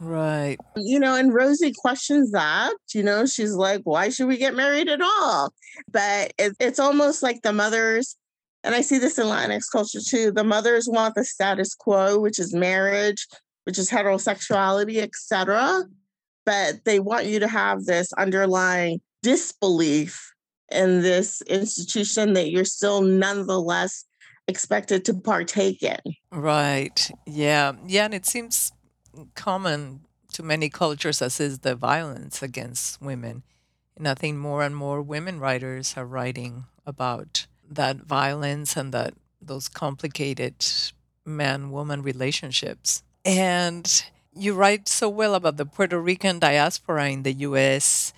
Right. 0.00 0.58
You 0.76 1.00
know, 1.00 1.16
and 1.16 1.34
Rosie 1.34 1.72
questions 1.76 2.30
that. 2.32 2.74
You 2.94 3.02
know, 3.02 3.26
she's 3.26 3.54
like, 3.54 3.82
why 3.84 4.10
should 4.10 4.28
we 4.28 4.36
get 4.36 4.54
married 4.54 4.88
at 4.88 5.00
all? 5.02 5.52
But 5.90 6.32
it, 6.38 6.54
it's 6.60 6.78
almost 6.78 7.22
like 7.22 7.42
the 7.42 7.52
mothers, 7.52 8.16
and 8.62 8.74
I 8.74 8.80
see 8.80 8.98
this 8.98 9.18
in 9.18 9.26
Latinx 9.26 9.64
culture 9.70 10.00
too, 10.00 10.30
the 10.30 10.44
mothers 10.44 10.88
want 10.88 11.14
the 11.14 11.24
status 11.24 11.74
quo, 11.74 12.18
which 12.18 12.38
is 12.38 12.54
marriage, 12.54 13.26
which 13.64 13.78
is 13.78 13.90
heterosexuality, 13.90 14.98
etc. 14.98 15.84
But 16.44 16.84
they 16.84 17.00
want 17.00 17.26
you 17.26 17.40
to 17.40 17.48
have 17.48 17.84
this 17.84 18.12
underlying 18.14 19.00
disbelief 19.22 20.32
in 20.70 21.02
this 21.02 21.42
institution 21.42 22.34
that 22.34 22.50
you're 22.50 22.64
still 22.64 23.02
nonetheless 23.02 24.04
expected 24.46 25.04
to 25.04 25.14
partake 25.14 25.82
in. 25.82 25.98
Right. 26.32 27.10
Yeah. 27.26 27.72
Yeah. 27.86 28.06
And 28.06 28.14
it 28.14 28.26
seems 28.26 28.72
common 29.34 30.00
to 30.32 30.42
many 30.42 30.68
cultures 30.68 31.22
as 31.22 31.40
is 31.40 31.60
the 31.60 31.74
violence 31.74 32.42
against 32.42 33.00
women. 33.00 33.42
And 33.96 34.06
I 34.06 34.14
think 34.14 34.36
more 34.36 34.62
and 34.62 34.76
more 34.76 35.02
women 35.02 35.40
writers 35.40 35.94
are 35.96 36.06
writing 36.06 36.64
about 36.86 37.46
that 37.68 37.96
violence 37.98 38.76
and 38.76 38.92
that 38.92 39.14
those 39.40 39.68
complicated 39.68 40.64
man 41.24 41.70
woman 41.70 42.02
relationships. 42.02 43.02
And 43.24 44.04
you 44.34 44.54
write 44.54 44.88
so 44.88 45.08
well 45.08 45.34
about 45.34 45.56
the 45.56 45.66
Puerto 45.66 45.98
Rican 45.98 46.38
diaspora 46.38 47.10
in 47.10 47.22
the 47.24 47.32
US 47.32 48.12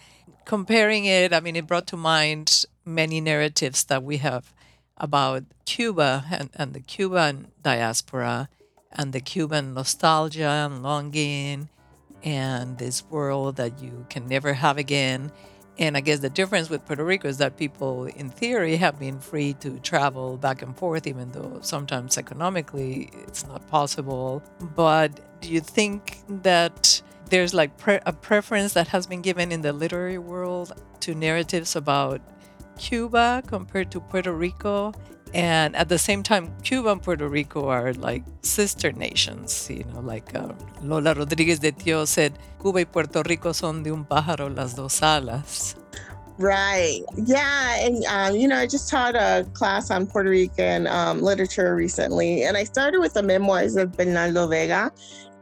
comparing 0.50 1.04
it, 1.04 1.32
I 1.32 1.38
mean, 1.38 1.54
it 1.54 1.68
brought 1.68 1.86
to 1.88 1.96
mind 1.96 2.64
many 2.84 3.20
narratives 3.20 3.84
that 3.84 4.02
we 4.02 4.16
have 4.16 4.52
about 4.96 5.44
Cuba 5.64 6.24
and, 6.28 6.50
and 6.56 6.74
the 6.74 6.80
Cuban 6.80 7.52
diaspora 7.62 8.48
and 8.92 9.12
the 9.12 9.20
Cuban 9.20 9.74
nostalgia 9.74 10.48
and 10.48 10.83
longing 10.83 11.68
and 12.22 12.79
this 12.79 13.05
world 13.07 13.57
that 13.57 13.83
you 13.83 14.07
can 14.11 14.26
never 14.26 14.53
have 14.53 14.79
again. 14.79 15.33
And 15.79 15.96
I 15.96 16.00
guess 16.00 16.18
the 16.18 16.29
difference 16.29 16.68
with 16.68 16.85
Puerto 16.85 17.05
Rico 17.05 17.26
is 17.26 17.38
that 17.38 17.57
people, 17.57 18.05
in 18.05 18.29
theory, 18.29 18.76
have 18.76 18.98
been 18.98 19.18
free 19.18 19.55
to 19.55 19.79
travel 19.79 20.37
back 20.37 20.61
and 20.61 20.76
forth, 20.76 21.07
even 21.07 21.33
though 21.33 21.59
sometimes 21.62 22.18
economically 22.18 23.11
it's 23.26 23.46
not 23.46 23.66
possible. 23.68 24.42
But 24.76 25.40
do 25.40 25.50
you 25.50 25.61
think 25.61 26.18
that 26.42 27.00
there's 27.31 27.55
like 27.55 27.79
pre- 27.79 28.00
a 28.05 28.12
preference 28.12 28.74
that 28.74 28.88
has 28.88 29.07
been 29.07 29.22
given 29.22 29.53
in 29.53 29.62
the 29.62 29.72
literary 29.72 30.18
world 30.18 30.72
to 31.00 31.14
narratives 31.14 31.76
about 31.76 32.20
Cuba 32.76 33.42
compared 33.46 33.90
to 33.92 34.00
Puerto 34.00 34.33
Rico. 34.33 34.92
And 35.33 35.77
at 35.77 35.88
the 35.88 35.99
same 35.99 36.23
time, 36.23 36.53
Cuba 36.62 36.90
and 36.90 37.03
Puerto 37.03 37.29
Rico 37.29 37.69
are 37.69 37.93
like 37.95 38.25
sister 38.43 38.93
nations. 38.93 39.71
You 39.71 39.85
know, 39.93 40.01
like 40.01 40.35
uh, 40.35 40.53
Lola 40.83 41.14
Rodriguez 41.14 41.61
de 41.61 41.73
Tio 41.73 42.05
said, 42.05 42.38
Cuba 42.61 42.81
y 42.81 42.85
Puerto 42.85 43.23
Rico 43.23 43.53
son 43.53 43.83
de 43.83 43.93
un 43.93 44.05
pájaro 44.05 44.55
las 44.55 44.75
dos 44.75 45.03
alas. 45.03 45.77
Right. 46.38 47.03
Yeah. 47.16 47.77
And, 47.81 48.05
um, 48.07 48.35
you 48.35 48.49
know, 48.49 48.57
I 48.57 48.66
just 48.66 48.88
taught 48.88 49.14
a 49.14 49.47
class 49.53 49.90
on 49.90 50.07
Puerto 50.07 50.31
Rican 50.31 50.87
um, 50.87 51.21
literature 51.21 51.77
recently, 51.77 52.45
and 52.45 52.57
I 52.57 52.64
started 52.64 52.99
with 52.99 53.12
the 53.12 53.23
memoirs 53.23 53.77
of 53.77 53.93
Bernardo 53.93 54.49
Vega 54.49 54.90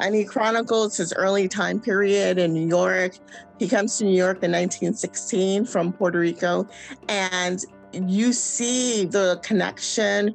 and 0.00 0.14
he 0.14 0.24
chronicles 0.24 0.96
his 0.96 1.12
early 1.14 1.48
time 1.48 1.80
period 1.80 2.38
in 2.38 2.52
New 2.52 2.66
York. 2.66 3.18
He 3.58 3.68
comes 3.68 3.98
to 3.98 4.04
New 4.04 4.16
York 4.16 4.42
in 4.42 4.52
1916 4.52 5.64
from 5.64 5.92
Puerto 5.92 6.18
Rico, 6.18 6.68
and 7.08 7.64
you 7.92 8.32
see 8.32 9.04
the 9.04 9.40
connection 9.42 10.34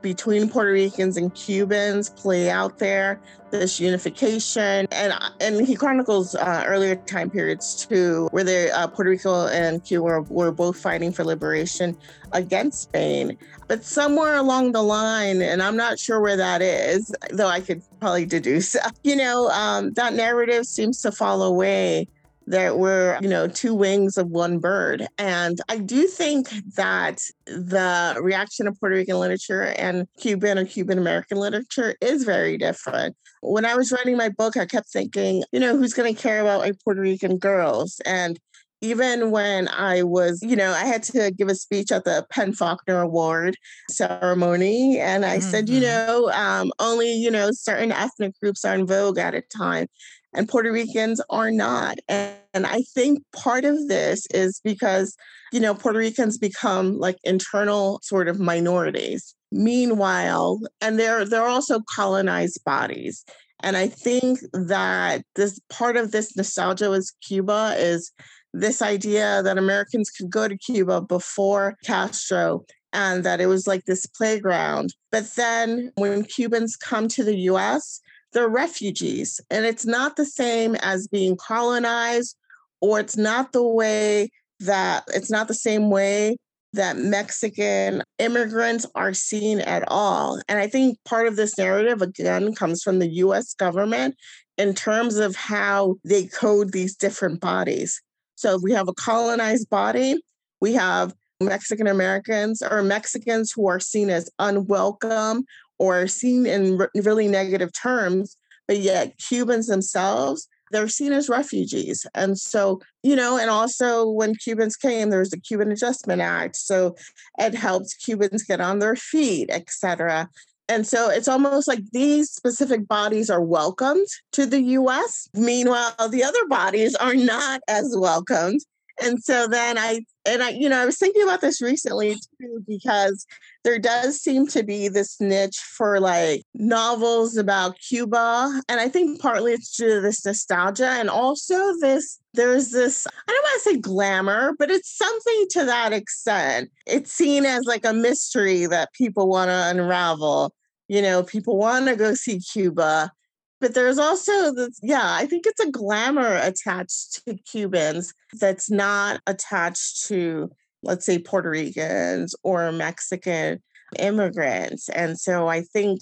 between 0.00 0.48
Puerto 0.48 0.70
Ricans 0.70 1.16
and 1.16 1.34
Cubans 1.34 2.10
play 2.10 2.50
out 2.50 2.78
there, 2.78 3.20
this 3.50 3.80
unification. 3.80 4.86
And 4.92 5.12
and 5.40 5.66
he 5.66 5.74
chronicles 5.74 6.34
uh, 6.34 6.64
earlier 6.66 6.96
time 6.96 7.30
periods 7.30 7.86
too, 7.86 8.28
where 8.30 8.44
the 8.44 8.70
uh, 8.76 8.86
Puerto 8.86 9.10
Rico 9.10 9.46
and 9.48 9.84
Cuba 9.84 10.02
were, 10.02 10.22
were 10.22 10.52
both 10.52 10.78
fighting 10.78 11.12
for 11.12 11.24
liberation 11.24 11.96
against 12.32 12.82
Spain. 12.82 13.36
But 13.66 13.84
somewhere 13.84 14.36
along 14.36 14.72
the 14.72 14.82
line, 14.82 15.42
and 15.42 15.62
I'm 15.62 15.76
not 15.76 15.98
sure 15.98 16.20
where 16.20 16.36
that 16.36 16.62
is, 16.62 17.14
though 17.30 17.48
I 17.48 17.60
could 17.60 17.82
probably 18.00 18.26
deduce, 18.26 18.76
you 19.02 19.16
know, 19.16 19.48
um, 19.48 19.92
that 19.94 20.14
narrative 20.14 20.66
seems 20.66 21.02
to 21.02 21.12
fall 21.12 21.42
away 21.42 22.08
that 22.48 22.78
we're, 22.78 23.18
you 23.20 23.28
know, 23.28 23.46
two 23.46 23.74
wings 23.74 24.16
of 24.16 24.28
one 24.28 24.58
bird. 24.58 25.06
And 25.18 25.58
I 25.68 25.78
do 25.78 26.06
think 26.06 26.48
that 26.76 27.22
the 27.46 28.18
reaction 28.20 28.66
of 28.66 28.78
Puerto 28.80 28.96
Rican 28.96 29.18
literature 29.18 29.74
and 29.78 30.06
Cuban 30.18 30.58
or 30.58 30.64
Cuban 30.64 30.98
American 30.98 31.38
literature 31.38 31.94
is 32.00 32.24
very 32.24 32.56
different. 32.56 33.16
When 33.42 33.64
I 33.64 33.74
was 33.76 33.92
writing 33.92 34.16
my 34.16 34.30
book, 34.30 34.56
I 34.56 34.66
kept 34.66 34.88
thinking, 34.88 35.44
you 35.52 35.60
know, 35.60 35.76
who's 35.76 35.94
going 35.94 36.14
to 36.14 36.20
care 36.20 36.40
about 36.40 36.60
like 36.60 36.76
Puerto 36.82 37.00
Rican 37.00 37.38
girls? 37.38 38.00
And 38.06 38.38
even 38.80 39.30
when 39.30 39.68
I 39.68 40.04
was, 40.04 40.40
you 40.42 40.54
know, 40.54 40.70
I 40.72 40.84
had 40.84 41.02
to 41.04 41.32
give 41.32 41.48
a 41.48 41.54
speech 41.54 41.90
at 41.90 42.04
the 42.04 42.24
PEN 42.30 42.52
Faulkner 42.52 43.00
Award 43.00 43.56
ceremony. 43.90 44.98
And 45.00 45.24
I 45.24 45.38
mm-hmm. 45.38 45.50
said, 45.50 45.68
you 45.68 45.80
mm-hmm. 45.80 46.06
know, 46.06 46.30
um, 46.30 46.72
only, 46.78 47.12
you 47.12 47.30
know, 47.30 47.50
certain 47.52 47.90
ethnic 47.90 48.38
groups 48.40 48.64
are 48.64 48.74
in 48.74 48.86
vogue 48.86 49.18
at 49.18 49.34
a 49.34 49.42
time 49.42 49.88
and 50.34 50.48
Puerto 50.48 50.72
Ricans 50.72 51.20
are 51.30 51.50
not. 51.50 51.98
And, 52.08 52.36
and 52.54 52.66
I 52.66 52.82
think 52.94 53.22
part 53.32 53.64
of 53.64 53.88
this 53.88 54.26
is 54.32 54.60
because, 54.62 55.16
you 55.52 55.60
know, 55.60 55.74
Puerto 55.74 55.98
Ricans 55.98 56.38
become 56.38 56.98
like 56.98 57.16
internal 57.24 58.00
sort 58.02 58.28
of 58.28 58.38
minorities. 58.38 59.34
Meanwhile, 59.50 60.60
and 60.80 60.98
they're 60.98 61.24
they're 61.24 61.48
also 61.48 61.80
colonized 61.94 62.62
bodies. 62.64 63.24
And 63.62 63.76
I 63.76 63.88
think 63.88 64.40
that 64.52 65.22
this 65.34 65.58
part 65.70 65.96
of 65.96 66.12
this 66.12 66.36
nostalgia 66.36 66.90
with 66.90 67.10
Cuba 67.26 67.74
is 67.76 68.12
this 68.52 68.82
idea 68.82 69.42
that 69.42 69.58
Americans 69.58 70.10
could 70.10 70.30
go 70.30 70.48
to 70.48 70.56
Cuba 70.56 71.00
before 71.00 71.76
Castro 71.84 72.64
and 72.92 73.24
that 73.24 73.40
it 73.40 73.46
was 73.46 73.66
like 73.66 73.84
this 73.84 74.06
playground. 74.06 74.94
But 75.10 75.34
then 75.36 75.92
when 75.96 76.24
Cubans 76.24 76.76
come 76.76 77.08
to 77.08 77.24
the 77.24 77.36
US, 77.52 78.00
they're 78.32 78.48
refugees. 78.48 79.40
And 79.50 79.64
it's 79.64 79.86
not 79.86 80.16
the 80.16 80.24
same 80.24 80.74
as 80.76 81.08
being 81.08 81.36
colonized, 81.36 82.36
or 82.80 83.00
it's 83.00 83.16
not 83.16 83.52
the 83.52 83.66
way 83.66 84.30
that 84.60 85.04
it's 85.08 85.30
not 85.30 85.48
the 85.48 85.54
same 85.54 85.90
way 85.90 86.36
that 86.74 86.98
Mexican 86.98 88.02
immigrants 88.18 88.86
are 88.94 89.14
seen 89.14 89.60
at 89.60 89.84
all. 89.88 90.40
And 90.48 90.58
I 90.58 90.66
think 90.66 90.98
part 91.04 91.26
of 91.26 91.36
this 91.36 91.56
narrative, 91.56 92.02
again, 92.02 92.54
comes 92.54 92.82
from 92.82 92.98
the 92.98 93.08
US 93.08 93.54
government 93.54 94.16
in 94.58 94.74
terms 94.74 95.16
of 95.16 95.34
how 95.34 95.96
they 96.04 96.26
code 96.26 96.72
these 96.72 96.94
different 96.94 97.40
bodies. 97.40 98.02
So 98.34 98.58
we 98.62 98.72
have 98.72 98.88
a 98.88 98.94
colonized 98.94 99.70
body, 99.70 100.20
we 100.60 100.74
have 100.74 101.14
Mexican 101.40 101.86
Americans 101.86 102.62
or 102.62 102.82
Mexicans 102.82 103.52
who 103.52 103.68
are 103.68 103.80
seen 103.80 104.10
as 104.10 104.28
unwelcome 104.38 105.44
or 105.78 106.06
seen 106.06 106.46
in 106.46 106.78
really 106.94 107.28
negative 107.28 107.72
terms, 107.72 108.36
but 108.66 108.78
yet 108.78 109.16
Cubans 109.18 109.66
themselves, 109.66 110.48
they're 110.70 110.88
seen 110.88 111.12
as 111.12 111.28
refugees. 111.28 112.06
And 112.14 112.38
so, 112.38 112.80
you 113.02 113.16
know, 113.16 113.38
and 113.38 113.50
also 113.50 114.08
when 114.08 114.34
Cubans 114.34 114.76
came, 114.76 115.10
there 115.10 115.20
was 115.20 115.30
the 115.30 115.40
Cuban 115.40 115.72
Adjustment 115.72 116.20
Act. 116.20 116.56
So 116.56 116.94
it 117.38 117.54
helped 117.54 117.96
Cubans 118.04 118.42
get 118.42 118.60
on 118.60 118.78
their 118.78 118.96
feet, 118.96 119.48
et 119.50 119.70
cetera. 119.70 120.28
And 120.68 120.86
so 120.86 121.08
it's 121.08 121.28
almost 121.28 121.66
like 121.66 121.80
these 121.92 122.30
specific 122.30 122.86
bodies 122.86 123.30
are 123.30 123.40
welcomed 123.40 124.06
to 124.32 124.44
the 124.44 124.60
US. 124.60 125.28
Meanwhile, 125.32 126.10
the 126.10 126.22
other 126.22 126.46
bodies 126.48 126.94
are 126.94 127.14
not 127.14 127.62
as 127.68 127.94
welcomed. 127.96 128.60
And 129.02 129.22
so 129.22 129.46
then 129.46 129.78
I 129.78 130.04
and 130.26 130.42
I, 130.42 130.50
you 130.50 130.68
know, 130.68 130.78
I 130.78 130.84
was 130.84 130.98
thinking 130.98 131.22
about 131.22 131.40
this 131.40 131.62
recently 131.62 132.14
too, 132.14 132.62
because 132.66 133.26
there 133.64 133.78
does 133.78 134.20
seem 134.20 134.46
to 134.48 134.62
be 134.62 134.88
this 134.88 135.20
niche 135.20 135.56
for 135.56 136.00
like 136.00 136.42
novels 136.54 137.36
about 137.36 137.78
Cuba. 137.78 138.60
And 138.68 138.80
I 138.80 138.88
think 138.88 139.20
partly 139.20 139.52
it's 139.52 139.74
due 139.76 139.88
to 139.88 140.00
this 140.00 140.24
nostalgia 140.26 140.88
and 140.88 141.08
also 141.08 141.56
this, 141.80 142.18
there's 142.34 142.70
this, 142.72 143.06
I 143.06 143.32
don't 143.32 143.42
want 143.42 143.62
to 143.62 143.70
say 143.70 143.76
glamour, 143.78 144.52
but 144.58 144.70
it's 144.70 144.96
something 144.96 145.46
to 145.52 145.64
that 145.64 145.92
extent. 145.92 146.70
It's 146.86 147.12
seen 147.12 147.46
as 147.46 147.64
like 147.64 147.86
a 147.86 147.94
mystery 147.94 148.66
that 148.66 148.92
people 148.92 149.28
want 149.28 149.48
to 149.48 149.68
unravel. 149.70 150.52
You 150.88 151.02
know, 151.02 151.22
people 151.22 151.56
want 151.56 151.86
to 151.88 151.96
go 151.96 152.14
see 152.14 152.40
Cuba 152.40 153.12
but 153.60 153.74
there's 153.74 153.98
also 153.98 154.54
this, 154.54 154.78
yeah, 154.82 155.02
I 155.02 155.26
think 155.26 155.46
it's 155.46 155.60
a 155.60 155.70
glamour 155.70 156.36
attached 156.36 157.24
to 157.26 157.34
Cubans 157.50 158.14
that's 158.34 158.70
not 158.70 159.20
attached 159.26 160.06
to, 160.08 160.50
let's 160.82 161.04
say, 161.04 161.18
Puerto 161.18 161.50
Ricans 161.50 162.34
or 162.42 162.70
Mexican 162.72 163.62
immigrants. 163.98 164.88
And 164.88 165.18
so 165.18 165.48
I 165.48 165.62
think 165.62 166.00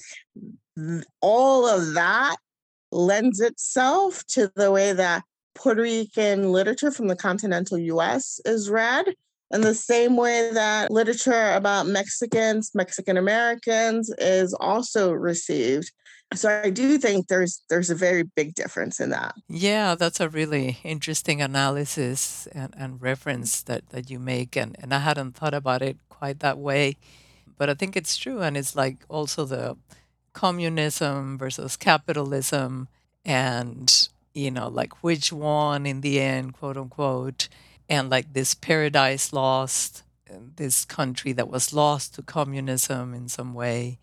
all 1.20 1.66
of 1.66 1.94
that 1.94 2.36
lends 2.92 3.40
itself 3.40 4.24
to 4.28 4.50
the 4.54 4.70
way 4.70 4.92
that 4.92 5.22
Puerto 5.54 5.82
Rican 5.82 6.52
literature 6.52 6.90
from 6.90 7.08
the 7.08 7.16
continental 7.16 7.78
US 7.78 8.40
is 8.44 8.68
read. 8.68 9.06
In 9.52 9.60
the 9.60 9.74
same 9.74 10.16
way 10.16 10.50
that 10.52 10.90
literature 10.90 11.52
about 11.52 11.86
Mexicans, 11.86 12.72
Mexican 12.74 13.16
Americans 13.16 14.12
is 14.18 14.52
also 14.54 15.12
received. 15.12 15.92
So 16.34 16.60
I 16.64 16.70
do 16.70 16.98
think 16.98 17.28
there's 17.28 17.62
there's 17.68 17.88
a 17.88 17.94
very 17.94 18.24
big 18.24 18.54
difference 18.54 18.98
in 18.98 19.10
that. 19.10 19.34
Yeah, 19.48 19.94
that's 19.94 20.20
a 20.20 20.28
really 20.28 20.78
interesting 20.82 21.40
analysis 21.40 22.48
and, 22.52 22.74
and 22.76 23.00
reference 23.00 23.62
that, 23.62 23.90
that 23.90 24.10
you 24.10 24.18
make. 24.18 24.56
And, 24.56 24.76
and 24.80 24.92
I 24.92 24.98
hadn't 24.98 25.36
thought 25.36 25.54
about 25.54 25.82
it 25.82 25.96
quite 26.08 26.40
that 26.40 26.58
way. 26.58 26.96
But 27.56 27.70
I 27.70 27.74
think 27.74 27.96
it's 27.96 28.16
true. 28.16 28.42
And 28.42 28.56
it's 28.56 28.74
like 28.74 29.04
also 29.08 29.44
the 29.44 29.76
communism 30.32 31.38
versus 31.38 31.76
capitalism 31.76 32.88
and, 33.24 34.08
you 34.34 34.50
know, 34.50 34.68
like 34.68 35.04
which 35.04 35.32
one 35.32 35.86
in 35.86 36.00
the 36.00 36.20
end, 36.20 36.54
quote 36.54 36.76
unquote, 36.76 37.48
and 37.88 38.10
like 38.10 38.32
this 38.32 38.52
paradise 38.52 39.32
lost, 39.32 40.02
this 40.56 40.84
country 40.84 41.32
that 41.32 41.48
was 41.48 41.72
lost 41.72 42.16
to 42.16 42.22
communism 42.22 43.14
in 43.14 43.28
some 43.28 43.54
way 43.54 43.98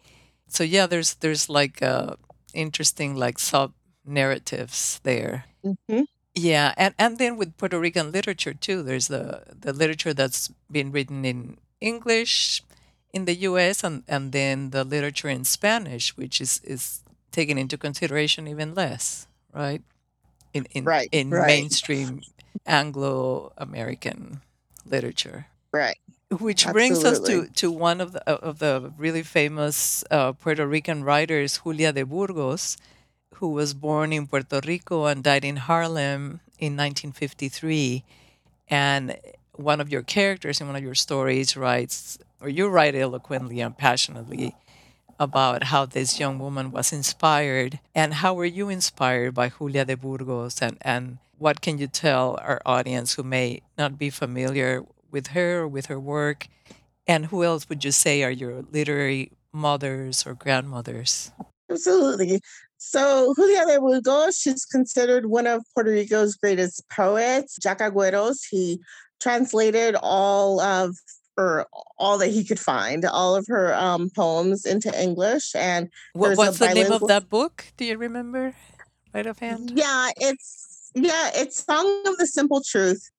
so 0.53 0.63
yeah 0.63 0.85
there's 0.85 1.15
there's 1.15 1.49
like 1.49 1.81
uh 1.81 2.15
interesting 2.53 3.15
like 3.15 3.39
sub 3.39 3.73
narratives 4.05 4.99
there. 5.03 5.45
Hmm 5.63 6.03
yeah 6.35 6.73
and 6.77 6.93
and 6.97 7.17
then 7.19 7.37
with 7.37 7.55
puerto 7.57 7.79
rican 7.79 8.11
literature 8.11 8.53
too 8.53 8.81
there's 8.81 9.07
the 9.07 9.43
the 9.53 9.71
literature 9.71 10.13
that's 10.13 10.49
been 10.71 10.91
written 10.91 11.23
in 11.25 11.57
english 11.79 12.63
in 13.13 13.25
the 13.25 13.33
us 13.35 13.83
and 13.83 14.03
and 14.07 14.31
then 14.31 14.71
the 14.71 14.83
literature 14.83 15.29
in 15.29 15.43
spanish 15.43 16.17
which 16.17 16.41
is 16.41 16.59
is 16.63 17.03
taken 17.31 17.57
into 17.57 17.77
consideration 17.77 18.47
even 18.47 18.73
less 18.73 19.27
right 19.53 19.83
in 20.53 20.65
in, 20.71 20.85
Right, 20.85 21.09
in 21.11 21.29
right, 21.29 21.47
mainstream 21.47 22.21
anglo 22.65 23.51
american 23.57 24.41
literature. 24.85 25.47
Right. 25.71 25.97
Which 26.39 26.67
brings 26.71 27.03
us 27.03 27.19
to, 27.21 27.47
to 27.47 27.71
one 27.71 28.01
of 28.01 28.13
the 28.13 28.29
of 28.29 28.59
the 28.59 28.91
really 28.97 29.23
famous 29.23 30.03
uh, 30.11 30.33
Puerto 30.33 30.67
Rican 30.67 31.03
writers, 31.03 31.61
Julia 31.63 31.91
de 31.93 32.05
Burgos, 32.05 32.77
who 33.35 33.49
was 33.49 33.73
born 33.73 34.13
in 34.13 34.27
Puerto 34.27 34.61
Rico 34.65 35.05
and 35.05 35.23
died 35.23 35.45
in 35.45 35.57
Harlem 35.57 36.39
in 36.59 36.77
1953. 36.77 38.03
And 38.69 39.17
one 39.53 39.81
of 39.81 39.89
your 39.89 40.01
characters 40.01 40.61
in 40.61 40.67
one 40.67 40.75
of 40.75 40.83
your 40.83 40.95
stories 40.95 41.55
writes, 41.55 42.17
or 42.41 42.49
you 42.49 42.67
write 42.67 42.95
eloquently 42.95 43.61
and 43.61 43.77
passionately 43.77 44.55
about 45.19 45.65
how 45.65 45.85
this 45.85 46.19
young 46.19 46.39
woman 46.39 46.71
was 46.71 46.91
inspired. 46.91 47.79
And 47.93 48.15
how 48.15 48.33
were 48.33 48.45
you 48.45 48.69
inspired 48.69 49.33
by 49.33 49.49
Julia 49.49 49.85
de 49.85 49.95
Burgos? 49.95 50.61
And, 50.61 50.77
and 50.81 51.17
what 51.37 51.61
can 51.61 51.77
you 51.77 51.87
tell 51.87 52.39
our 52.41 52.61
audience 52.65 53.13
who 53.13 53.23
may 53.23 53.61
not 53.77 53.97
be 53.97 54.09
familiar 54.09 54.83
with 55.13 55.27
her 55.27 55.61
or 55.61 55.67
with 55.69 55.85
her 55.85 55.99
work? 55.99 56.47
And 57.07 57.27
who 57.27 57.43
else 57.43 57.69
would 57.69 57.85
you 57.85 57.91
say 57.91 58.23
are 58.23 58.31
your 58.31 58.63
literary 58.71 59.31
mothers 59.53 60.25
or 60.25 60.33
grandmothers? 60.33 61.31
Absolutely. 61.69 62.41
So 62.77 63.33
Julia 63.37 63.65
de 63.65 63.79
Burgos, 63.79 64.37
she's 64.37 64.65
considered 64.65 65.27
one 65.27 65.47
of 65.47 65.63
Puerto 65.73 65.91
Rico's 65.91 66.35
greatest 66.35 66.83
poets. 66.89 67.57
Jack 67.61 67.79
Agüeros, 67.79 68.39
he 68.49 68.81
translated 69.21 69.95
all 70.01 70.59
of 70.59 70.97
or 71.37 71.65
all 71.97 72.17
that 72.19 72.27
he 72.27 72.43
could 72.43 72.59
find, 72.59 73.05
all 73.05 73.35
of 73.35 73.45
her 73.47 73.73
um, 73.73 74.09
poems 74.15 74.65
into 74.65 74.91
English. 75.01 75.55
And 75.55 75.89
What, 76.13 76.37
what's 76.37 76.59
the 76.59 76.73
name 76.73 76.91
of 76.91 77.07
that 77.07 77.29
book? 77.29 77.65
Do 77.77 77.85
you 77.85 77.97
remember 77.97 78.53
right 79.13 79.25
offhand? 79.25 79.71
yeah, 79.75 80.09
it's 80.17 80.91
yeah, 80.93 81.31
it's 81.33 81.63
Song 81.65 82.03
of 82.05 82.17
the 82.17 82.27
Simple 82.27 82.61
Truth. 82.61 83.09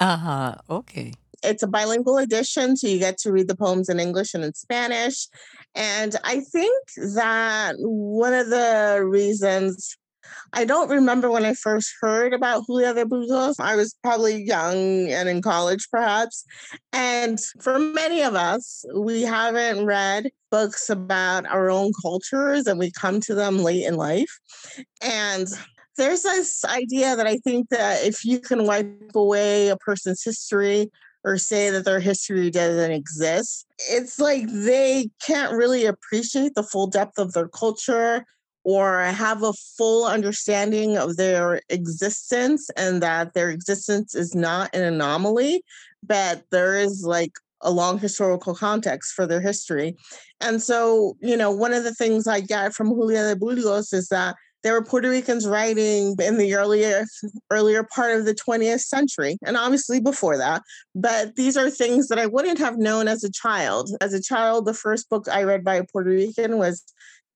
Uh 0.00 0.16
huh. 0.16 0.54
Okay. 0.68 1.12
It's 1.42 1.62
a 1.62 1.68
bilingual 1.68 2.18
edition, 2.18 2.76
so 2.76 2.86
you 2.86 2.98
get 2.98 3.18
to 3.18 3.32
read 3.32 3.48
the 3.48 3.56
poems 3.56 3.88
in 3.88 4.00
English 4.00 4.34
and 4.34 4.44
in 4.44 4.54
Spanish. 4.54 5.28
And 5.74 6.16
I 6.24 6.40
think 6.40 6.86
that 7.14 7.74
one 7.78 8.34
of 8.34 8.50
the 8.50 9.02
reasons 9.06 9.96
I 10.52 10.64
don't 10.64 10.90
remember 10.90 11.30
when 11.30 11.44
I 11.44 11.54
first 11.54 11.92
heard 12.00 12.32
about 12.32 12.66
Julia 12.66 12.94
de 12.94 13.06
Burgos. 13.06 13.58
I 13.58 13.76
was 13.76 13.94
probably 14.02 14.42
young 14.42 15.08
and 15.08 15.28
in 15.28 15.42
college, 15.42 15.88
perhaps. 15.90 16.44
And 16.92 17.38
for 17.60 17.78
many 17.78 18.22
of 18.22 18.34
us, 18.34 18.84
we 18.94 19.22
haven't 19.22 19.86
read 19.86 20.30
books 20.50 20.90
about 20.90 21.46
our 21.46 21.70
own 21.70 21.92
cultures 22.02 22.66
and 22.66 22.78
we 22.78 22.90
come 22.90 23.20
to 23.20 23.34
them 23.34 23.58
late 23.58 23.84
in 23.84 23.94
life. 23.94 24.38
And 25.02 25.48
there's 25.96 26.22
this 26.22 26.64
idea 26.64 27.14
that 27.16 27.26
I 27.26 27.36
think 27.38 27.68
that 27.70 28.04
if 28.04 28.24
you 28.24 28.40
can 28.40 28.66
wipe 28.66 29.12
away 29.14 29.68
a 29.68 29.76
person's 29.76 30.22
history 30.22 30.90
or 31.24 31.36
say 31.38 31.70
that 31.70 31.84
their 31.84 32.00
history 32.00 32.50
doesn't 32.50 32.92
exist, 32.92 33.66
it's 33.90 34.18
like 34.18 34.44
they 34.48 35.10
can't 35.22 35.52
really 35.52 35.84
appreciate 35.86 36.54
the 36.54 36.62
full 36.62 36.86
depth 36.86 37.18
of 37.18 37.32
their 37.32 37.48
culture 37.48 38.24
or 38.64 39.00
have 39.02 39.42
a 39.42 39.52
full 39.52 40.06
understanding 40.06 40.96
of 40.96 41.16
their 41.16 41.60
existence 41.68 42.68
and 42.76 43.02
that 43.02 43.32
their 43.34 43.50
existence 43.50 44.14
is 44.14 44.34
not 44.34 44.74
an 44.74 44.82
anomaly, 44.82 45.62
but 46.02 46.44
there 46.50 46.78
is 46.78 47.04
like 47.04 47.32
a 47.62 47.70
long 47.70 47.98
historical 47.98 48.54
context 48.54 49.12
for 49.12 49.26
their 49.26 49.40
history. 49.40 49.96
And 50.40 50.62
so, 50.62 51.16
you 51.20 51.36
know, 51.36 51.50
one 51.50 51.72
of 51.72 51.84
the 51.84 51.94
things 51.94 52.26
I 52.26 52.40
get 52.40 52.74
from 52.74 52.88
Julia 52.88 53.28
de 53.28 53.36
Burgos 53.36 53.92
is 53.92 54.08
that 54.08 54.36
there 54.62 54.74
were 54.74 54.84
Puerto 54.84 55.08
Ricans 55.08 55.46
writing 55.46 56.14
in 56.20 56.38
the 56.38 56.54
earlier 56.54 57.04
earlier 57.50 57.82
part 57.82 58.16
of 58.16 58.26
the 58.26 58.34
20th 58.34 58.80
century, 58.80 59.38
and 59.44 59.56
obviously 59.56 60.00
before 60.00 60.36
that. 60.36 60.62
But 60.94 61.36
these 61.36 61.56
are 61.56 61.70
things 61.70 62.08
that 62.08 62.18
I 62.18 62.26
wouldn't 62.26 62.58
have 62.58 62.78
known 62.78 63.08
as 63.08 63.24
a 63.24 63.32
child. 63.32 63.90
As 64.00 64.12
a 64.12 64.22
child, 64.22 64.66
the 64.66 64.74
first 64.74 65.08
book 65.08 65.26
I 65.28 65.44
read 65.44 65.64
by 65.64 65.76
a 65.76 65.84
Puerto 65.84 66.10
Rican 66.10 66.58
was 66.58 66.82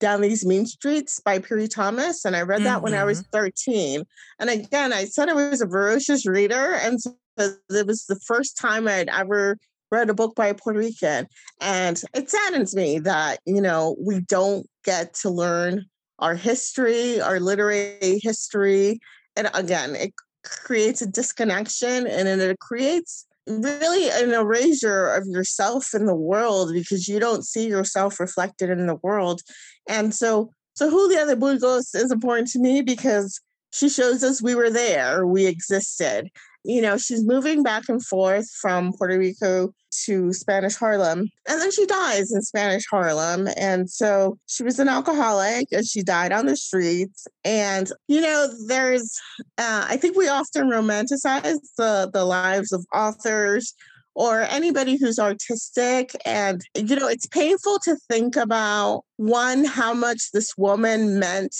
down 0.01 0.21
these 0.21 0.45
mean 0.45 0.67
streets 0.67 1.21
by 1.25 1.39
Piri 1.39 1.69
Thomas. 1.69 2.25
And 2.25 2.37
I 2.37 2.43
read 2.43 2.63
that 2.65 2.77
mm-hmm. 2.77 2.83
when 2.83 2.95
I 2.95 3.05
was 3.05 3.23
mm-hmm. 3.23 3.39
13. 3.39 4.05
And 4.39 4.51
again, 4.51 4.93
I 4.93 5.05
said 5.05 5.29
I 5.29 5.35
was 5.35 5.61
a 5.61 5.67
voracious 5.67 6.27
reader. 6.27 6.75
And 6.75 7.01
so 7.01 7.17
it 7.39 7.87
was 7.87 8.05
the 8.07 8.21
first 8.27 8.59
time 8.59 8.87
I'd 8.87 9.09
ever 9.09 9.57
read 9.91 10.11
a 10.11 10.15
book 10.15 10.35
by 10.35 10.49
a 10.49 10.55
Puerto 10.55 10.79
Rican. 10.79 11.27
And 11.61 12.03
it 12.13 12.29
saddens 12.29 12.75
me 12.75 12.99
that, 13.01 13.41
you 13.47 13.61
know, 13.61 13.97
we 13.99 14.21
don't 14.21 14.67
get 14.85 15.15
to 15.23 15.31
learn 15.31 15.87
our 16.19 16.35
history, 16.35 17.21
our 17.21 17.41
literary 17.41 18.21
history. 18.23 19.01
And 19.37 19.51
again, 19.55 19.95
it 19.97 20.15
creates 20.45 21.03
a 21.03 21.07
disconnection 21.07 22.07
and 22.07 22.29
it 22.29 22.59
creates 22.61 23.27
really 23.47 24.11
an 24.11 24.33
erasure 24.33 25.09
of 25.09 25.27
yourself 25.27 25.95
in 25.95 26.07
the 26.07 26.15
world 26.15 26.73
because 26.73 27.09
you 27.09 27.21
don't 27.21 27.45
see 27.45 27.67
yourself 27.69 28.21
reflected 28.21 28.71
in 28.71 28.87
the 28.87 28.99
world. 29.03 29.43
And 29.89 30.15
so, 30.15 30.53
so 30.75 30.89
Julia 30.89 31.27
de 31.27 31.37
Burgos 31.37 31.95
is 31.95 32.11
important 32.11 32.49
to 32.49 32.59
me 32.59 32.83
because 32.83 33.41
she 33.73 33.89
shows 33.89 34.23
us 34.23 34.43
we 34.43 34.55
were 34.55 34.71
there, 34.71 35.27
we 35.27 35.47
existed. 35.47 36.31
You 36.65 36.81
know, 36.81 36.97
she's 36.97 37.25
moving 37.25 37.63
back 37.63 37.85
and 37.89 38.05
forth 38.05 38.51
from 38.51 38.93
Puerto 38.95 39.19
Rico 39.19 39.73
to 40.07 40.33
Spanish 40.33 40.75
Harlem. 40.75 41.31
And 41.49 41.61
then 41.61 41.71
she 41.71 41.87
dies 41.87 42.33
in 42.33 42.43
Spanish 42.43 42.85
Harlem. 42.91 43.49
And 43.57 43.91
so 43.91 44.39
she 44.47 44.63
was 44.63 44.79
an 44.79 44.89
alcoholic 44.89 45.69
and 45.73 45.87
she 45.87 46.03
died 46.03 46.33
on 46.33 46.47
the 46.47 46.57
streets. 46.57 47.27
And, 47.45 47.91
you 48.09 48.21
know, 48.21 48.49
there's, 48.67 49.19
uh, 49.59 49.87
I 49.89 49.97
think 49.97 50.17
we 50.17 50.29
often 50.29 50.71
romanticize 50.71 51.59
the, 51.77 52.11
the 52.13 52.25
lives 52.25 52.73
of 52.73 52.87
authors 52.95 53.75
or 54.15 54.43
anybody 54.43 54.97
who's 54.97 55.19
artistic. 55.19 56.13
And, 56.25 56.63
you 56.75 56.97
know, 56.97 57.09
it's 57.09 57.27
painful 57.27 57.79
to 57.81 57.97
think 58.09 58.37
about 58.37 59.05
one, 59.17 59.65
how 59.65 59.93
much 59.93 60.31
this 60.33 60.57
woman 60.57 61.19
meant 61.19 61.55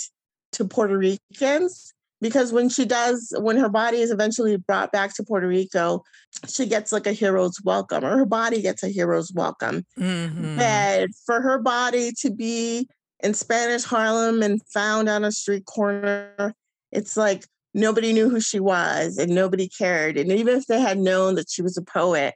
to 0.53 0.65
Puerto 0.65 0.97
Ricans 0.97 1.93
because 2.21 2.53
when 2.53 2.69
she 2.69 2.85
does 2.85 3.33
when 3.39 3.57
her 3.57 3.69
body 3.69 3.97
is 3.97 4.11
eventually 4.11 4.57
brought 4.57 4.91
back 4.91 5.13
to 5.13 5.23
puerto 5.23 5.47
rico 5.47 6.03
she 6.47 6.65
gets 6.65 6.91
like 6.91 7.07
a 7.07 7.13
hero's 7.13 7.61
welcome 7.63 8.03
or 8.03 8.17
her 8.17 8.25
body 8.25 8.61
gets 8.61 8.83
a 8.83 8.89
hero's 8.89 9.31
welcome. 9.33 9.85
Mm-hmm. 9.97 10.57
but 10.57 11.09
for 11.25 11.41
her 11.41 11.59
body 11.59 12.11
to 12.19 12.31
be 12.31 12.87
in 13.21 13.33
spanish 13.33 13.83
harlem 13.83 14.41
and 14.41 14.61
found 14.73 15.09
on 15.09 15.23
a 15.23 15.31
street 15.31 15.65
corner 15.65 16.53
it's 16.91 17.17
like 17.17 17.45
nobody 17.73 18.13
knew 18.13 18.29
who 18.29 18.39
she 18.39 18.59
was 18.59 19.17
and 19.17 19.35
nobody 19.35 19.67
cared. 19.67 20.17
And 20.17 20.31
even 20.31 20.55
if 20.55 20.65
they 20.65 20.79
had 20.79 20.97
known 20.97 21.35
that 21.35 21.49
she 21.49 21.61
was 21.61 21.77
a 21.77 21.81
poet 21.81 22.33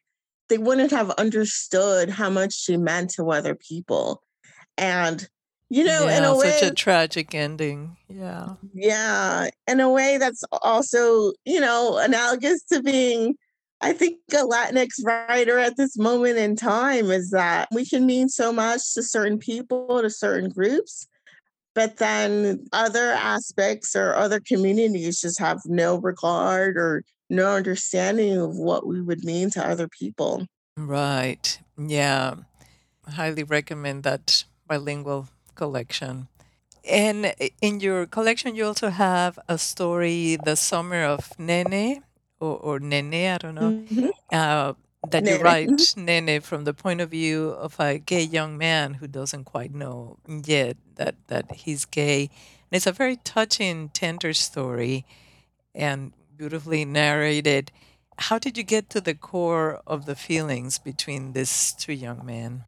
they 0.50 0.58
wouldn't 0.58 0.92
have 0.92 1.12
understood 1.12 2.10
how 2.10 2.30
much 2.30 2.54
she 2.54 2.76
meant 2.76 3.12
to 3.12 3.30
other 3.30 3.56
people. 3.56 4.22
And 4.78 5.28
you 5.70 5.84
know, 5.84 6.06
yeah, 6.06 6.18
in 6.18 6.24
a 6.24 6.36
way, 6.36 6.52
such 6.52 6.72
a 6.72 6.74
tragic 6.74 7.36
ending. 7.36 7.96
Yeah. 8.08 8.56
Yeah. 8.74 9.50
In 9.68 9.80
a 9.80 9.90
way 9.90 10.18
that's 10.18 10.44
also, 10.64 11.34
you 11.46 11.60
know, 11.60 11.98
analogous 11.98 12.64
to 12.66 12.82
being, 12.82 13.36
I 13.82 13.94
think, 13.94 14.18
a 14.32 14.38
Latinx 14.38 15.04
writer 15.04 15.60
at 15.60 15.78
this 15.78 15.96
moment 15.98 16.38
in 16.38 16.56
time 16.56 17.12
is 17.12 17.30
that 17.32 17.68
we 17.72 17.86
can 17.86 18.06
mean 18.08 18.30
so 18.30 18.52
much 18.52 18.94
to 18.96 19.04
certain 19.04 19.38
people, 19.38 20.02
to 20.02 20.10
certain 20.10 20.50
groups, 20.50 21.08
but 21.76 21.98
then 21.98 22.66
other 22.74 23.12
aspects 23.12 23.96
or 23.96 24.16
other 24.16 24.40
communities 24.40 25.22
just 25.22 25.40
have 25.40 25.60
no 25.66 25.98
regard 25.98 26.78
or 26.78 27.04
no 27.30 27.56
understanding 27.56 28.38
of 28.38 28.58
what 28.58 28.88
we 28.88 29.02
would 29.02 29.24
mean 29.24 29.52
to 29.52 29.64
other 29.64 29.88
people. 29.88 30.48
Right. 30.76 31.60
Yeah. 31.78 32.36
I 33.08 33.12
highly 33.12 33.44
recommend 33.44 34.02
that 34.04 34.46
bilingual 34.68 35.28
collection. 35.60 36.28
And 36.88 37.36
in 37.62 37.74
your 37.82 38.08
collection, 38.08 38.56
you 38.56 38.66
also 38.66 38.90
have 38.90 39.38
a 39.48 39.58
story, 39.58 40.38
The 40.48 40.56
Summer 40.56 41.04
of 41.04 41.38
Nene, 41.38 42.04
or, 42.40 42.56
or 42.58 42.80
Nene, 42.80 43.36
I 43.36 43.38
don't 43.38 43.56
know, 43.56 43.74
mm-hmm. 43.84 44.10
uh, 44.32 44.74
that 45.12 45.24
Nene. 45.24 45.36
you 45.36 45.44
write, 45.44 45.70
mm-hmm. 45.70 46.06
Nene, 46.06 46.42
from 46.42 46.64
the 46.64 46.74
point 46.74 47.02
of 47.02 47.12
view 47.12 47.50
of 47.50 47.76
a 47.80 48.00
gay 48.00 48.24
young 48.24 48.58
man 48.58 48.96
who 48.96 49.08
doesn't 49.08 49.44
quite 49.44 49.74
know 49.76 50.18
yet 50.26 50.78
that, 50.96 51.16
that 51.28 51.52
he's 51.52 51.84
gay. 51.84 52.22
And 52.72 52.78
it's 52.78 52.88
a 52.88 52.94
very 53.04 53.18
touching, 53.18 53.90
tender 53.90 54.34
story 54.34 55.06
and 55.76 56.14
beautifully 56.38 56.86
narrated. 56.86 57.72
How 58.18 58.40
did 58.40 58.58
you 58.58 58.64
get 58.64 58.90
to 58.92 59.02
the 59.02 59.16
core 59.16 59.82
of 59.86 60.06
the 60.06 60.16
feelings 60.16 60.80
between 60.80 61.34
these 61.34 61.74
two 61.74 61.94
young 61.94 62.26
men? 62.26 62.66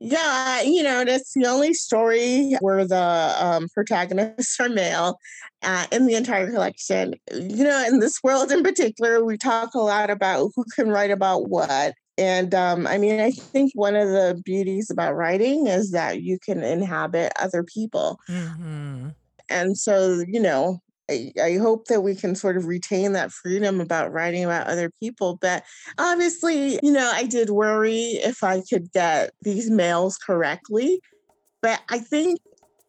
Yeah, 0.00 0.62
you 0.62 0.82
know, 0.82 1.04
that's 1.04 1.34
the 1.34 1.46
only 1.46 1.74
story 1.74 2.54
where 2.60 2.86
the 2.86 3.34
um, 3.38 3.68
protagonists 3.74 4.58
are 4.60 4.68
male 4.68 5.18
uh, 5.62 5.86
in 5.90 6.06
the 6.06 6.14
entire 6.14 6.50
collection. 6.50 7.14
You 7.32 7.64
know, 7.64 7.84
in 7.86 7.98
this 7.98 8.22
world 8.22 8.52
in 8.52 8.62
particular, 8.62 9.24
we 9.24 9.36
talk 9.36 9.74
a 9.74 9.80
lot 9.80 10.10
about 10.10 10.52
who 10.54 10.64
can 10.74 10.88
write 10.88 11.10
about 11.10 11.48
what. 11.48 11.94
And 12.16 12.54
um, 12.54 12.86
I 12.86 12.98
mean, 12.98 13.20
I 13.20 13.30
think 13.30 13.72
one 13.74 13.94
of 13.94 14.08
the 14.08 14.40
beauties 14.44 14.90
about 14.90 15.14
writing 15.14 15.66
is 15.66 15.92
that 15.92 16.22
you 16.22 16.38
can 16.38 16.62
inhabit 16.62 17.32
other 17.38 17.62
people. 17.62 18.18
Mm-hmm. 18.28 19.10
And 19.50 19.78
so, 19.78 20.24
you 20.26 20.40
know, 20.40 20.80
I, 21.10 21.58
hope 21.60 21.86
that 21.86 22.02
we 22.02 22.14
can 22.14 22.34
sort 22.34 22.56
of 22.56 22.66
retain 22.66 23.12
that 23.12 23.32
freedom 23.32 23.80
about 23.80 24.12
writing 24.12 24.44
about 24.44 24.66
other 24.66 24.90
people. 25.00 25.38
But 25.40 25.64
obviously, 25.96 26.78
you 26.82 26.92
know, 26.92 27.10
I 27.12 27.24
did 27.24 27.50
worry 27.50 28.18
if 28.22 28.44
I 28.44 28.62
could 28.68 28.92
get 28.92 29.30
these 29.42 29.70
males 29.70 30.18
correctly. 30.18 31.00
But 31.62 31.80
I 31.88 31.98
think 31.98 32.40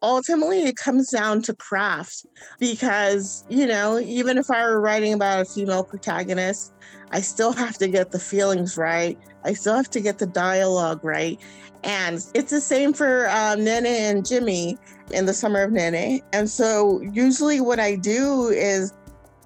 ultimately 0.02 0.64
it 0.64 0.76
comes 0.76 1.10
down 1.10 1.42
to 1.42 1.54
craft 1.54 2.26
because, 2.58 3.44
you 3.48 3.66
know, 3.66 3.98
even 3.98 4.38
if 4.38 4.50
I 4.50 4.62
were 4.64 4.80
writing 4.80 5.12
about 5.12 5.40
a 5.40 5.44
female 5.44 5.84
protagonist, 5.84 6.72
I 7.10 7.20
still 7.20 7.52
have 7.52 7.76
to 7.78 7.88
get 7.88 8.10
the 8.10 8.18
feelings 8.18 8.76
right. 8.76 9.18
I 9.44 9.52
still 9.52 9.76
have 9.76 9.90
to 9.90 10.00
get 10.00 10.18
the 10.18 10.26
dialogue 10.26 11.04
right. 11.04 11.40
And 11.82 12.24
it's 12.34 12.50
the 12.50 12.60
same 12.60 12.92
for 12.92 13.28
uh, 13.28 13.56
Nene 13.56 13.86
and 13.86 14.26
Jimmy 14.26 14.78
in 15.12 15.26
the 15.26 15.34
summer 15.34 15.62
of 15.62 15.72
Nene. 15.72 16.20
And 16.32 16.48
so 16.48 17.00
usually 17.12 17.60
what 17.60 17.80
I 17.80 17.96
do 17.96 18.48
is 18.48 18.92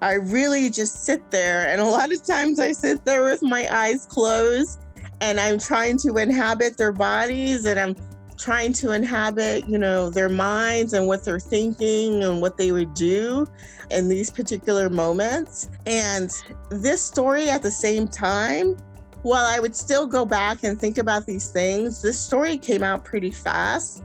I 0.01 0.15
really 0.15 0.69
just 0.69 1.05
sit 1.05 1.31
there. 1.31 1.67
And 1.67 1.81
a 1.81 1.85
lot 1.85 2.11
of 2.11 2.23
times 2.23 2.59
I 2.59 2.73
sit 2.73 3.05
there 3.05 3.23
with 3.23 3.41
my 3.41 3.67
eyes 3.73 4.05
closed 4.05 4.81
and 5.21 5.39
I'm 5.39 5.57
trying 5.57 5.97
to 5.99 6.17
inhabit 6.17 6.77
their 6.77 6.91
bodies 6.91 7.65
and 7.65 7.79
I'm 7.79 7.95
trying 8.37 8.73
to 8.73 8.91
inhabit, 8.91 9.67
you 9.67 9.77
know, 9.77 10.09
their 10.09 10.29
minds 10.29 10.93
and 10.93 11.07
what 11.07 11.23
they're 11.23 11.39
thinking 11.39 12.23
and 12.23 12.41
what 12.41 12.57
they 12.57 12.71
would 12.71 12.93
do 12.93 13.47
in 13.91 14.09
these 14.09 14.29
particular 14.29 14.89
moments. 14.89 15.69
And 15.85 16.31
this 16.69 17.01
story 17.01 17.49
at 17.49 17.61
the 17.61 17.71
same 17.71 18.07
time 18.07 18.77
while 19.25 19.45
I 19.45 19.59
would 19.59 19.75
still 19.75 20.05
go 20.05 20.23
back 20.23 20.63
and 20.63 20.79
think 20.79 20.99
about 20.99 21.25
these 21.25 21.49
things, 21.49 22.01
this 22.01 22.19
story 22.19 22.59
came 22.59 22.83
out 22.83 23.03
pretty 23.03 23.31
fast. 23.31 24.03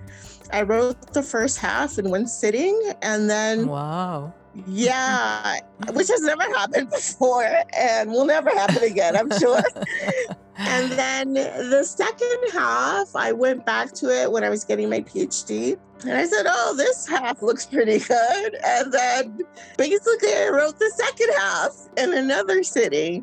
I 0.50 0.62
wrote 0.62 1.12
the 1.12 1.22
first 1.22 1.58
half 1.58 1.98
in 1.98 2.08
one 2.08 2.26
sitting 2.26 2.92
and 3.02 3.28
then 3.28 3.66
wow. 3.66 4.32
Yeah, 4.66 5.60
which 5.92 6.08
has 6.08 6.22
never 6.22 6.42
happened 6.42 6.90
before 6.90 7.48
and 7.76 8.10
will 8.10 8.24
never 8.24 8.50
happen 8.50 8.82
again, 8.82 9.16
I'm 9.16 9.30
sure. 9.38 9.62
and 10.56 10.92
then 10.92 11.34
the 11.34 11.84
second 11.84 12.50
half, 12.52 13.14
I 13.14 13.32
went 13.32 13.64
back 13.64 13.92
to 13.94 14.08
it 14.08 14.30
when 14.30 14.42
I 14.42 14.48
was 14.48 14.64
getting 14.64 14.90
my 14.90 15.00
PhD. 15.00 15.78
And 16.02 16.12
I 16.12 16.26
said, 16.26 16.46
Oh, 16.48 16.74
this 16.76 17.06
half 17.06 17.42
looks 17.42 17.66
pretty 17.66 17.98
good. 17.98 18.56
And 18.64 18.92
then 18.92 19.38
basically, 19.76 20.34
I 20.34 20.48
wrote 20.48 20.78
the 20.78 20.90
second 20.96 21.28
half 21.36 21.76
in 21.96 22.14
another 22.14 22.62
city. 22.62 23.22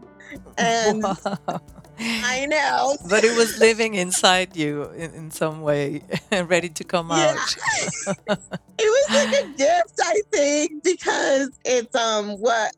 And 0.58 1.04
wow. 1.48 1.62
I 2.00 2.46
know. 2.46 2.98
But 3.10 3.24
it 3.24 3.36
was 3.36 3.58
living 3.60 3.96
inside 3.96 4.56
you 4.56 4.84
in, 4.92 5.14
in 5.14 5.32
some 5.32 5.62
way, 5.62 6.04
ready 6.32 6.70
to 6.70 6.84
come 6.84 7.10
yeah. 7.10 7.36
out. 7.38 7.56
it 8.78 8.80
was 8.80 9.06
like 9.10 9.44
a 9.44 9.48
gift, 9.58 10.00
I 10.04 10.22
think, 10.32 10.84
because 10.84 11.50
it's 11.66 11.96
um 11.96 12.40
what 12.40 12.76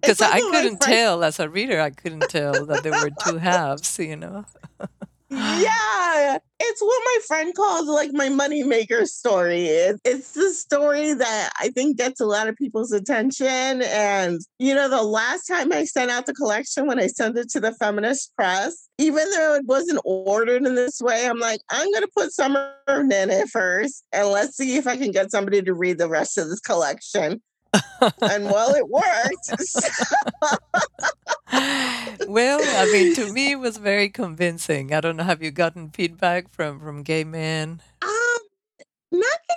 because 0.00 0.20
I 0.20 0.40
couldn't 0.40 0.80
tell 0.80 1.24
as 1.24 1.40
a 1.40 1.48
reader, 1.48 1.80
I 1.80 1.90
couldn't 1.90 2.28
tell 2.28 2.66
that 2.66 2.82
there 2.82 2.92
were 2.92 3.10
two 3.24 3.38
halves, 3.38 3.98
you 3.98 4.16
know. 4.16 4.44
Yeah, 5.30 6.38
it's 6.60 6.80
what 6.80 7.02
my 7.04 7.18
friend 7.26 7.54
calls 7.54 7.88
like 7.88 8.10
my 8.12 8.28
moneymaker 8.28 9.06
story. 9.06 9.66
It's 9.66 10.32
the 10.32 10.50
story 10.50 11.14
that 11.14 11.50
I 11.60 11.68
think 11.70 11.96
gets 11.96 12.20
a 12.20 12.26
lot 12.26 12.48
of 12.48 12.56
people's 12.56 12.92
attention. 12.92 13.82
And, 13.82 14.40
you 14.58 14.74
know, 14.74 14.88
the 14.88 15.02
last 15.02 15.46
time 15.46 15.72
I 15.72 15.84
sent 15.84 16.10
out 16.10 16.26
the 16.26 16.34
collection, 16.34 16.86
when 16.86 17.00
I 17.00 17.08
sent 17.08 17.36
it 17.38 17.50
to 17.50 17.60
the 17.60 17.72
feminist 17.72 18.34
press, 18.36 18.88
even 18.98 19.28
though 19.30 19.54
it 19.54 19.66
wasn't 19.66 20.00
ordered 20.04 20.64
in 20.64 20.74
this 20.76 21.00
way, 21.00 21.26
I'm 21.26 21.40
like, 21.40 21.60
I'm 21.70 21.90
going 21.90 22.02
to 22.02 22.10
put 22.16 22.32
Summer 22.32 22.72
in 22.88 23.10
it 23.10 23.48
first 23.48 24.04
and 24.12 24.28
let's 24.28 24.56
see 24.56 24.76
if 24.76 24.86
I 24.86 24.96
can 24.96 25.10
get 25.10 25.30
somebody 25.30 25.62
to 25.62 25.74
read 25.74 25.98
the 25.98 26.08
rest 26.08 26.38
of 26.38 26.48
this 26.48 26.60
collection 26.60 27.40
and 28.22 28.44
well, 28.44 28.74
it 28.74 28.88
worked. 28.88 29.50
well, 32.28 32.60
I 32.62 32.90
mean, 32.92 33.14
to 33.14 33.32
me, 33.32 33.52
it 33.52 33.58
was 33.58 33.76
very 33.76 34.08
convincing. 34.08 34.92
I 34.92 35.00
don't 35.00 35.16
know. 35.16 35.24
Have 35.24 35.42
you 35.42 35.50
gotten 35.50 35.90
feedback 35.90 36.50
from 36.52 36.80
from 36.80 37.02
gay 37.02 37.24
men? 37.24 37.80
Um, 38.02 38.38
not 39.12 39.38
gay 39.48 39.56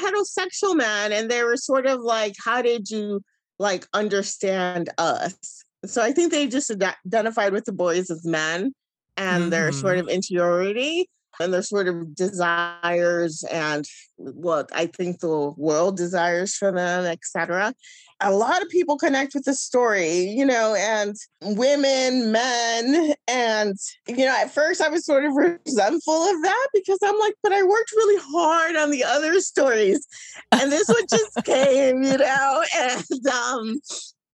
men, 0.00 0.12
heterosexual 0.12 0.76
men, 0.76 1.12
and 1.12 1.30
they 1.30 1.42
were 1.42 1.56
sort 1.56 1.86
of 1.86 2.00
like, 2.00 2.34
"How 2.42 2.62
did 2.62 2.90
you 2.90 3.22
like 3.58 3.86
understand 3.92 4.90
us?" 4.98 5.64
So 5.86 6.02
I 6.02 6.12
think 6.12 6.32
they 6.32 6.46
just 6.46 6.70
identified 6.70 7.52
with 7.52 7.64
the 7.64 7.72
boys 7.72 8.10
as 8.10 8.24
men 8.24 8.74
and 9.16 9.42
mm-hmm. 9.42 9.50
their 9.50 9.72
sort 9.72 9.96
mm-hmm. 9.96 10.08
of 10.08 10.14
interiority 10.14 11.08
and 11.40 11.52
their 11.52 11.62
sort 11.62 11.88
of 11.88 12.14
desires 12.14 13.44
and 13.50 13.86
what 14.16 14.70
I 14.74 14.86
think 14.86 15.20
the 15.20 15.52
world 15.56 15.96
desires 15.96 16.54
for 16.54 16.72
them, 16.72 17.04
etc. 17.04 17.74
A 18.20 18.32
lot 18.32 18.62
of 18.62 18.68
people 18.68 18.98
connect 18.98 19.34
with 19.34 19.44
the 19.44 19.54
story, 19.54 20.22
you 20.22 20.44
know, 20.44 20.74
and 20.74 21.14
women, 21.42 22.32
men, 22.32 23.14
and 23.28 23.76
you 24.08 24.24
know, 24.24 24.36
at 24.36 24.52
first 24.52 24.80
I 24.80 24.88
was 24.88 25.04
sort 25.04 25.24
of 25.24 25.32
resentful 25.36 26.22
of 26.22 26.42
that 26.42 26.68
because 26.74 26.98
I'm 27.02 27.18
like, 27.18 27.34
but 27.42 27.52
I 27.52 27.62
worked 27.62 27.92
really 27.92 28.22
hard 28.32 28.76
on 28.76 28.90
the 28.90 29.04
other 29.04 29.40
stories, 29.40 30.06
and 30.52 30.72
this 30.72 30.88
one 30.88 31.06
just 31.08 31.36
came, 31.44 32.02
you 32.02 32.18
know, 32.18 32.64
and 32.76 33.26
um, 33.28 33.80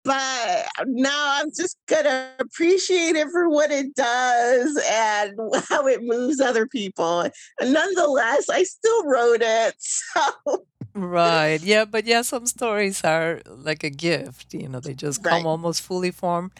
but 0.05 0.67
now 0.87 1.41
I'm 1.41 1.51
just 1.55 1.77
gonna 1.87 2.31
appreciate 2.39 3.17
it 3.17 3.29
for 3.31 3.49
what 3.49 3.71
it 3.71 3.95
does 3.95 4.83
and 4.91 5.39
how 5.69 5.87
it 5.87 6.03
moves 6.03 6.41
other 6.41 6.67
people. 6.67 7.21
And 7.61 7.73
nonetheless, 7.73 8.49
I 8.49 8.63
still 8.63 9.05
wrote 9.07 9.43
it. 9.43 9.75
So 9.79 10.65
Right. 10.95 11.61
Yeah, 11.63 11.85
but 11.85 12.07
yeah, 12.07 12.23
some 12.23 12.47
stories 12.47 13.05
are 13.05 13.41
like 13.47 13.85
a 13.85 13.91
gift, 13.91 14.55
you 14.55 14.69
know, 14.69 14.81
they 14.81 14.95
just 14.95 15.23
come 15.23 15.45
right. 15.45 15.47
almost 15.47 15.83
fully 15.83 16.11
formed. 16.11 16.53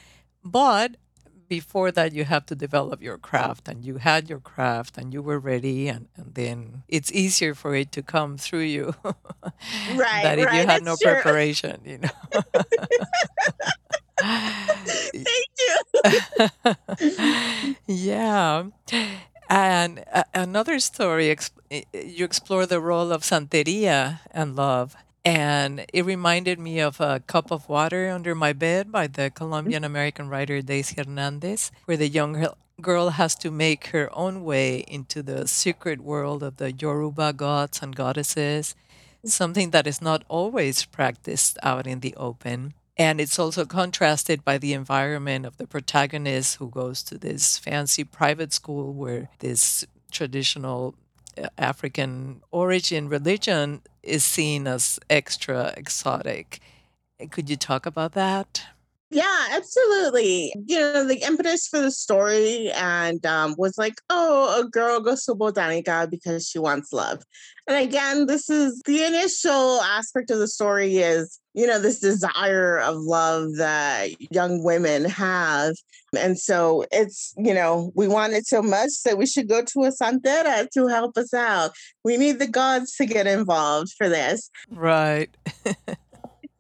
But 0.45 0.97
before 1.49 1.91
that 1.91 2.13
you 2.13 2.25
have 2.25 2.47
to 2.47 2.55
develop 2.55 3.03
your 3.03 3.19
craft 3.19 3.69
and 3.69 3.85
you 3.85 3.97
had 3.99 4.31
your 4.31 4.39
craft 4.39 4.97
and 4.97 5.13
you 5.13 5.21
were 5.21 5.39
ready 5.39 5.89
and, 5.89 6.09
and 6.17 6.35
then 6.35 6.83
it's 6.89 7.11
easier 7.13 7.55
for 7.55 7.75
it 7.75 7.91
to 7.93 8.03
come 8.03 8.39
through 8.39 8.61
you 8.61 8.95
right 9.87 10.23
that 10.23 10.39
if 10.39 10.47
right 10.47 10.61
you 10.61 10.67
had 10.67 10.83
no 10.83 10.97
true. 10.97 11.13
preparation 11.13 11.81
you 11.85 11.99
know 11.99 12.09
thank 15.13 15.49
you 15.59 15.77
yeah 17.87 18.65
and 19.49 20.05
another 20.35 20.79
story 20.79 21.29
you 22.21 22.27
explore 22.27 22.67
the 22.67 22.81
role 22.81 23.11
of 23.13 23.23
santeria 23.23 24.21
and 24.31 24.55
love 24.55 24.95
and 25.25 25.87
it 25.93 26.05
reminded 26.05 26.59
me 26.59 26.79
of 26.79 27.01
A 27.01 27.21
Cup 27.27 27.51
of 27.51 27.69
Water 27.69 28.11
Under 28.11 28.35
My 28.35 28.53
Bed 28.53 28.93
by 28.93 29.07
the 29.07 29.31
Colombian 29.31 29.85
American 29.85 30.29
writer 30.29 30.63
Daisy 30.63 30.95
Hernandez, 30.97 31.71
where 31.85 31.97
the 31.99 32.09
young 32.09 32.47
girl 32.81 33.11
has 33.11 33.35
to 33.37 33.51
make 33.51 33.89
her 33.89 34.09
own 34.17 34.45
way 34.45 34.79
into 34.89 35.23
the 35.23 35.47
secret 35.47 36.01
world 36.01 36.43
of 36.43 36.57
the 36.57 36.73
Yoruba 36.73 37.35
gods 37.35 37.83
and 37.83 37.95
goddesses, 37.95 38.75
something 39.25 39.71
that 39.71 39.87
is 39.87 40.01
not 40.01 40.25
always 40.29 40.87
practiced 40.87 41.59
out 41.63 41.87
in 41.87 42.01
the 42.01 42.15
open. 42.17 42.73
And 42.97 43.21
it's 43.21 43.39
also 43.39 43.67
contrasted 43.67 44.43
by 44.45 44.57
the 44.57 44.73
environment 44.73 45.45
of 45.45 45.59
the 45.59 45.67
protagonist 45.67 46.57
who 46.57 46.71
goes 46.71 47.03
to 47.05 47.19
this 47.19 47.59
fancy 47.59 48.05
private 48.05 48.53
school 48.55 48.95
where 48.95 49.29
this 49.41 49.87
traditional 50.11 50.95
African 51.59 52.43
origin 52.51 53.09
religion 53.09 53.83
is 54.03 54.25
seen 54.25 54.67
as 54.67 54.99
extra 55.09 55.73
exotic. 55.77 56.61
Could 57.31 57.51
you 57.51 57.57
talk 57.57 57.87
about 57.87 58.13
that? 58.13 58.65
Yeah, 59.11 59.49
absolutely. 59.51 60.53
You 60.67 60.79
know, 60.79 61.05
the 61.05 61.27
impetus 61.27 61.67
for 61.67 61.81
the 61.81 61.91
story 61.91 62.71
and 62.71 63.25
um, 63.27 63.57
was 63.59 63.77
like, 63.77 64.01
oh, 64.09 64.61
a 64.61 64.69
girl 64.69 65.01
goes 65.01 65.25
to 65.25 65.35
Botanica 65.35 66.09
because 66.09 66.47
she 66.49 66.61
wants 66.61 66.93
love. 66.93 67.23
And 67.67 67.77
again, 67.77 68.27
this 68.27 68.49
is 68.49 68.81
the 68.87 69.05
initial 69.05 69.81
aspect 69.81 70.31
of 70.31 70.39
the 70.39 70.47
story 70.47 70.99
is, 70.99 71.41
you 71.55 71.67
know, 71.67 71.81
this 71.81 71.99
desire 71.99 72.79
of 72.79 72.97
love 72.99 73.57
that 73.57 74.11
young 74.31 74.63
women 74.63 75.05
have. 75.07 75.75
And 76.17 76.39
so 76.39 76.85
it's, 76.93 77.35
you 77.37 77.53
know, 77.53 77.91
we 77.97 78.07
want 78.07 78.33
it 78.35 78.47
so 78.47 78.63
much 78.63 78.91
that 79.05 79.19
we 79.19 79.27
should 79.27 79.49
go 79.49 79.63
to 79.63 79.85
a 79.85 79.91
santera 79.91 80.69
to 80.71 80.87
help 80.87 81.17
us 81.19 81.35
out. 81.35 81.73
We 82.05 82.17
need 82.17 82.39
the 82.39 82.49
gods 82.49 82.95
to 82.97 83.07
get 83.07 83.27
involved 83.27 83.91
for 83.99 84.09
this. 84.09 84.51
Right. 84.71 85.37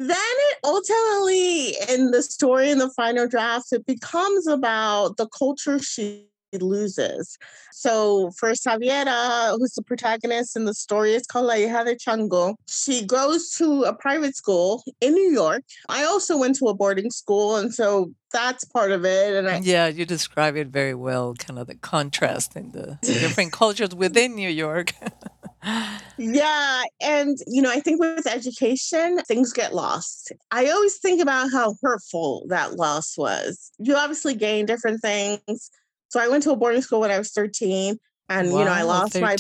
then 0.01 0.17
it 0.51 0.59
ultimately 0.65 1.77
in 1.89 2.11
the 2.11 2.23
story 2.23 2.71
in 2.71 2.79
the 2.79 2.91
final 2.91 3.29
draft 3.29 3.73
it 3.73 3.85
becomes 3.87 4.47
about 4.47 5.17
the 5.19 5.29
culture 5.29 5.79
she 5.79 6.27
loses 6.61 7.39
so 7.81 8.31
for 8.37 8.51
Saviera, 8.51 9.57
who's 9.57 9.73
the 9.73 9.83
protagonist 9.83 10.55
in 10.55 10.67
the 10.67 10.75
story, 10.75 11.15
it's 11.15 11.27
called 11.27 11.47
La 11.47 11.55
Hija 11.55 11.83
de 11.83 11.97
Chango. 11.97 12.57
She 12.69 13.07
goes 13.07 13.53
to 13.53 13.85
a 13.85 13.95
private 13.95 14.37
school 14.37 14.83
in 15.01 15.15
New 15.15 15.33
York. 15.33 15.63
I 15.89 16.05
also 16.05 16.37
went 16.37 16.57
to 16.57 16.67
a 16.67 16.75
boarding 16.75 17.11
school, 17.11 17.57
and 17.57 17.73
so 17.73 18.13
that's 18.35 18.65
part 18.65 18.93
of 18.93 19.07
it. 19.07 19.35
And 19.35 19.49
I, 19.49 19.61
yeah, 19.61 19.87
you 19.87 20.05
describe 20.05 20.57
it 20.57 20.69
very 20.69 20.95
well, 20.95 21.33
kind 21.35 21.59
of 21.59 21.69
the 21.69 21.75
contrast 21.75 22.55
in 22.55 22.73
the 22.73 22.99
different 23.03 23.53
cultures 23.53 23.95
within 23.95 24.35
New 24.35 24.51
York. 24.51 24.93
yeah. 25.63 26.83
And, 27.01 27.37
you 27.47 27.63
know, 27.63 27.71
I 27.71 27.81
think 27.81 28.01
with 28.01 28.27
education, 28.27 29.19
things 29.27 29.53
get 29.53 29.75
lost. 29.75 30.33
I 30.51 30.71
always 30.71 30.99
think 30.99 31.21
about 31.21 31.51
how 31.53 31.77
hurtful 31.83 32.47
that 32.49 32.75
loss 32.75 33.17
was. 33.17 33.71
You 33.79 33.97
obviously 33.97 34.35
gain 34.35 34.67
different 34.67 35.01
things. 35.03 35.71
So 36.09 36.21
I 36.21 36.29
went 36.29 36.43
to 36.45 36.53
a 36.53 36.57
boarding 36.57 36.83
school 36.83 37.01
when 37.01 37.11
I 37.11 37.19
was 37.19 37.31
13 37.33 37.99
and, 38.29 38.53
wow, 38.53 38.59
you 38.59 38.65
know, 38.65 38.73
I 38.73 38.83
lost 38.83 39.13
13. 39.13 39.23
my 39.23 39.37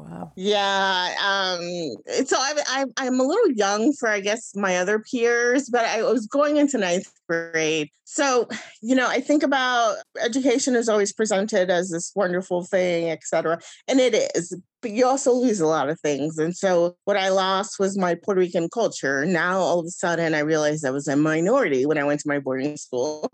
Wow. 0.00 0.32
Yeah. 0.36 1.14
Um, 1.22 1.96
so 2.26 2.36
I, 2.36 2.54
I, 2.68 2.84
I'm 2.96 3.20
a 3.20 3.24
little 3.24 3.50
young 3.52 3.92
for, 3.92 4.08
I 4.08 4.20
guess, 4.20 4.54
my 4.54 4.76
other 4.78 4.98
peers, 4.98 5.68
but 5.68 5.84
I 5.84 6.02
was 6.02 6.26
going 6.26 6.56
into 6.56 6.78
ninth 6.78 7.10
grade. 7.28 7.90
So, 8.04 8.48
you 8.82 8.96
know, 8.96 9.06
I 9.06 9.20
think 9.20 9.42
about 9.42 9.96
education 10.22 10.74
is 10.74 10.88
always 10.88 11.12
presented 11.12 11.70
as 11.70 11.90
this 11.90 12.12
wonderful 12.16 12.64
thing, 12.64 13.10
et 13.10 13.20
cetera. 13.24 13.60
And 13.86 14.00
it 14.00 14.14
is, 14.34 14.56
but 14.82 14.90
you 14.90 15.06
also 15.06 15.32
lose 15.32 15.60
a 15.60 15.66
lot 15.66 15.88
of 15.88 16.00
things. 16.00 16.38
And 16.38 16.56
so 16.56 16.96
what 17.04 17.16
I 17.16 17.28
lost 17.28 17.78
was 17.78 17.96
my 17.96 18.16
Puerto 18.16 18.40
Rican 18.40 18.68
culture. 18.68 19.24
Now, 19.26 19.58
all 19.58 19.78
of 19.80 19.86
a 19.86 19.90
sudden, 19.90 20.34
I 20.34 20.40
realized 20.40 20.84
I 20.84 20.90
was 20.90 21.06
a 21.06 21.14
minority 21.14 21.86
when 21.86 21.98
I 21.98 22.04
went 22.04 22.20
to 22.20 22.28
my 22.28 22.38
boarding 22.40 22.76
school 22.76 23.30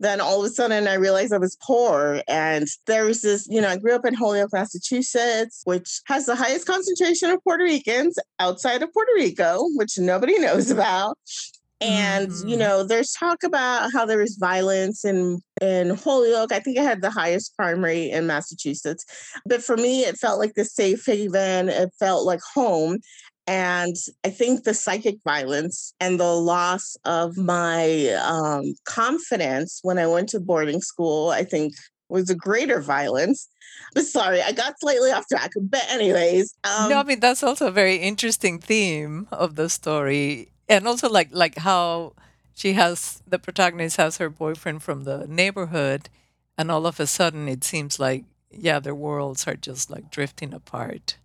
then 0.00 0.20
all 0.20 0.40
of 0.40 0.46
a 0.46 0.54
sudden 0.54 0.86
I 0.88 0.94
realized 0.94 1.32
I 1.32 1.38
was 1.38 1.56
poor. 1.62 2.22
And 2.28 2.66
there 2.86 3.04
was 3.04 3.22
this, 3.22 3.46
you 3.48 3.60
know, 3.60 3.68
I 3.68 3.76
grew 3.76 3.94
up 3.94 4.04
in 4.04 4.14
Holyoke, 4.14 4.52
Massachusetts, 4.52 5.62
which 5.64 6.00
has 6.06 6.26
the 6.26 6.36
highest 6.36 6.66
concentration 6.66 7.30
of 7.30 7.42
Puerto 7.42 7.64
Ricans 7.64 8.18
outside 8.38 8.82
of 8.82 8.92
Puerto 8.92 9.12
Rico, 9.14 9.64
which 9.74 9.98
nobody 9.98 10.38
knows 10.38 10.70
about. 10.70 11.18
And 11.80 12.28
mm-hmm. 12.28 12.48
you 12.48 12.56
know, 12.56 12.84
there's 12.84 13.12
talk 13.12 13.42
about 13.42 13.90
how 13.92 14.06
there 14.06 14.18
was 14.18 14.38
violence 14.40 15.04
in 15.04 15.40
in 15.60 15.90
Holyoke. 15.90 16.52
I 16.52 16.60
think 16.60 16.78
it 16.78 16.82
had 16.82 17.02
the 17.02 17.10
highest 17.10 17.54
crime 17.54 17.84
rate 17.84 18.12
in 18.12 18.26
Massachusetts. 18.26 19.04
But 19.44 19.62
for 19.62 19.76
me, 19.76 20.02
it 20.02 20.16
felt 20.16 20.38
like 20.38 20.54
the 20.54 20.64
safe 20.64 21.04
haven. 21.04 21.68
It 21.68 21.90
felt 21.98 22.24
like 22.24 22.40
home. 22.54 22.98
And 23.46 23.94
I 24.24 24.30
think 24.30 24.64
the 24.64 24.74
psychic 24.74 25.18
violence 25.24 25.94
and 26.00 26.18
the 26.18 26.34
loss 26.34 26.96
of 27.04 27.36
my 27.36 28.08
um, 28.14 28.74
confidence 28.84 29.78
when 29.82 29.98
I 29.98 30.06
went 30.08 30.28
to 30.30 30.40
boarding 30.40 30.80
school, 30.80 31.30
I 31.30 31.44
think 31.44 31.74
was 32.08 32.28
a 32.28 32.34
greater 32.34 32.80
violence. 32.80 33.48
But 33.94 34.04
sorry, 34.16 34.42
I 34.42 34.52
got 34.52 34.78
slightly 34.80 35.12
off 35.12 35.26
track. 35.28 35.52
But 35.60 35.84
anyways, 35.88 36.54
um, 36.64 36.90
no, 36.90 36.98
I 36.98 37.04
mean 37.04 37.20
that's 37.20 37.42
also 37.42 37.68
a 37.68 37.72
very 37.72 37.96
interesting 37.96 38.58
theme 38.58 39.28
of 39.30 39.54
the 39.54 39.68
story, 39.68 40.48
and 40.68 40.86
also 40.88 41.08
like 41.08 41.28
like 41.30 41.58
how 41.58 42.14
she 42.54 42.72
has 42.72 43.22
the 43.26 43.38
protagonist 43.38 43.96
has 43.96 44.18
her 44.18 44.30
boyfriend 44.30 44.82
from 44.82 45.04
the 45.04 45.26
neighborhood, 45.28 46.08
and 46.58 46.70
all 46.70 46.86
of 46.86 46.98
a 46.98 47.06
sudden 47.06 47.48
it 47.48 47.62
seems 47.62 48.00
like 48.00 48.24
yeah, 48.50 48.80
their 48.80 48.94
worlds 48.94 49.46
are 49.46 49.56
just 49.56 49.90
like 49.90 50.10
drifting 50.10 50.54
apart 50.54 51.16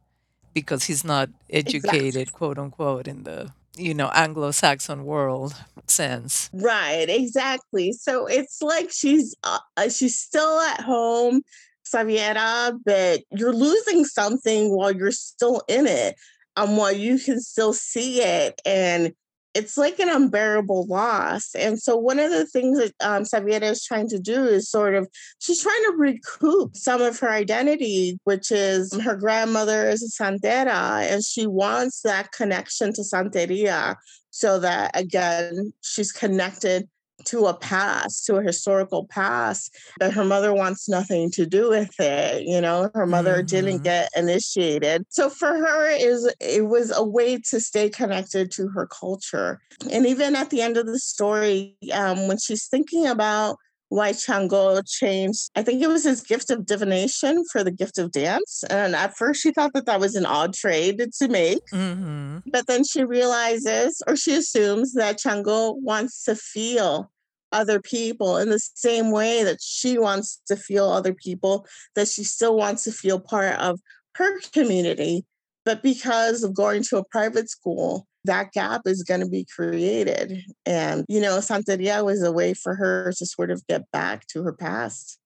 because 0.54 0.84
he's 0.86 1.04
not 1.04 1.30
educated, 1.50 2.16
exactly. 2.16 2.26
quote 2.26 2.58
unquote, 2.58 3.08
in 3.08 3.24
the 3.24 3.52
you 3.78 3.94
know 3.94 4.10
Anglo-Saxon 4.14 5.06
world 5.06 5.56
sense. 5.88 6.50
Right, 6.54 7.10
exactly. 7.10 7.94
So 7.94 8.26
it's 8.26 8.62
like 8.62 8.92
she's 8.92 9.36
uh, 9.44 9.60
she's 9.90 10.18
still 10.18 10.60
at 10.60 10.82
home, 10.82 11.42
Saviera, 11.86 12.78
but 12.86 13.22
you're 13.32 13.54
losing 13.54 14.06
something 14.06 14.76
while 14.76 14.92
you're 14.92 15.12
still 15.12 15.62
in 15.68 15.88
it, 15.88 16.16
um, 16.56 16.78
while 16.78 16.92
you 16.92 17.20
can 17.20 17.40
still 17.40 17.74
see 17.74 18.22
it 18.22 18.62
and 18.66 19.14
it's 19.54 19.78
like 19.78 20.00
an 20.00 20.10
unbearable 20.10 20.86
loss. 20.88 21.54
And 21.56 21.80
so 21.80 21.98
one 21.98 22.20
of 22.20 22.32
the 22.32 22.46
things 22.46 22.78
that 22.80 22.94
um, 23.02 23.24
Saviera 23.24 23.72
is 23.72 23.84
trying 23.84 24.08
to 24.10 24.20
do 24.20 24.46
is 24.46 24.70
sort 24.70 24.96
of, 24.96 25.08
she's 25.40 25.62
trying 25.62 25.84
to 25.88 25.96
recoup 25.98 26.76
some 26.76 27.02
of 27.02 27.20
her 27.20 27.30
identity, 27.30 28.18
which 28.24 28.52
is 28.52 28.94
her 29.02 29.16
grandmother 29.16 29.90
is 29.90 30.04
a 30.04 30.24
santera, 30.24 31.04
and 31.04 31.24
she 31.24 31.48
wants 31.48 32.02
that 32.02 32.32
connection 32.32 32.94
to 32.94 33.02
Santeria 33.02 33.96
so 34.30 34.60
that, 34.60 34.92
again, 34.94 35.74
she's 35.82 36.12
connected 36.12 36.88
to 37.26 37.46
a 37.46 37.54
past, 37.54 38.26
to 38.26 38.36
a 38.36 38.44
historical 38.44 39.06
past, 39.08 39.76
that 40.00 40.14
her 40.14 40.24
mother 40.24 40.54
wants 40.54 40.90
nothing 40.90 41.32
to 41.32 41.46
do 41.46 41.70
with 41.70 42.00
it. 42.00 42.44
You 42.44 42.62
know, 42.62 42.90
her 42.94 43.06
mother 43.06 43.38
mm-hmm. 43.38 43.46
didn't 43.46 43.84
get 43.84 44.10
initiated. 44.16 45.06
So 45.10 45.30
for 45.30 45.50
her 45.50 45.90
is 45.90 46.32
it 46.40 46.68
was 46.68 46.96
a 46.96 47.04
way 47.04 47.38
to 47.50 47.60
stay 47.60 47.90
connected 47.90 48.52
to 48.52 48.68
her 48.70 48.88
culture. 48.88 49.62
And 49.92 50.06
even 50.06 50.36
at 50.36 50.50
the 50.50 50.62
end 50.62 50.78
of 50.78 50.86
the 50.86 51.00
story, 51.00 51.76
um, 51.94 52.28
when 52.28 52.38
she's 52.38 52.68
thinking 52.68 53.08
about 53.08 53.58
why 53.92 54.14
Chango 54.14 54.82
changed. 54.88 55.50
I 55.54 55.64
think 55.64 55.84
it 55.84 55.90
was 55.90 56.06
his 56.06 56.22
gift 56.22 56.50
of 56.50 56.66
divination 56.66 57.44
for 57.52 57.62
the 57.62 57.72
gift 57.72 57.98
of 57.98 58.14
dance. 58.14 58.64
And 58.70 58.96
at 58.96 59.18
first, 59.18 59.42
she 59.42 59.52
thought 59.52 59.74
that 59.74 59.86
that 59.86 60.00
was 60.00 60.16
an 60.16 60.26
odd 60.26 60.54
trade 60.54 61.04
to 61.20 61.28
make. 61.28 61.60
Mm-hmm. 61.74 62.38
But 62.50 62.68
then 62.68 62.86
she 62.86 63.04
realizes, 63.04 64.02
or 64.08 64.16
she 64.16 64.34
assumes, 64.36 64.94
that 64.94 65.20
Chango 65.20 65.76
wants 65.78 66.24
to 66.24 66.36
feel 66.36 67.12
other 67.52 67.82
people 67.82 68.38
in 68.38 68.50
the 68.50 68.62
same 68.76 69.12
way 69.12 69.44
that 69.44 69.60
she 69.62 69.98
wants 69.98 70.42
to 70.48 70.56
feel 70.56 70.90
other 70.90 71.14
people, 71.14 71.68
that 71.96 72.08
she 72.08 72.24
still 72.24 72.56
wants 72.56 72.86
to 72.86 72.94
feel 72.94 73.20
part 73.20 73.60
of 73.60 73.82
her 74.16 74.40
community. 74.54 75.26
But 75.64 75.84
because 75.84 76.44
of 76.44 76.54
going 76.54 76.84
to 76.84 76.98
a 76.98 77.04
private 77.06 77.50
school, 77.50 78.08
that 78.26 78.52
gap 78.52 78.82
is 78.86 79.04
going 79.04 79.22
to 79.22 79.28
be 79.28 79.46
created. 79.56 80.44
And, 80.66 81.06
you 81.08 81.20
know, 81.20 81.38
Santeria 81.38 82.04
was 82.04 82.24
a 82.24 82.32
way 82.32 82.54
for 82.54 82.76
her 82.76 83.14
to 83.18 83.26
sort 83.26 83.52
of 83.52 83.66
get 83.68 83.90
back 83.92 84.28
to 84.28 84.44
her 84.44 84.54
past. 84.54 85.20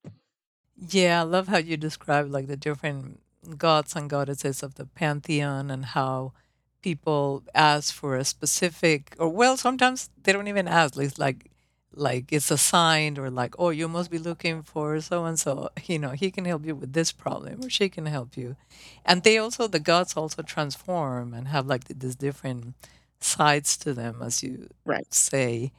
Yeah, 0.78 1.22
I 1.22 1.24
love 1.24 1.48
how 1.48 1.58
you 1.58 1.78
describe 1.78 2.30
like 2.30 2.48
the 2.48 2.58
different 2.58 3.22
gods 3.58 3.96
and 3.96 4.10
goddesses 4.10 4.64
of 4.64 4.76
the 4.76 4.86
pantheon 4.86 5.72
and 5.72 5.86
how 5.86 6.34
people 6.82 7.44
ask 7.54 7.94
for 7.94 8.16
a 8.16 8.24
specific 8.24 9.16
or 9.18 9.28
well 9.28 9.58
sometimes 9.58 10.10
they 10.22 10.32
don't 10.32 10.48
even 10.48 10.68
ask 10.68 10.96
like 11.18 11.50
like 11.96 12.32
it's 12.32 12.52
assigned 12.52 13.18
or 13.18 13.30
like 13.30 13.56
oh 13.58 13.70
you 13.70 13.88
must 13.88 14.12
be 14.12 14.18
looking 14.18 14.62
for 14.62 15.00
so 15.02 15.26
and 15.26 15.40
so 15.40 15.70
you 15.86 15.98
know 15.98 16.10
he 16.10 16.30
can 16.30 16.46
help 16.46 16.66
you 16.66 16.76
with 16.76 16.94
this 16.94 17.12
problem 17.12 17.64
or 17.64 17.70
she 17.70 17.90
can 17.90 18.06
help 18.06 18.38
you. 18.38 18.56
And 19.06 19.24
they 19.24 19.38
also 19.38 19.68
the 19.68 19.80
gods 19.80 20.16
also 20.16 20.42
transform 20.42 21.34
and 21.34 21.48
have 21.48 21.68
like 21.68 21.86
these 21.86 22.16
different 22.16 22.76
sides 23.20 23.78
to 23.78 23.94
them 23.94 24.22
as 24.22 24.44
you 24.44 24.70
right. 24.86 25.12
say. 25.14 25.72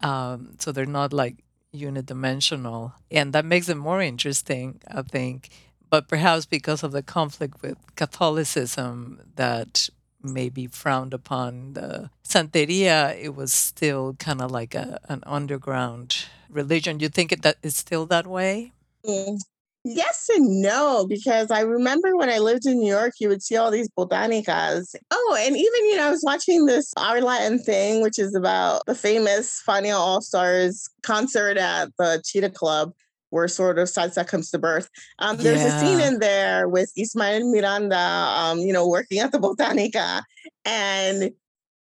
Um, 0.00 0.56
so 0.58 0.72
they're 0.72 0.86
not 0.86 1.12
like 1.12 1.36
unidimensional. 1.74 2.92
And 3.10 3.32
that 3.32 3.44
makes 3.44 3.68
it 3.68 3.76
more 3.76 4.02
interesting 4.02 4.80
i 4.88 5.02
think. 5.02 5.50
But 5.90 6.08
perhaps 6.08 6.44
because 6.44 6.82
of 6.82 6.92
the 6.92 7.02
conflict 7.02 7.62
with 7.62 7.78
catholicism 7.94 9.20
that 9.36 9.88
maybe 10.24 10.66
frowned 10.66 11.14
upon 11.14 11.74
the 11.74 12.10
Santeria, 12.26 13.16
it 13.20 13.34
was 13.34 13.52
still 13.52 14.14
kind 14.14 14.40
of 14.40 14.50
like 14.50 14.74
a, 14.74 14.98
an 15.08 15.22
underground 15.26 16.26
religion. 16.48 17.00
You 17.00 17.08
think 17.08 17.32
it, 17.32 17.42
that 17.42 17.56
it's 17.62 17.76
still 17.76 18.06
that 18.06 18.26
way? 18.26 18.72
Mm. 19.06 19.38
Yes 19.86 20.30
and 20.34 20.62
no, 20.62 21.06
because 21.06 21.50
I 21.50 21.60
remember 21.60 22.16
when 22.16 22.30
I 22.30 22.38
lived 22.38 22.64
in 22.64 22.78
New 22.78 22.88
York, 22.90 23.12
you 23.20 23.28
would 23.28 23.42
see 23.42 23.56
all 23.58 23.70
these 23.70 23.90
botanicas. 23.90 24.94
Oh, 25.10 25.36
and 25.38 25.54
even, 25.54 25.84
you 25.90 25.96
know, 25.96 26.06
I 26.06 26.10
was 26.10 26.22
watching 26.24 26.64
this 26.64 26.90
Our 26.96 27.20
Latin 27.20 27.58
thing, 27.58 28.00
which 28.00 28.18
is 28.18 28.34
about 28.34 28.86
the 28.86 28.94
famous 28.94 29.62
Fania 29.68 29.94
All 29.94 30.22
Stars 30.22 30.88
concert 31.02 31.58
at 31.58 31.90
the 31.98 32.22
Cheetah 32.24 32.50
Club 32.50 32.94
where 33.34 33.48
sort 33.48 33.80
of 33.80 33.88
salsa 33.88 34.24
comes 34.24 34.48
to 34.52 34.58
birth. 34.58 34.88
Um, 35.18 35.36
there's 35.36 35.58
yeah. 35.58 35.76
a 35.76 35.80
scene 35.80 36.00
in 36.00 36.20
there 36.20 36.68
with 36.68 36.92
Ismael 36.96 37.50
Miranda, 37.50 37.98
um, 37.98 38.60
you 38.60 38.72
know, 38.72 38.86
working 38.88 39.18
at 39.18 39.32
the 39.32 39.38
Botanica. 39.38 40.22
And 40.64 41.32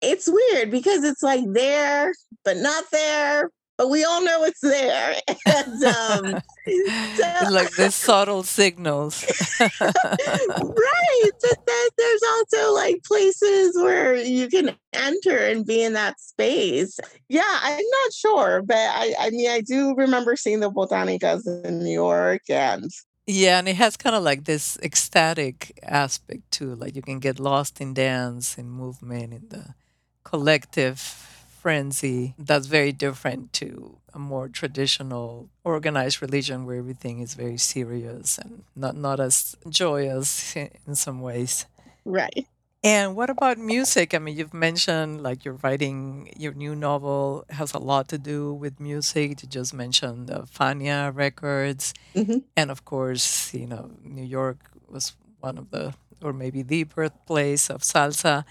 it's 0.00 0.26
weird 0.26 0.70
because 0.70 1.04
it's 1.04 1.22
like 1.22 1.44
there, 1.46 2.12
but 2.42 2.56
not 2.56 2.84
there, 2.90 3.50
but 3.76 3.90
we 3.90 4.04
all 4.04 4.22
know 4.24 4.44
it's 4.44 4.60
there. 4.60 5.14
And 5.46 5.84
um, 5.84 6.42
so, 6.66 7.50
like 7.50 7.70
the 7.76 7.90
subtle 7.90 8.42
signals. 8.42 9.24
right. 9.60 11.30
But 11.40 11.58
then 11.66 11.88
there's 11.96 12.22
also 12.36 12.74
like 12.74 13.04
places 13.04 13.76
where 13.76 14.16
you 14.16 14.48
can 14.48 14.76
enter 14.92 15.36
and 15.36 15.64
be 15.64 15.82
in 15.82 15.92
that 15.92 16.20
space. 16.20 16.98
Yeah, 17.28 17.42
I'm 17.46 17.84
not 18.02 18.12
sure, 18.12 18.62
but 18.62 18.76
I, 18.76 19.14
I 19.20 19.30
mean, 19.30 19.50
I 19.50 19.60
do 19.60 19.94
remember 19.94 20.36
seeing 20.36 20.60
the 20.60 20.70
Botanicas 20.70 21.46
in 21.64 21.78
New 21.78 21.92
York 21.92 22.42
and 22.48 22.90
yeah, 23.28 23.58
and 23.58 23.68
it 23.68 23.74
has 23.76 23.96
kind 23.96 24.14
of 24.14 24.22
like 24.22 24.44
this 24.44 24.78
ecstatic 24.82 25.78
aspect 25.82 26.48
too. 26.52 26.76
Like 26.76 26.94
you 26.94 27.02
can 27.02 27.18
get 27.18 27.40
lost 27.40 27.80
in 27.80 27.92
dance 27.92 28.56
and 28.56 28.70
movement 28.70 29.34
in 29.34 29.48
the 29.48 29.74
collective 30.22 31.35
frenzy 31.66 32.32
that's 32.38 32.68
very 32.68 32.92
different 32.92 33.52
to 33.52 33.98
a 34.14 34.20
more 34.20 34.46
traditional 34.46 35.48
organized 35.64 36.22
religion 36.22 36.64
where 36.64 36.76
everything 36.76 37.18
is 37.18 37.34
very 37.34 37.58
serious 37.58 38.38
and 38.38 38.62
not 38.76 38.94
not 38.94 39.18
as 39.18 39.56
joyous 39.68 40.54
in 40.86 40.94
some 40.94 41.20
ways. 41.20 41.66
Right. 42.04 42.46
And 42.84 43.16
what 43.16 43.30
about 43.30 43.58
music? 43.58 44.14
I 44.14 44.20
mean, 44.22 44.36
you've 44.38 44.54
mentioned 44.54 45.24
like 45.24 45.44
you're 45.44 45.58
writing 45.64 46.30
your 46.38 46.54
new 46.54 46.76
novel 46.76 47.44
has 47.50 47.74
a 47.74 47.82
lot 47.82 48.06
to 48.14 48.18
do 48.32 48.54
with 48.54 48.78
music. 48.78 49.42
You 49.42 49.48
just 49.48 49.74
mentioned 49.74 50.28
the 50.28 50.46
Fania 50.46 51.10
records, 51.10 51.94
mm-hmm. 52.14 52.46
and 52.56 52.70
of 52.70 52.84
course, 52.84 53.52
you 53.52 53.66
know, 53.66 53.90
New 54.04 54.22
York 54.38 54.70
was 54.86 55.16
one 55.40 55.58
of 55.58 55.74
the, 55.74 55.94
or 56.22 56.32
maybe 56.32 56.62
the 56.62 56.84
birthplace 56.84 57.70
of 57.74 57.82
salsa. 57.82 58.44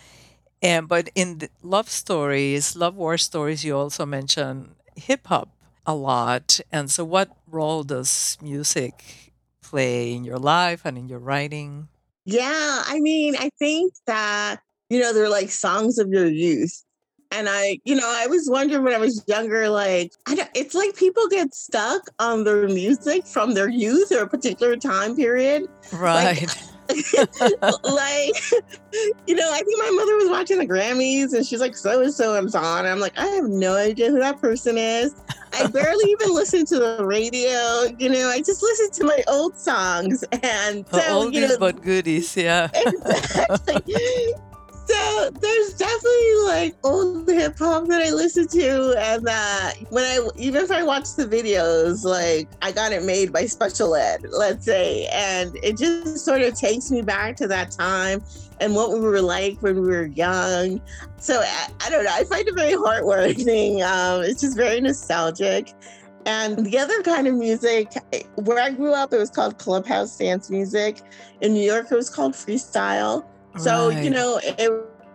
And 0.65 0.87
but 0.87 1.11
in 1.13 1.37
the 1.37 1.49
love 1.61 1.89
stories, 1.89 2.75
love 2.75 2.95
war 2.95 3.19
stories, 3.19 3.63
you 3.63 3.77
also 3.77 4.03
mention 4.03 4.73
hip 4.95 5.27
hop 5.27 5.49
a 5.85 5.93
lot. 5.93 6.59
And 6.71 6.89
so, 6.89 7.05
what 7.05 7.29
role 7.45 7.83
does 7.83 8.35
music 8.41 9.31
play 9.61 10.11
in 10.11 10.23
your 10.23 10.39
life 10.39 10.81
and 10.83 10.97
in 10.97 11.07
your 11.07 11.19
writing? 11.19 11.87
Yeah, 12.25 12.81
I 12.87 12.99
mean, 12.99 13.35
I 13.37 13.51
think 13.59 13.93
that 14.07 14.57
you 14.89 14.99
know 14.99 15.13
they're 15.13 15.29
like 15.29 15.51
songs 15.51 15.99
of 15.99 16.09
your 16.09 16.25
youth. 16.25 16.83
And 17.29 17.47
I, 17.47 17.79
you 17.85 17.95
know, 17.95 18.07
I 18.07 18.25
was 18.27 18.49
wondering 18.49 18.83
when 18.83 18.93
I 18.93 18.97
was 18.97 19.21
younger, 19.27 19.67
like, 19.67 20.11
it's 20.55 20.73
like 20.73 20.95
people 20.95 21.27
get 21.27 21.53
stuck 21.53 22.03
on 22.19 22.43
their 22.43 22.67
music 22.69 23.27
from 23.27 23.55
their 23.55 23.67
youth 23.67 24.11
or 24.11 24.19
a 24.19 24.27
particular 24.27 24.77
time 24.77 25.15
period. 25.15 25.67
Right. 25.91 26.39
Like, 26.39 26.49
like, 27.83 28.35
you 29.27 29.35
know, 29.35 29.49
I 29.51 29.61
think 29.63 29.79
my 29.79 29.91
mother 29.95 30.15
was 30.15 30.29
watching 30.29 30.59
the 30.59 30.67
Grammys 30.67 31.33
and 31.33 31.45
she's 31.45 31.59
like, 31.59 31.75
so 31.75 32.01
and 32.01 32.13
so 32.13 32.35
is 32.35 32.55
on. 32.55 32.85
I'm 32.85 32.99
like, 32.99 33.17
I 33.17 33.25
have 33.27 33.47
no 33.47 33.75
idea 33.75 34.11
who 34.11 34.19
that 34.19 34.39
person 34.39 34.77
is. 34.77 35.15
I 35.53 35.67
barely 35.73 36.11
even 36.11 36.33
listen 36.33 36.65
to 36.67 36.79
the 36.79 37.05
radio. 37.05 37.85
You 37.97 38.09
know, 38.09 38.29
I 38.29 38.39
just 38.39 38.61
listen 38.61 38.91
to 38.91 39.03
my 39.05 39.23
old 39.27 39.57
songs 39.57 40.23
and 40.43 40.87
so, 40.89 40.99
oldies 40.99 41.33
you 41.33 41.47
know, 41.47 41.57
but 41.57 41.81
goodies, 41.81 42.35
yeah. 42.37 42.69
Exactly. 42.73 43.93
So 44.87 45.31
there's 45.31 45.73
definitely 45.73 46.35
like 46.45 46.75
old 46.83 47.27
hip 47.27 47.57
hop 47.57 47.87
that 47.87 48.01
I 48.01 48.11
listen 48.11 48.47
to, 48.49 48.95
and 48.97 49.25
that 49.25 49.73
when 49.89 50.03
I 50.03 50.27
even 50.37 50.63
if 50.63 50.71
I 50.71 50.83
watch 50.83 51.15
the 51.15 51.25
videos, 51.25 52.03
like 52.03 52.47
I 52.61 52.71
got 52.71 52.91
it 52.91 53.03
made 53.03 53.33
by 53.33 53.47
Special 53.47 53.95
Ed, 53.95 54.25
let's 54.31 54.65
say, 54.65 55.07
and 55.11 55.55
it 55.63 55.77
just 55.77 56.23
sort 56.23 56.41
of 56.41 56.53
takes 56.55 56.91
me 56.91 57.01
back 57.01 57.35
to 57.37 57.47
that 57.47 57.71
time 57.71 58.23
and 58.59 58.75
what 58.75 58.91
we 58.91 58.99
were 58.99 59.21
like 59.21 59.57
when 59.61 59.81
we 59.81 59.87
were 59.87 60.05
young. 60.05 60.81
So 61.17 61.41
I, 61.41 61.67
I 61.85 61.89
don't 61.89 62.03
know. 62.03 62.13
I 62.13 62.23
find 62.23 62.47
it 62.47 62.55
very 62.55 62.73
heartwarming. 62.73 63.83
Um, 63.95 64.23
it's 64.23 64.41
just 64.41 64.57
very 64.57 64.81
nostalgic. 64.81 65.71
And 66.25 66.65
the 66.65 66.79
other 66.79 67.03
kind 67.03 67.27
of 67.27 67.35
music, 67.35 67.93
where 68.35 68.59
I 68.59 68.71
grew 68.71 68.93
up, 68.93 69.13
it 69.13 69.17
was 69.17 69.29
called 69.29 69.59
clubhouse 69.59 70.17
dance 70.17 70.49
music. 70.49 71.01
In 71.41 71.53
New 71.53 71.63
York, 71.63 71.91
it 71.91 71.95
was 71.95 72.09
called 72.09 72.33
freestyle. 72.33 73.25
So, 73.57 73.89
right. 73.89 74.03
you 74.03 74.09
know, 74.09 74.39
it 74.43 74.71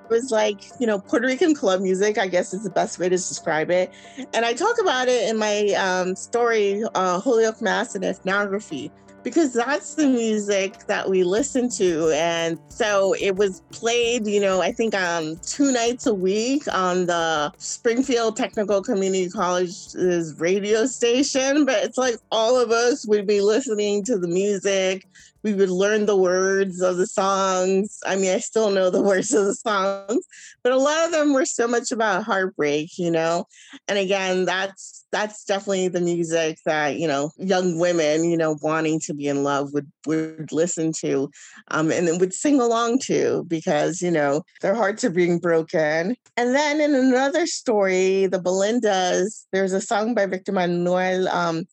was 0.09 0.31
like, 0.31 0.63
you 0.79 0.87
know, 0.87 0.99
Puerto 0.99 1.27
Rican 1.27 1.55
club 1.55 1.81
music, 1.81 2.19
I 2.19 2.27
guess 2.27 2.53
is 2.53 2.65
the 2.65 2.71
best 2.71 2.99
way 2.99 3.09
to 3.09 3.17
describe 3.17 3.71
it. 3.71 3.93
And 4.35 4.45
I 4.45 4.53
talk 4.53 4.81
about 4.81 5.09
it 5.09 5.29
in 5.29 5.39
my 5.39 5.69
um, 5.75 6.17
story, 6.17 6.83
uh, 6.95 7.21
Holyoke 7.21 7.63
Mass 7.63 7.95
and 7.95 8.05
Ethnography, 8.05 8.91
because 9.23 9.53
that's 9.53 9.95
the 9.95 10.07
music 10.07 10.87
that 10.87 11.09
we 11.09 11.23
listen 11.23 11.69
to. 11.71 12.11
And 12.15 12.59
so 12.69 13.15
it 13.21 13.37
was 13.37 13.63
played, 13.71 14.27
you 14.27 14.41
know, 14.41 14.63
I 14.63 14.73
think 14.73 14.95
um, 14.95 15.37
two 15.47 15.73
nights 15.73 16.07
a 16.07 16.15
week 16.15 16.65
on 16.73 17.07
the 17.07 17.53
Springfield 17.59 18.37
Technical 18.37 18.83
Community 18.83 19.29
College's 19.29 20.35
radio 20.39 20.87
station. 20.87 21.67
But 21.67 21.85
it's 21.85 21.99
like 21.99 22.17
all 22.33 22.59
of 22.59 22.71
us 22.71 23.07
would 23.07 23.27
be 23.27 23.41
listening 23.41 24.03
to 24.05 24.19
the 24.19 24.29
music 24.29 25.07
we 25.43 25.55
would 25.55 25.71
learn 25.71 26.07
the 26.07 26.17
words 26.17 26.81
of 26.81 26.97
the 26.97 27.07
songs. 27.07 27.99
I 28.05 28.17
mean, 28.17 28.35
I 28.35 28.39
still 28.39 28.71
know 28.71 28.91
the 28.91 29.03
words 29.11 29.33
of 29.33 29.47
the 29.47 29.55
songs, 29.55 30.27
but 30.63 30.73
a 30.73 30.79
lot 30.79 31.07
of 31.07 31.13
them 31.13 31.33
were 31.33 31.47
so 31.47 31.67
much 31.67 31.91
about 31.91 32.25
heartbreak, 32.25 32.99
you 32.99 33.11
know. 33.11 33.47
And 33.89 33.99
again, 33.99 34.45
that's 34.45 35.07
that's 35.13 35.45
definitely 35.45 35.89
the 35.89 36.01
music 36.01 36.59
that 36.65 36.97
you 36.99 37.09
know 37.09 37.31
young 37.37 37.79
women, 37.79 38.25
you 38.25 38.37
know, 38.37 38.57
wanting 38.63 39.01
to 39.01 39.15
be 39.15 39.29
in 39.29 39.43
love 39.43 39.73
would 39.73 39.91
would 40.07 40.53
listen 40.53 40.93
to, 41.01 41.31
um, 41.69 41.91
and 41.91 42.07
then 42.07 42.19
would 42.19 42.35
sing 42.35 42.61
along 42.61 43.01
to 43.01 43.45
because 43.49 44.03
you 44.03 44.11
know 44.11 44.43
their 44.61 44.75
hearts 44.75 45.05
are 45.05 45.11
being 45.11 45.39
broken. 45.39 46.17
And 46.37 46.55
then 46.55 46.81
in 46.81 46.95
another 46.95 47.47
story, 47.47 48.27
the 48.27 48.39
Belindas, 48.39 49.47
there's 49.53 49.73
a 49.73 49.81
song 49.81 50.15
by 50.15 50.27
Victor 50.27 50.53
Manuel. 50.53 51.29
Um, 51.29 51.67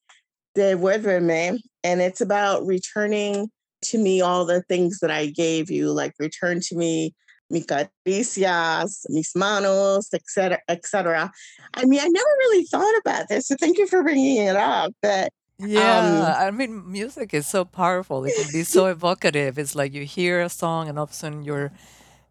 Devuélveme, 0.58 1.60
and 1.84 2.02
it's 2.02 2.20
about 2.20 2.66
returning 2.66 3.52
to 3.84 3.98
me 3.98 4.22
all 4.22 4.46
the 4.46 4.62
things 4.64 5.00
that 5.00 5.12
I 5.12 5.28
gave 5.28 5.70
you, 5.70 5.92
like 5.92 6.14
return 6.20 6.60
to 6.62 6.76
me 6.76 7.14
mi 7.50 7.62
caricias, 7.62 9.06
mis 9.10 9.36
manos, 9.36 10.14
etc., 10.14 10.60
etc. 10.68 11.32
I 11.74 11.86
mean, 11.86 12.00
I 12.00 12.08
never 12.08 12.34
really 12.40 12.66
thought 12.66 12.98
about 13.00 13.30
this, 13.30 13.48
so 13.48 13.56
thank 13.60 13.78
you 13.78 13.88
for 13.88 14.04
bringing 14.04 14.38
it 14.38 14.56
up. 14.56 14.94
But 15.02 15.32
yeah, 15.60 16.36
um, 16.38 16.48
I 16.48 16.52
mean, 16.52 16.92
music 16.92 17.34
is 17.34 17.48
so 17.48 17.66
powerful. 17.66 18.26
It 18.26 18.34
can 18.36 18.52
be 18.52 18.64
so 18.64 18.88
evocative. 18.88 19.58
It's 19.58 19.76
like 19.76 19.94
you 19.94 20.04
hear 20.04 20.42
a 20.42 20.50
song, 20.50 20.90
and 20.90 20.98
all 20.98 21.06
of 21.06 21.12
a 21.12 21.14
sudden 21.14 21.44
you're, 21.44 21.72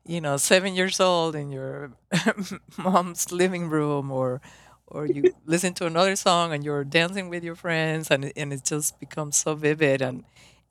you 0.05 0.21
know, 0.21 0.37
seven 0.37 0.75
years 0.75 1.01
old 1.01 1.35
in 1.35 1.51
your 1.51 1.93
mom's 2.79 3.33
living 3.33 3.69
room, 3.69 4.11
or 4.11 4.41
or 4.87 5.07
you 5.07 5.35
listen 5.45 5.75
to 5.75 5.87
another 5.87 6.15
song 6.15 6.53
and 6.53 6.63
you're 6.63 6.85
dancing 6.85 7.29
with 7.29 7.43
your 7.43 7.57
friends, 7.57 8.11
and 8.11 8.33
and 8.37 8.53
it 8.53 8.65
just 8.65 9.01
becomes 9.01 9.37
so 9.37 9.55
vivid 9.55 10.03
and 10.03 10.25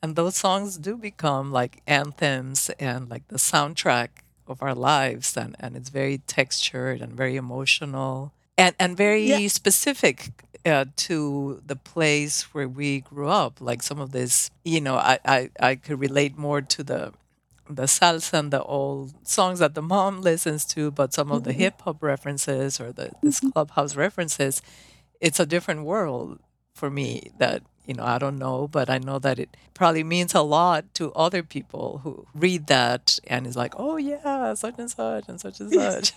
and 0.05 0.15
those 0.15 0.35
songs 0.35 0.77
do 0.77 0.97
become 0.97 1.51
like 1.51 1.81
anthems 1.87 2.69
and 2.79 3.09
like 3.09 3.27
the 3.29 3.37
soundtrack 3.37 4.09
of 4.45 4.61
our 4.61 4.75
lives 4.75 5.35
and, 5.35 5.55
and 5.59 5.75
it's 5.75 5.89
very 5.89 6.19
textured 6.27 7.01
and 7.01 7.13
very 7.13 7.35
emotional 7.35 8.31
and, 8.55 8.75
and 8.79 8.95
very 8.95 9.25
yeah. 9.25 9.47
specific 9.47 10.29
uh, 10.63 10.85
to 10.95 11.59
the 11.65 11.75
place 11.75 12.53
where 12.53 12.67
we 12.67 12.99
grew 12.99 13.29
up 13.29 13.59
like 13.59 13.81
some 13.81 13.99
of 13.99 14.11
this 14.11 14.51
you 14.63 14.79
know 14.79 14.95
I, 14.95 15.17
I, 15.25 15.49
I 15.59 15.73
could 15.73 15.99
relate 15.99 16.37
more 16.37 16.61
to 16.61 16.83
the 16.83 17.11
the 17.67 17.87
salsa 17.87 18.33
and 18.33 18.51
the 18.53 18.61
old 18.61 19.27
songs 19.27 19.57
that 19.57 19.73
the 19.73 19.81
mom 19.81 20.21
listens 20.21 20.65
to 20.65 20.91
but 20.91 21.13
some 21.13 21.31
of 21.31 21.45
the 21.45 21.49
mm-hmm. 21.49 21.61
hip 21.61 21.81
hop 21.81 22.03
references 22.03 22.79
or 22.79 22.91
the 22.91 23.09
this 23.23 23.39
mm-hmm. 23.39 23.49
clubhouse 23.49 23.95
references 23.95 24.61
it's 25.19 25.39
a 25.39 25.47
different 25.47 25.83
world 25.83 26.39
for 26.75 26.91
me 26.91 27.31
that 27.39 27.63
you 27.85 27.93
know 27.93 28.03
i 28.03 28.17
don't 28.17 28.37
know 28.37 28.67
but 28.67 28.89
i 28.89 28.97
know 28.97 29.19
that 29.19 29.39
it 29.39 29.55
probably 29.73 30.03
means 30.03 30.33
a 30.33 30.41
lot 30.41 30.85
to 30.93 31.11
other 31.13 31.43
people 31.43 32.01
who 32.03 32.25
read 32.33 32.67
that 32.67 33.19
and 33.27 33.45
is 33.45 33.55
like 33.55 33.73
oh 33.77 33.97
yeah 33.97 34.53
such 34.53 34.75
and 34.77 34.89
such 34.91 35.27
and 35.27 35.39
such 35.39 35.59
and 35.59 35.71
such 35.73 36.13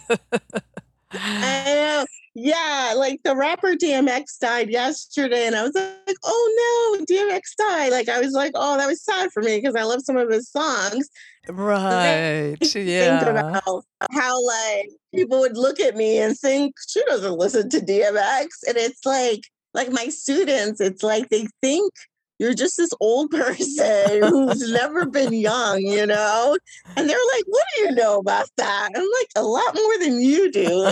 I 1.13 1.65
know. 1.75 2.07
Yeah, 2.35 2.95
like 2.97 3.21
the 3.25 3.35
rapper 3.35 3.73
DMX 3.73 4.39
died 4.39 4.71
yesterday, 4.71 5.47
and 5.47 5.57
I 5.57 5.65
was 5.65 5.75
like, 5.75 6.17
oh 6.23 6.97
no, 6.99 7.05
DMX 7.05 7.57
died. 7.57 7.91
Like, 7.91 8.09
I 8.09 8.21
was 8.21 8.33
like, 8.33 8.53
oh, 8.55 8.77
that 8.77 8.87
was 8.87 9.03
sad 9.03 9.33
for 9.33 9.43
me 9.43 9.57
because 9.57 9.75
I 9.75 9.83
love 9.83 10.03
some 10.03 10.17
of 10.17 10.31
his 10.31 10.49
songs. 10.49 11.09
Right. 11.49 12.57
Yeah. 12.77 13.19
Think 13.19 13.31
about 13.31 13.85
how, 14.13 14.47
like, 14.47 14.91
people 15.13 15.41
would 15.41 15.57
look 15.57 15.81
at 15.81 15.97
me 15.97 16.19
and 16.19 16.39
think, 16.39 16.75
she 16.87 17.03
doesn't 17.07 17.39
listen 17.39 17.71
to 17.71 17.81
DMX. 17.81 18.47
And 18.69 18.77
it's 18.77 19.05
like, 19.05 19.41
like 19.79 19.93
my 19.93 20.09
students, 20.09 20.81
it's 20.81 21.05
like 21.05 21.29
they 21.29 21.47
think 21.63 21.93
you're 22.39 22.55
just 22.55 22.77
this 22.77 22.91
old 23.01 23.31
person 23.33 24.23
who's 24.23 24.71
never 24.73 25.07
been 25.07 25.33
young, 25.33 25.81
you 25.81 26.07
know? 26.07 26.57
And 26.97 27.09
they're 27.09 27.19
like, 27.35 27.45
what 27.47 27.65
do 27.77 27.83
you 27.83 27.95
know 27.95 28.19
about 28.19 28.49
that? 28.57 28.91
I'm 28.95 29.03
like, 29.03 29.29
a 29.37 29.43
lot 29.43 29.75
more 29.75 29.99
than 29.99 30.21
you 30.21 30.51
do. 30.51 30.69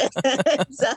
so, 0.71 0.93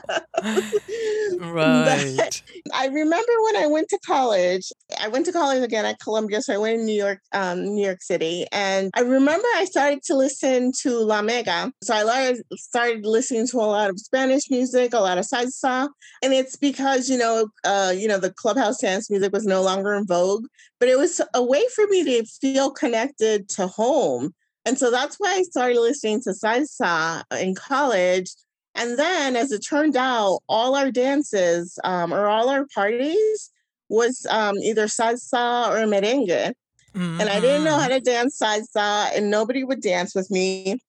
right. 1.38 2.42
I 2.74 2.86
remember 2.86 3.32
when 3.44 3.56
I 3.56 3.66
went 3.66 3.88
to 3.88 3.98
college, 4.04 4.72
I 5.00 5.08
went 5.08 5.26
to 5.26 5.32
college 5.32 5.62
again 5.62 5.84
at 5.84 6.00
Columbia. 6.00 6.42
So 6.42 6.54
I 6.54 6.58
went 6.58 6.80
in 6.80 6.86
New 6.86 6.94
York, 6.94 7.20
um, 7.32 7.62
New 7.62 7.84
York 7.84 8.02
City. 8.02 8.46
And 8.52 8.90
I 8.94 9.00
remember 9.00 9.46
I 9.56 9.64
started 9.64 10.02
to 10.04 10.16
listen 10.16 10.72
to 10.82 10.98
La 10.98 11.22
Mega. 11.22 11.72
So 11.82 11.94
I 11.94 12.34
started 12.54 13.06
listening 13.06 13.46
to 13.48 13.58
a 13.58 13.62
lot 13.62 13.90
of 13.90 13.98
Spanish 13.98 14.50
music, 14.50 14.92
a 14.92 14.98
lot 14.98 15.18
of 15.18 15.24
salsa. 15.26 15.88
And 16.22 16.32
it's 16.32 16.56
because, 16.56 17.08
you 17.08 17.18
know, 17.18 17.48
uh, 17.64 17.92
you 17.96 18.08
know, 18.08 18.18
the 18.18 18.32
clubhouse 18.32 18.80
dance 18.80 19.10
music 19.10 19.32
was 19.32 19.46
no 19.46 19.62
longer 19.62 19.94
in 19.94 20.06
vogue 20.06 20.39
but 20.78 20.88
it 20.88 20.98
was 20.98 21.20
a 21.34 21.42
way 21.42 21.62
for 21.74 21.86
me 21.88 22.04
to 22.04 22.24
feel 22.24 22.70
connected 22.70 23.48
to 23.50 23.66
home. 23.66 24.34
And 24.64 24.78
so 24.78 24.90
that's 24.90 25.16
why 25.16 25.34
I 25.34 25.42
started 25.42 25.80
listening 25.80 26.20
to 26.22 26.30
salsa 26.30 27.22
in 27.40 27.54
college. 27.54 28.30
And 28.74 28.98
then, 28.98 29.36
as 29.36 29.52
it 29.52 29.60
turned 29.60 29.96
out, 29.96 30.40
all 30.48 30.76
our 30.76 30.90
dances 30.90 31.78
um, 31.82 32.12
or 32.12 32.28
all 32.28 32.48
our 32.48 32.66
parties 32.74 33.50
was 33.88 34.26
um, 34.30 34.56
either 34.58 34.86
salsa 34.86 35.70
or 35.70 35.86
merengue. 35.86 36.52
Mm-hmm. 36.94 37.20
And 37.20 37.28
I 37.28 37.40
didn't 37.40 37.64
know 37.64 37.76
how 37.76 37.88
mm-hmm. 37.88 37.94
to 37.94 38.00
dance 38.00 38.38
salsa, 38.38 39.16
and 39.16 39.30
nobody 39.30 39.64
would 39.64 39.80
dance 39.80 40.14
with 40.14 40.30
me. 40.30 40.80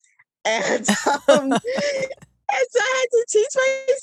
And 0.45 0.87
um, 1.27 1.53
And 2.51 2.67
so 2.69 2.79
I 2.81 2.93
had 2.99 3.11
to 3.11 3.25
teach 3.29 3.55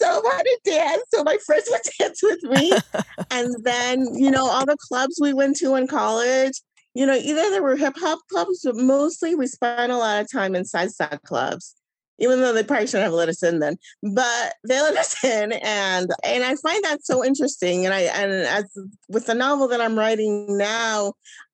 myself 0.08 0.32
how 0.32 0.42
to 0.42 0.58
dance 0.64 1.02
so 1.12 1.24
my 1.24 1.36
friends 1.44 1.68
would 1.70 1.80
dance 1.98 2.22
with 2.22 2.42
me. 2.44 2.72
and 3.30 3.54
then, 3.64 4.06
you 4.14 4.30
know, 4.30 4.46
all 4.48 4.66
the 4.66 4.76
clubs 4.88 5.18
we 5.20 5.32
went 5.32 5.56
to 5.56 5.74
in 5.74 5.86
college, 5.86 6.60
you 6.94 7.06
know, 7.06 7.14
either 7.14 7.50
there 7.50 7.62
were 7.62 7.76
hip 7.76 7.94
hop 7.98 8.20
clubs, 8.30 8.62
but 8.64 8.76
mostly 8.76 9.34
we 9.34 9.46
spent 9.46 9.92
a 9.92 9.96
lot 9.96 10.20
of 10.20 10.30
time 10.30 10.54
in 10.54 10.64
salsa 10.64 11.20
clubs. 11.22 11.74
Even 12.20 12.40
though 12.40 12.52
they 12.52 12.64
probably 12.64 12.88
shouldn't 12.88 13.04
have 13.04 13.12
let 13.12 13.28
us 13.28 13.44
in 13.44 13.60
then, 13.60 13.76
but 14.02 14.54
they 14.66 14.80
let 14.80 14.96
us 14.96 15.14
in, 15.24 15.52
and 15.52 16.10
and 16.24 16.42
I 16.42 16.56
find 16.56 16.82
that 16.82 17.04
so 17.04 17.24
interesting. 17.24 17.84
And 17.84 17.94
I 17.94 18.00
and 18.00 18.32
as 18.32 18.64
with 19.08 19.26
the 19.26 19.36
novel 19.36 19.68
that 19.68 19.80
I'm 19.80 19.96
writing 19.96 20.58
now, 20.58 21.12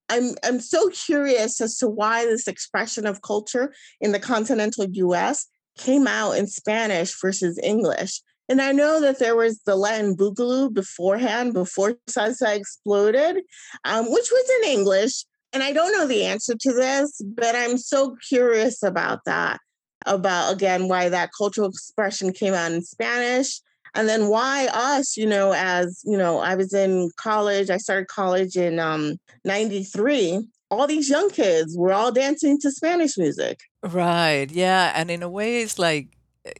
I'm 0.09 0.31
I'm 0.43 0.61
so 0.61 0.89
curious 0.89 1.61
as 1.61 1.77
to 1.81 1.87
why 1.87 2.25
this 2.25 2.49
expression 2.49 3.07
of 3.07 3.21
culture 3.21 3.75
in 4.01 4.13
the 4.13 4.19
continental 4.19 4.87
US 4.89 5.49
came 5.77 6.07
out 6.07 6.33
in 6.33 6.47
Spanish 6.47 7.21
versus 7.21 7.59
English. 7.63 8.21
And 8.49 8.61
I 8.61 8.73
know 8.73 9.01
that 9.01 9.19
there 9.19 9.37
was 9.37 9.61
the 9.65 9.77
Latin 9.77 10.17
Boogaloo 10.17 10.73
beforehand, 10.73 11.55
before 11.55 11.97
salsa 12.09 12.57
exploded, 12.57 13.43
um, 13.85 14.11
which 14.11 14.31
was 14.31 14.51
in 14.63 14.71
English. 14.71 15.25
And 15.53 15.63
I 15.63 15.73
don't 15.73 15.93
know 15.93 16.07
the 16.07 16.25
answer 16.25 16.55
to 16.59 16.73
this, 16.73 17.21
but 17.25 17.55
I'm 17.55 17.79
so 17.79 18.17
curious 18.29 18.83
about 18.83 19.21
that, 19.25 19.61
about 20.05 20.53
again, 20.53 20.89
why 20.89 21.09
that 21.09 21.31
cultural 21.37 21.69
expression 21.69 22.33
came 22.33 22.55
out 22.55 22.73
in 22.73 22.83
Spanish. 22.83 23.61
And 23.95 24.09
then 24.09 24.29
why 24.29 24.69
us, 24.73 25.17
you 25.17 25.27
know, 25.27 25.53
as 25.55 26.03
you 26.05 26.19
know, 26.19 26.41
I 26.41 26.57
was 26.57 26.75
in 26.75 27.11
college, 27.17 27.71
I 27.71 27.77
started 27.77 28.09
college 28.09 28.57
in 28.57 28.81
um, 28.81 29.17
93 29.45 30.45
all 30.71 30.87
these 30.87 31.09
young 31.09 31.31
kids 31.31 31.77
were 31.77 31.93
all 31.93 32.11
dancing 32.11 32.59
to 32.61 32.71
Spanish 32.71 33.17
music. 33.17 33.61
Right. 33.83 34.51
Yeah. 34.51 34.93
And 34.95 35.11
in 35.11 35.23
a 35.23 35.29
way, 35.29 35.63
it's 35.63 35.79
like, 35.79 36.09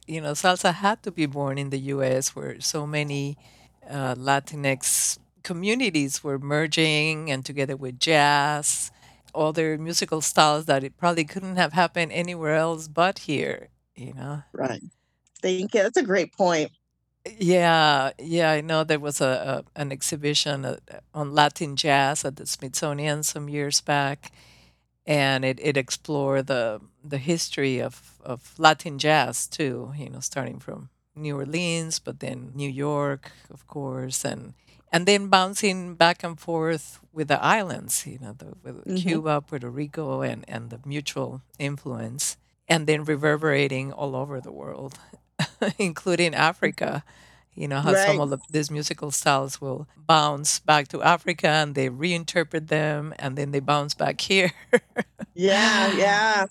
you 0.07 0.21
know, 0.21 0.31
salsa 0.31 0.73
had 0.73 1.03
to 1.03 1.11
be 1.11 1.25
born 1.25 1.57
in 1.57 1.69
the 1.69 1.79
US 1.93 2.35
where 2.35 2.59
so 2.61 2.87
many 2.87 3.37
uh, 3.89 4.15
Latinx 4.15 5.17
communities 5.43 6.23
were 6.23 6.39
merging 6.39 7.29
and 7.31 7.45
together 7.45 7.75
with 7.75 7.99
jazz, 7.99 8.91
other 9.33 9.77
musical 9.77 10.21
styles 10.21 10.65
that 10.65 10.83
it 10.83 10.97
probably 10.97 11.23
couldn't 11.25 11.57
have 11.57 11.73
happened 11.73 12.11
anywhere 12.11 12.55
else 12.55 12.87
but 12.87 13.19
here, 13.19 13.69
you 13.95 14.13
know? 14.13 14.43
Right. 14.53 14.81
Thank 15.41 15.73
you. 15.75 15.83
That's 15.83 15.97
a 15.97 16.03
great 16.03 16.33
point. 16.33 16.71
Yeah, 17.39 18.11
yeah, 18.19 18.51
I 18.51 18.61
know 18.61 18.83
there 18.83 18.99
was 18.99 19.19
a, 19.19 19.63
a 19.75 19.81
an 19.81 19.91
exhibition 19.91 20.63
uh, 20.63 20.77
on 21.13 21.33
Latin 21.33 21.75
jazz 21.75 22.23
at 22.23 22.35
the 22.35 22.45
Smithsonian 22.45 23.23
some 23.23 23.49
years 23.49 23.81
back, 23.81 24.31
and 25.07 25.43
it, 25.43 25.59
it 25.61 25.75
explored 25.75 26.47
the 26.47 26.81
the 27.03 27.17
history 27.17 27.79
of, 27.81 28.14
of 28.25 28.53
Latin 28.57 28.97
jazz 28.99 29.47
too. 29.47 29.93
You 29.97 30.09
know, 30.09 30.19
starting 30.21 30.59
from 30.59 30.89
New 31.15 31.35
Orleans, 31.37 31.99
but 31.99 32.19
then 32.19 32.51
New 32.55 32.69
York, 32.69 33.31
of 33.51 33.67
course, 33.67 34.25
and 34.25 34.53
and 34.91 35.05
then 35.05 35.27
bouncing 35.27 35.95
back 35.95 36.23
and 36.23 36.39
forth 36.39 36.99
with 37.13 37.27
the 37.27 37.41
islands, 37.43 38.05
you 38.07 38.19
know, 38.19 38.33
the, 38.33 38.53
with 38.63 38.85
Mhm. 38.85 39.01
Cuba, 39.01 39.41
Puerto 39.41 39.69
Rico, 39.69 40.21
and 40.21 40.45
and 40.47 40.69
the 40.69 40.79
mutual 40.85 41.41
influence, 41.59 42.37
and 42.67 42.87
then 42.87 43.03
reverberating 43.05 43.91
all 43.93 44.15
over 44.15 44.41
the 44.41 44.51
world, 44.51 44.99
including 45.77 46.33
Africa. 46.35 47.03
You 47.55 47.67
know 47.69 47.79
how 47.81 47.93
some 48.05 48.19
of 48.19 48.29
the, 48.31 48.39
these 48.51 48.69
musical 48.69 49.11
styles 49.11 49.61
will 49.61 49.87
bounce 49.95 50.59
back 50.59 50.87
to 50.89 51.01
Africa 51.01 51.47
and 51.47 51.73
they 51.75 51.89
reinterpret 51.89 52.67
them, 52.67 53.13
and 53.19 53.37
then 53.37 53.51
they 53.51 53.61
bounce 53.61 53.93
back 53.95 54.21
here. 54.21 54.51
Yeah, 55.35 55.87
yeah. 55.87 56.45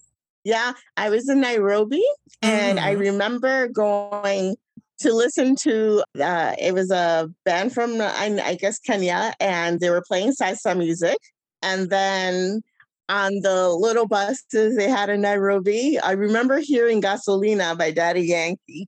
Yeah, 0.45 0.73
I 0.97 1.09
was 1.11 1.29
in 1.29 1.41
Nairobi 1.41 2.03
and 2.43 2.79
I 2.79 2.95
Mhm. 2.95 3.01
remember 3.01 3.69
going 3.69 4.57
to 5.01 5.13
listen 5.13 5.57
to 5.57 6.05
uh 6.23 6.55
it 6.61 6.73
was 6.73 6.91
a 6.91 7.29
band 7.45 7.73
from 7.75 8.01
I, 8.01 8.39
I 8.45 8.55
guess 8.55 8.79
Kenya 8.79 9.35
and 9.41 9.81
they 9.81 9.91
were 9.91 10.05
playing 10.07 10.33
salsa 10.33 10.77
music 10.77 11.19
and 11.63 11.91
then 11.91 12.63
on 13.09 13.41
the 13.43 13.69
little 13.71 14.07
buses 14.07 14.77
they 14.77 14.89
had 14.89 15.09
in 15.11 15.21
Nairobi 15.23 15.99
I 15.99 16.13
remember 16.13 16.59
hearing 16.59 17.03
Gasolina 17.03 17.77
by 17.77 17.91
Daddy 17.91 18.23
Yankee. 18.23 18.87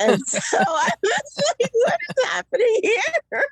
And 0.00 0.20
so 0.26 0.58
I 0.58 0.90
was 1.02 1.38
like 1.60 1.70
what 1.72 1.98
is 2.08 2.24
happening 2.30 2.80
here? 2.82 3.44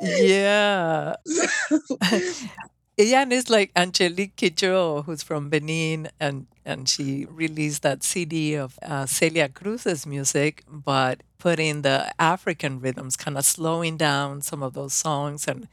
Yeah, 0.00 1.14
and 2.98 3.32
is 3.32 3.48
like 3.48 3.70
Angelique 3.76 4.36
Kidjo, 4.36 5.04
who's 5.04 5.22
from 5.22 5.48
Benin, 5.50 6.08
and 6.18 6.46
and 6.64 6.88
she 6.88 7.26
released 7.30 7.82
that 7.82 8.02
CD 8.02 8.54
of 8.54 8.78
uh, 8.82 9.06
Celia 9.06 9.48
Cruz's 9.48 10.06
music, 10.06 10.64
but 10.68 11.22
put 11.38 11.58
in 11.58 11.82
the 11.82 12.12
African 12.20 12.80
rhythms, 12.80 13.16
kind 13.16 13.38
of 13.38 13.44
slowing 13.44 13.96
down 13.96 14.42
some 14.42 14.62
of 14.62 14.74
those 14.74 14.92
songs 14.92 15.46
and 15.48 15.68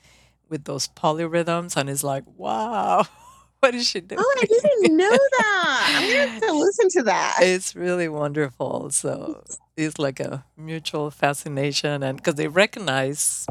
with 0.50 0.66
those 0.66 0.88
polyrhythms, 0.88 1.76
and 1.76 1.90
it's 1.90 2.04
like, 2.04 2.24
wow, 2.38 3.04
what 3.60 3.74
is 3.74 3.88
she 3.90 4.00
doing? 4.02 4.22
Oh, 4.24 4.36
I 4.42 4.46
didn't 4.46 4.96
know 4.96 5.10
that. 5.40 5.94
I'm 5.96 6.10
gonna 6.12 6.28
have 6.32 6.42
to 6.44 6.54
listen 6.54 6.90
to 6.90 7.04
that. 7.04 7.38
It's 7.42 7.76
really 7.76 8.08
wonderful. 8.08 8.92
So 8.92 9.44
it's 9.76 9.98
like 9.98 10.20
a 10.20 10.46
mutual 10.56 11.10
fascination, 11.12 12.04
and 12.04 12.18
because 12.18 12.36
they 12.36 12.48
recognize 12.48 13.48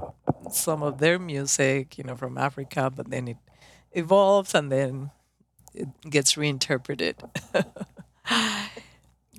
some 0.50 0.82
of 0.82 0.98
their 0.98 1.18
music, 1.18 1.98
you 1.98 2.04
know, 2.04 2.14
from 2.16 2.38
Africa, 2.38 2.90
but 2.94 3.10
then 3.10 3.28
it 3.28 3.36
evolves 3.94 4.54
and 4.54 4.70
then 4.70 5.10
it 5.74 5.88
gets 6.08 6.36
reinterpreted. 6.36 7.16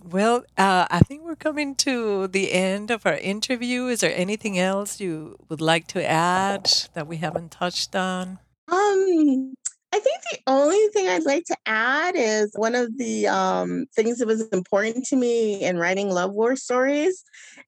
well, 0.03 0.43
uh, 0.57 0.87
I 0.89 0.99
think 0.99 1.23
we're 1.23 1.35
coming 1.35 1.75
to 1.75 2.27
the 2.27 2.51
end 2.51 2.91
of 2.91 3.05
our 3.05 3.17
interview. 3.17 3.87
Is 3.87 4.01
there 4.01 4.13
anything 4.15 4.59
else 4.59 4.99
you 4.99 5.37
would 5.49 5.61
like 5.61 5.87
to 5.87 6.05
add 6.05 6.69
that 6.93 7.07
we 7.07 7.17
haven't 7.17 7.51
touched 7.51 7.95
on? 7.95 8.39
Um, 8.67 9.53
I 9.95 9.99
think 9.99 10.21
the 10.29 10.39
only 10.51 10.87
thing 10.89 11.07
I'd 11.07 11.23
like 11.23 11.45
to 11.45 11.55
add 11.65 12.15
is 12.17 12.51
one 12.57 12.75
of 12.75 12.97
the 12.97 13.29
um, 13.29 13.85
things 13.95 14.17
that 14.17 14.27
was 14.27 14.45
important 14.49 15.05
to 15.05 15.15
me 15.15 15.63
in 15.63 15.77
writing 15.77 16.09
love 16.09 16.33
war 16.33 16.57
stories 16.57 17.23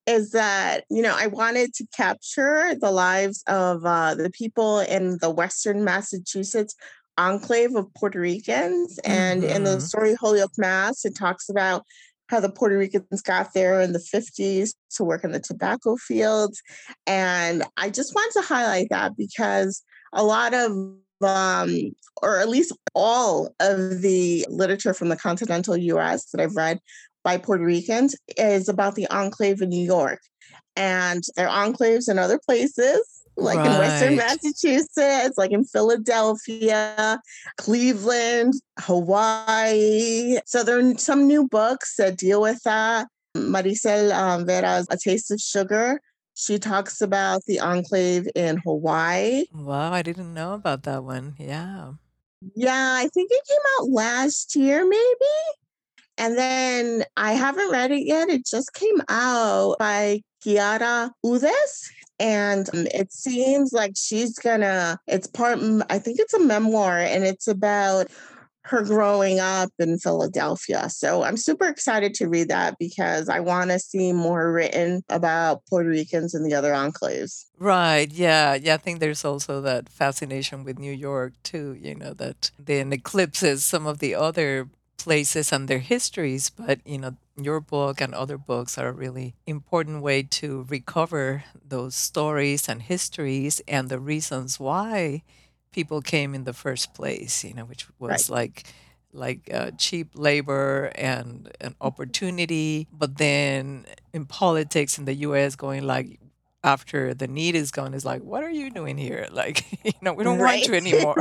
is 0.06 0.32
that, 0.32 0.84
you 0.90 1.02
know, 1.02 1.16
I 1.18 1.28
wanted 1.28 1.74
to 1.76 1.88
capture 1.96 2.76
the 2.76 2.92
lives 2.92 3.46
of 3.48 3.86
uh, 3.86 4.16
the 4.16 4.30
people 4.30 4.82
in 4.82 5.20
the 5.22 5.30
Western 5.30 5.86
Massachusetts 5.86 6.76
enclave 7.18 7.74
of 7.78 7.94
Puerto 7.94 8.20
Ricans. 8.20 9.00
And 9.06 9.46
in 9.46 9.64
the 9.64 9.78
Mhm. 9.78 9.82
story 9.82 10.14
Holyoke 10.16 10.58
Mass, 10.58 11.06
it 11.06 11.16
talks 11.16 11.48
about 11.48 11.86
how 12.28 12.42
the 12.42 12.52
Puerto 12.52 12.78
Ricans 12.78 13.22
got 13.22 13.54
there 13.54 13.80
in 13.80 13.94
the 13.94 14.02
50s 14.02 14.76
to 14.96 15.06
work 15.06 15.24
in 15.24 15.32
the 15.32 15.40
tobacco 15.40 15.96
fields. 15.96 16.62
And 17.06 17.64
I 17.78 17.90
just 17.90 18.14
want 18.14 18.34
to 18.34 18.42
highlight 18.42 18.88
that 18.90 19.16
because 19.16 19.82
a 20.12 20.26
lot 20.26 20.54
of 20.54 20.74
um, 21.22 21.92
or 22.22 22.40
at 22.40 22.50
least 22.50 22.74
all 22.96 23.54
of 23.60 24.02
the 24.02 24.46
literature 24.50 24.94
from 24.94 25.10
the 25.10 25.18
continental 25.18 25.78
US 25.78 26.32
that 26.32 26.42
I've 26.42 26.56
read 26.56 26.80
by 27.24 27.38
Puerto 27.38 27.64
Ricans 27.64 28.16
is 28.38 28.70
about 28.70 28.96
the 28.96 29.08
enclave 29.08 29.62
in 29.62 29.70
New 29.70 29.86
York. 29.86 30.22
And 30.76 31.24
there 31.36 31.50
are 31.50 31.68
enclaves 31.68 32.10
in 32.10 32.20
other 32.20 32.40
places, 32.40 33.02
like 33.36 33.58
in 33.58 33.78
Western 33.78 34.16
Massachusetts, 34.16 35.38
like 35.38 35.52
in 35.52 35.66
Philadelphia, 35.66 37.20
Cleveland, 37.58 38.54
Hawaii. 38.80 40.38
So 40.46 40.64
there 40.64 40.80
are 40.80 40.98
some 40.98 41.28
new 41.28 41.48
books 41.48 41.96
that 41.98 42.18
deal 42.18 42.42
with 42.42 42.62
that. 42.64 43.08
Marisel 43.36 44.12
um, 44.14 44.46
Vera's 44.46 44.88
A 44.90 44.98
Taste 44.98 45.32
of 45.32 45.40
Sugar. 45.40 46.00
She 46.40 46.60
talks 46.60 47.02
about 47.02 47.46
the 47.46 47.60
enclave 47.60 48.30
in 48.36 48.58
Hawaii. 48.58 49.46
Wow, 49.52 49.92
I 49.92 50.04
didn't 50.04 50.36
know 50.36 50.54
about 50.54 50.84
that 50.84 51.04
one. 51.04 51.34
Yeah. 51.40 51.94
Yeah, 52.54 52.94
I 52.94 53.08
think 53.12 53.32
it 53.32 53.44
came 53.48 53.58
out 53.80 53.90
last 53.90 54.56
year, 54.56 54.88
maybe. 54.88 55.36
And 56.20 56.38
then 56.38 57.06
I 57.18 57.34
haven't 57.34 57.72
read 57.72 57.90
it 57.90 58.06
yet. 58.06 58.30
It 58.30 58.46
just 58.46 58.72
came 58.76 59.02
out 59.10 59.80
by 59.80 60.22
Quiara 60.46 61.10
Hudes. 61.26 61.90
And 62.20 62.70
um, 62.72 62.86
it 62.94 63.12
seems 63.12 63.74
like 63.74 63.94
she's 63.96 64.38
gonna, 64.38 65.00
it's 65.08 65.26
part, 65.26 65.58
I 65.90 65.98
think 65.98 66.20
it's 66.20 66.36
a 66.36 66.40
memoir 66.40 67.00
and 67.00 67.24
it's 67.24 67.48
about 67.48 68.12
her 68.68 68.84
growing 68.84 69.40
up 69.40 69.70
in 69.80 69.98
Philadelphia. 69.98 70.90
So 70.90 71.24
I'm 71.24 71.38
super 71.38 71.66
excited 71.66 72.14
to 72.16 72.28
read 72.28 72.50
that 72.50 72.78
because 72.80 73.30
I 73.30 73.40
want 73.40 73.72
to 73.72 73.80
see 73.80 74.14
more 74.14 74.52
written 74.52 75.04
about 75.10 75.66
Puerto 75.70 75.90
Ricans 75.90 76.34
and 76.34 76.46
the 76.46 76.54
other 76.54 76.74
enclaves. 76.74 77.46
Right. 77.58 78.12
Yeah. 78.12 78.56
Yeah. 78.56 78.76
I 78.76 78.78
think 78.78 79.00
there's 79.00 79.26
also 79.26 79.62
that 79.62 79.90
fascination 79.90 80.64
with 80.64 80.80
New 80.80 80.92
York 80.92 81.34
too, 81.44 81.78
you 81.80 81.96
know, 81.96 82.14
that 82.14 82.52
then 82.60 82.94
eclipses 82.94 83.64
some 83.64 83.88
of 83.88 84.00
the 84.00 84.16
other 84.16 84.70
places 84.98 85.52
and 85.52 85.68
their 85.68 85.80
histories. 85.80 86.50
But, 86.50 86.80
you 86.86 86.98
know, 86.98 87.16
your 87.40 87.62
book 87.62 88.02
and 88.02 88.14
other 88.14 88.38
books 88.38 88.78
are 88.78 88.90
a 88.90 88.94
really 88.94 89.36
important 89.46 90.02
way 90.02 90.24
to 90.24 90.66
recover 90.70 91.44
those 91.68 91.96
stories 91.96 92.68
and 92.68 92.82
histories 92.82 93.62
and 93.68 93.90
the 93.90 94.00
reasons 94.00 94.60
why 94.60 95.24
people 95.78 96.02
came 96.02 96.30
in 96.38 96.44
the 96.44 96.54
first 96.66 96.94
place, 97.00 97.44
you 97.48 97.54
know, 97.58 97.66
which 97.72 97.84
Right. 98.00 98.12
was 98.18 98.30
like 98.30 98.58
like 99.14 99.42
uh, 99.54 99.72
cheap 99.78 100.08
labor 100.16 100.92
and 100.96 101.50
an 101.62 101.74
opportunity 101.80 102.88
but 102.92 103.18
then 103.18 103.86
in 104.14 104.26
politics 104.26 104.98
in 105.00 105.06
the 105.06 105.16
us 105.16 105.56
going 105.56 105.84
like 105.96 106.20
after 106.64 107.14
the 107.14 107.28
need 107.28 107.56
is 107.56 107.72
gone 107.72 107.94
is 107.94 108.04
like 108.06 108.22
what 108.24 108.44
are 108.44 108.50
you 108.50 108.70
doing 108.70 108.98
here 108.98 109.28
like 109.32 109.66
you 109.84 109.92
know 110.02 110.14
we 110.14 110.24
don't 110.24 110.40
want 110.40 110.68
you 110.68 110.74
anymore 110.84 111.16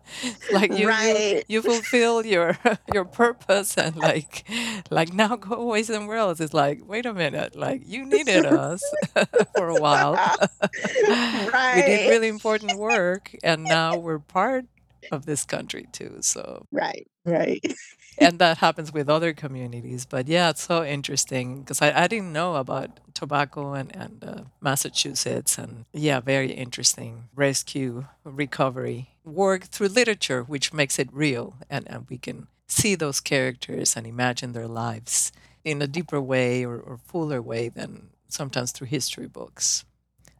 like 0.52 0.70
you 0.72 0.78
you 0.78 0.88
right. 0.88 1.44
you 1.48 1.62
fulfill 1.62 2.24
your 2.26 2.56
your 2.92 3.04
purpose 3.04 3.76
and 3.78 3.96
like 3.96 4.44
like 4.90 5.12
now 5.12 5.36
go 5.36 5.54
away 5.54 5.82
somewhere 5.82 6.16
else 6.16 6.40
it's 6.40 6.52
like 6.52 6.80
wait 6.86 7.06
a 7.06 7.14
minute 7.14 7.54
like 7.56 7.82
you 7.86 8.04
needed 8.04 8.44
us 8.44 8.82
for 9.54 9.68
a 9.68 9.76
while 9.76 10.14
right. 11.08 11.74
we 11.76 11.82
did 11.82 12.08
really 12.08 12.28
important 12.28 12.76
work 12.78 13.34
and 13.42 13.68
now 13.68 13.96
we're 13.96 14.18
part 14.18 14.64
of 15.10 15.26
this 15.26 15.44
country 15.44 15.86
too 15.92 16.16
so 16.20 16.66
Right. 16.72 17.06
Right. 17.24 17.62
And 18.18 18.38
that 18.38 18.58
happens 18.58 18.92
with 18.92 19.08
other 19.08 19.32
communities 19.32 20.04
but 20.06 20.28
yeah 20.28 20.50
it's 20.50 20.62
so 20.62 20.84
interesting 20.84 21.60
because 21.60 21.80
I, 21.82 22.04
I 22.04 22.06
didn't 22.08 22.32
know 22.32 22.56
about 22.56 23.00
tobacco 23.14 23.72
and, 23.74 23.94
and 23.94 24.24
uh, 24.24 24.40
massachusetts 24.60 25.58
and 25.58 25.84
yeah 25.92 26.20
very 26.20 26.52
interesting 26.52 27.28
rescue 27.34 28.06
recovery 28.24 29.10
work 29.24 29.64
through 29.64 29.88
literature 29.88 30.42
which 30.42 30.72
makes 30.72 30.98
it 30.98 31.08
real 31.12 31.54
and, 31.70 31.88
and 31.90 32.06
we 32.08 32.18
can 32.18 32.48
see 32.66 32.94
those 32.94 33.20
characters 33.20 33.96
and 33.96 34.06
imagine 34.06 34.52
their 34.52 34.68
lives 34.68 35.32
in 35.64 35.80
a 35.82 35.86
deeper 35.86 36.20
way 36.20 36.64
or, 36.64 36.78
or 36.78 36.96
fuller 36.98 37.40
way 37.40 37.68
than 37.68 38.08
sometimes 38.28 38.72
through 38.72 38.86
history 38.88 39.28
books 39.28 39.84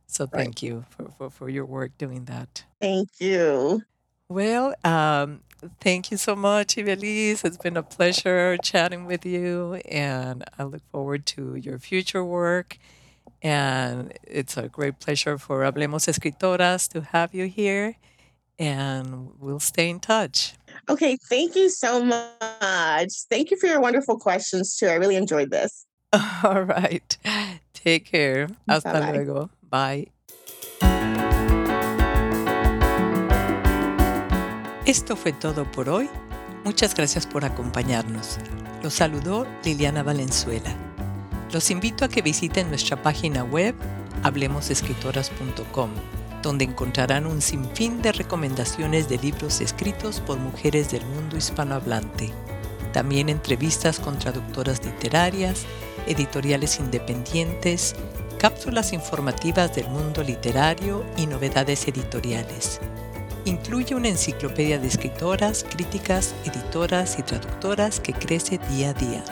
so 0.06 0.26
Right. 0.32 0.44
thank 0.44 0.62
you 0.62 0.84
for, 0.90 1.10
for, 1.16 1.30
for 1.30 1.48
your 1.48 1.64
work 1.66 1.96
doing 1.98 2.24
that 2.26 2.64
Thank 2.80 3.08
you. 3.20 3.82
well, 4.28 4.74
um, 4.84 5.42
thank 5.80 6.10
you 6.10 6.16
so 6.16 6.34
much, 6.34 6.76
Ivelisse. 6.76 7.44
It's 7.44 7.56
been 7.56 7.76
a 7.76 7.82
pleasure 7.82 8.56
chatting 8.62 9.06
with 9.06 9.24
you, 9.24 9.74
and 9.88 10.44
I 10.58 10.64
look 10.64 10.82
forward 10.90 11.26
to 11.26 11.56
your 11.56 11.78
future 11.78 12.24
work. 12.24 12.78
And 13.42 14.12
it's 14.22 14.56
a 14.56 14.68
great 14.68 15.00
pleasure 15.00 15.36
for 15.38 15.60
Hablemos 15.60 16.06
Escritoras 16.06 16.88
to 16.92 17.00
have 17.00 17.34
you 17.34 17.46
here, 17.46 17.96
and 18.58 19.30
we'll 19.40 19.60
stay 19.60 19.90
in 19.90 19.98
touch. 19.98 20.54
Okay. 20.88 21.16
Thank 21.28 21.56
you 21.56 21.68
so 21.68 22.02
much. 22.02 23.10
Thank 23.30 23.50
you 23.50 23.56
for 23.56 23.66
your 23.66 23.80
wonderful 23.80 24.18
questions, 24.18 24.76
too. 24.76 24.86
I 24.86 24.94
really 24.94 25.16
enjoyed 25.16 25.50
this. 25.50 25.86
All 26.44 26.62
right. 26.62 27.16
Take 27.74 28.06
care. 28.06 28.48
Hasta 28.68 28.92
Bye-bye. 28.92 29.12
luego. 29.12 29.50
Bye. 29.68 30.06
Esto 34.84 35.14
fue 35.14 35.32
todo 35.32 35.70
por 35.70 35.88
hoy. 35.88 36.10
Muchas 36.64 36.92
gracias 36.96 37.24
por 37.24 37.44
acompañarnos. 37.44 38.38
Los 38.82 38.94
saludó 38.94 39.46
Liliana 39.64 40.02
Valenzuela. 40.02 40.74
Los 41.52 41.70
invito 41.70 42.04
a 42.04 42.08
que 42.08 42.20
visiten 42.20 42.68
nuestra 42.68 43.00
página 43.00 43.44
web 43.44 43.76
hablemosescritoras.com, 44.24 45.90
donde 46.42 46.64
encontrarán 46.64 47.26
un 47.26 47.40
sinfín 47.40 48.02
de 48.02 48.10
recomendaciones 48.10 49.08
de 49.08 49.18
libros 49.18 49.60
escritos 49.60 50.18
por 50.18 50.38
mujeres 50.40 50.90
del 50.90 51.06
mundo 51.06 51.36
hispanohablante. 51.36 52.32
También 52.92 53.28
entrevistas 53.28 54.00
con 54.00 54.18
traductoras 54.18 54.84
literarias, 54.84 55.64
editoriales 56.08 56.80
independientes, 56.80 57.94
cápsulas 58.40 58.92
informativas 58.92 59.76
del 59.76 59.86
mundo 59.90 60.24
literario 60.24 61.04
y 61.16 61.28
novedades 61.28 61.86
editoriales. 61.86 62.80
Incluye 63.44 63.94
una 63.94 64.08
enciclopedia 64.08 64.78
de 64.78 64.86
escritoras, 64.86 65.64
críticas, 65.68 66.34
editoras 66.44 67.18
y 67.18 67.22
traductoras 67.22 67.98
que 67.98 68.12
crece 68.12 68.58
día 68.70 68.90
a 68.90 68.94
día. 68.94 69.24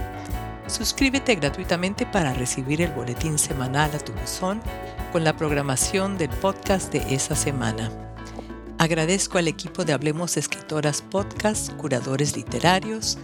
Suscríbete 0.66 1.36
gratuitamente 1.36 2.06
para 2.06 2.32
recibir 2.32 2.82
el 2.82 2.90
boletín 2.92 3.38
semanal 3.38 3.90
a 3.94 3.98
tu 3.98 4.12
buzón 4.12 4.60
con 5.12 5.22
la 5.24 5.36
programación 5.36 6.18
del 6.18 6.30
podcast 6.30 6.92
de 6.92 7.14
esa 7.14 7.36
semana. 7.36 7.90
Agradezco 8.78 9.38
al 9.38 9.46
equipo 9.46 9.84
de 9.84 9.92
Hablemos 9.92 10.36
Escritoras 10.36 11.02
Podcast, 11.02 11.72
curadores 11.74 12.36
literarios, 12.36 13.18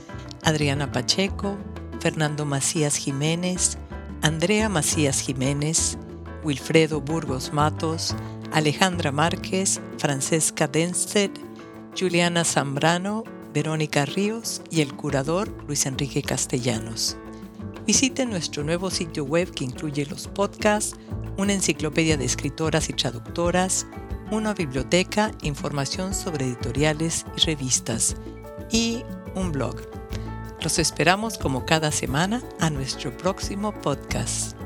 Adriana 0.44 0.92
Pacheco, 0.92 1.56
Fernando 2.00 2.44
Macías 2.44 2.96
Jiménez, 2.96 3.78
Andrea 4.22 4.68
Macías 4.68 5.20
Jiménez, 5.20 5.98
Wilfredo 6.44 7.00
Burgos 7.00 7.52
Matos, 7.52 8.14
Alejandra 8.56 9.12
Márquez, 9.12 9.82
Francesca 9.98 10.66
Denstedt, 10.66 11.38
Juliana 11.94 12.42
Zambrano, 12.42 13.22
Verónica 13.52 14.06
Ríos 14.06 14.62
y 14.70 14.80
el 14.80 14.96
curador 14.96 15.54
Luis 15.66 15.84
Enrique 15.84 16.22
Castellanos. 16.22 17.18
Visite 17.86 18.24
nuestro 18.24 18.64
nuevo 18.64 18.90
sitio 18.90 19.24
web 19.24 19.52
que 19.52 19.64
incluye 19.64 20.06
los 20.06 20.26
podcasts, 20.28 20.96
una 21.36 21.52
enciclopedia 21.52 22.16
de 22.16 22.24
escritoras 22.24 22.88
y 22.88 22.94
traductoras, 22.94 23.86
una 24.30 24.54
biblioteca, 24.54 25.32
información 25.42 26.14
sobre 26.14 26.46
editoriales 26.46 27.26
y 27.36 27.40
revistas 27.42 28.16
y 28.70 29.02
un 29.34 29.52
blog. 29.52 29.76
Los 30.62 30.78
esperamos 30.78 31.36
como 31.36 31.66
cada 31.66 31.92
semana 31.92 32.42
a 32.58 32.70
nuestro 32.70 33.14
próximo 33.14 33.72
podcast. 33.82 34.56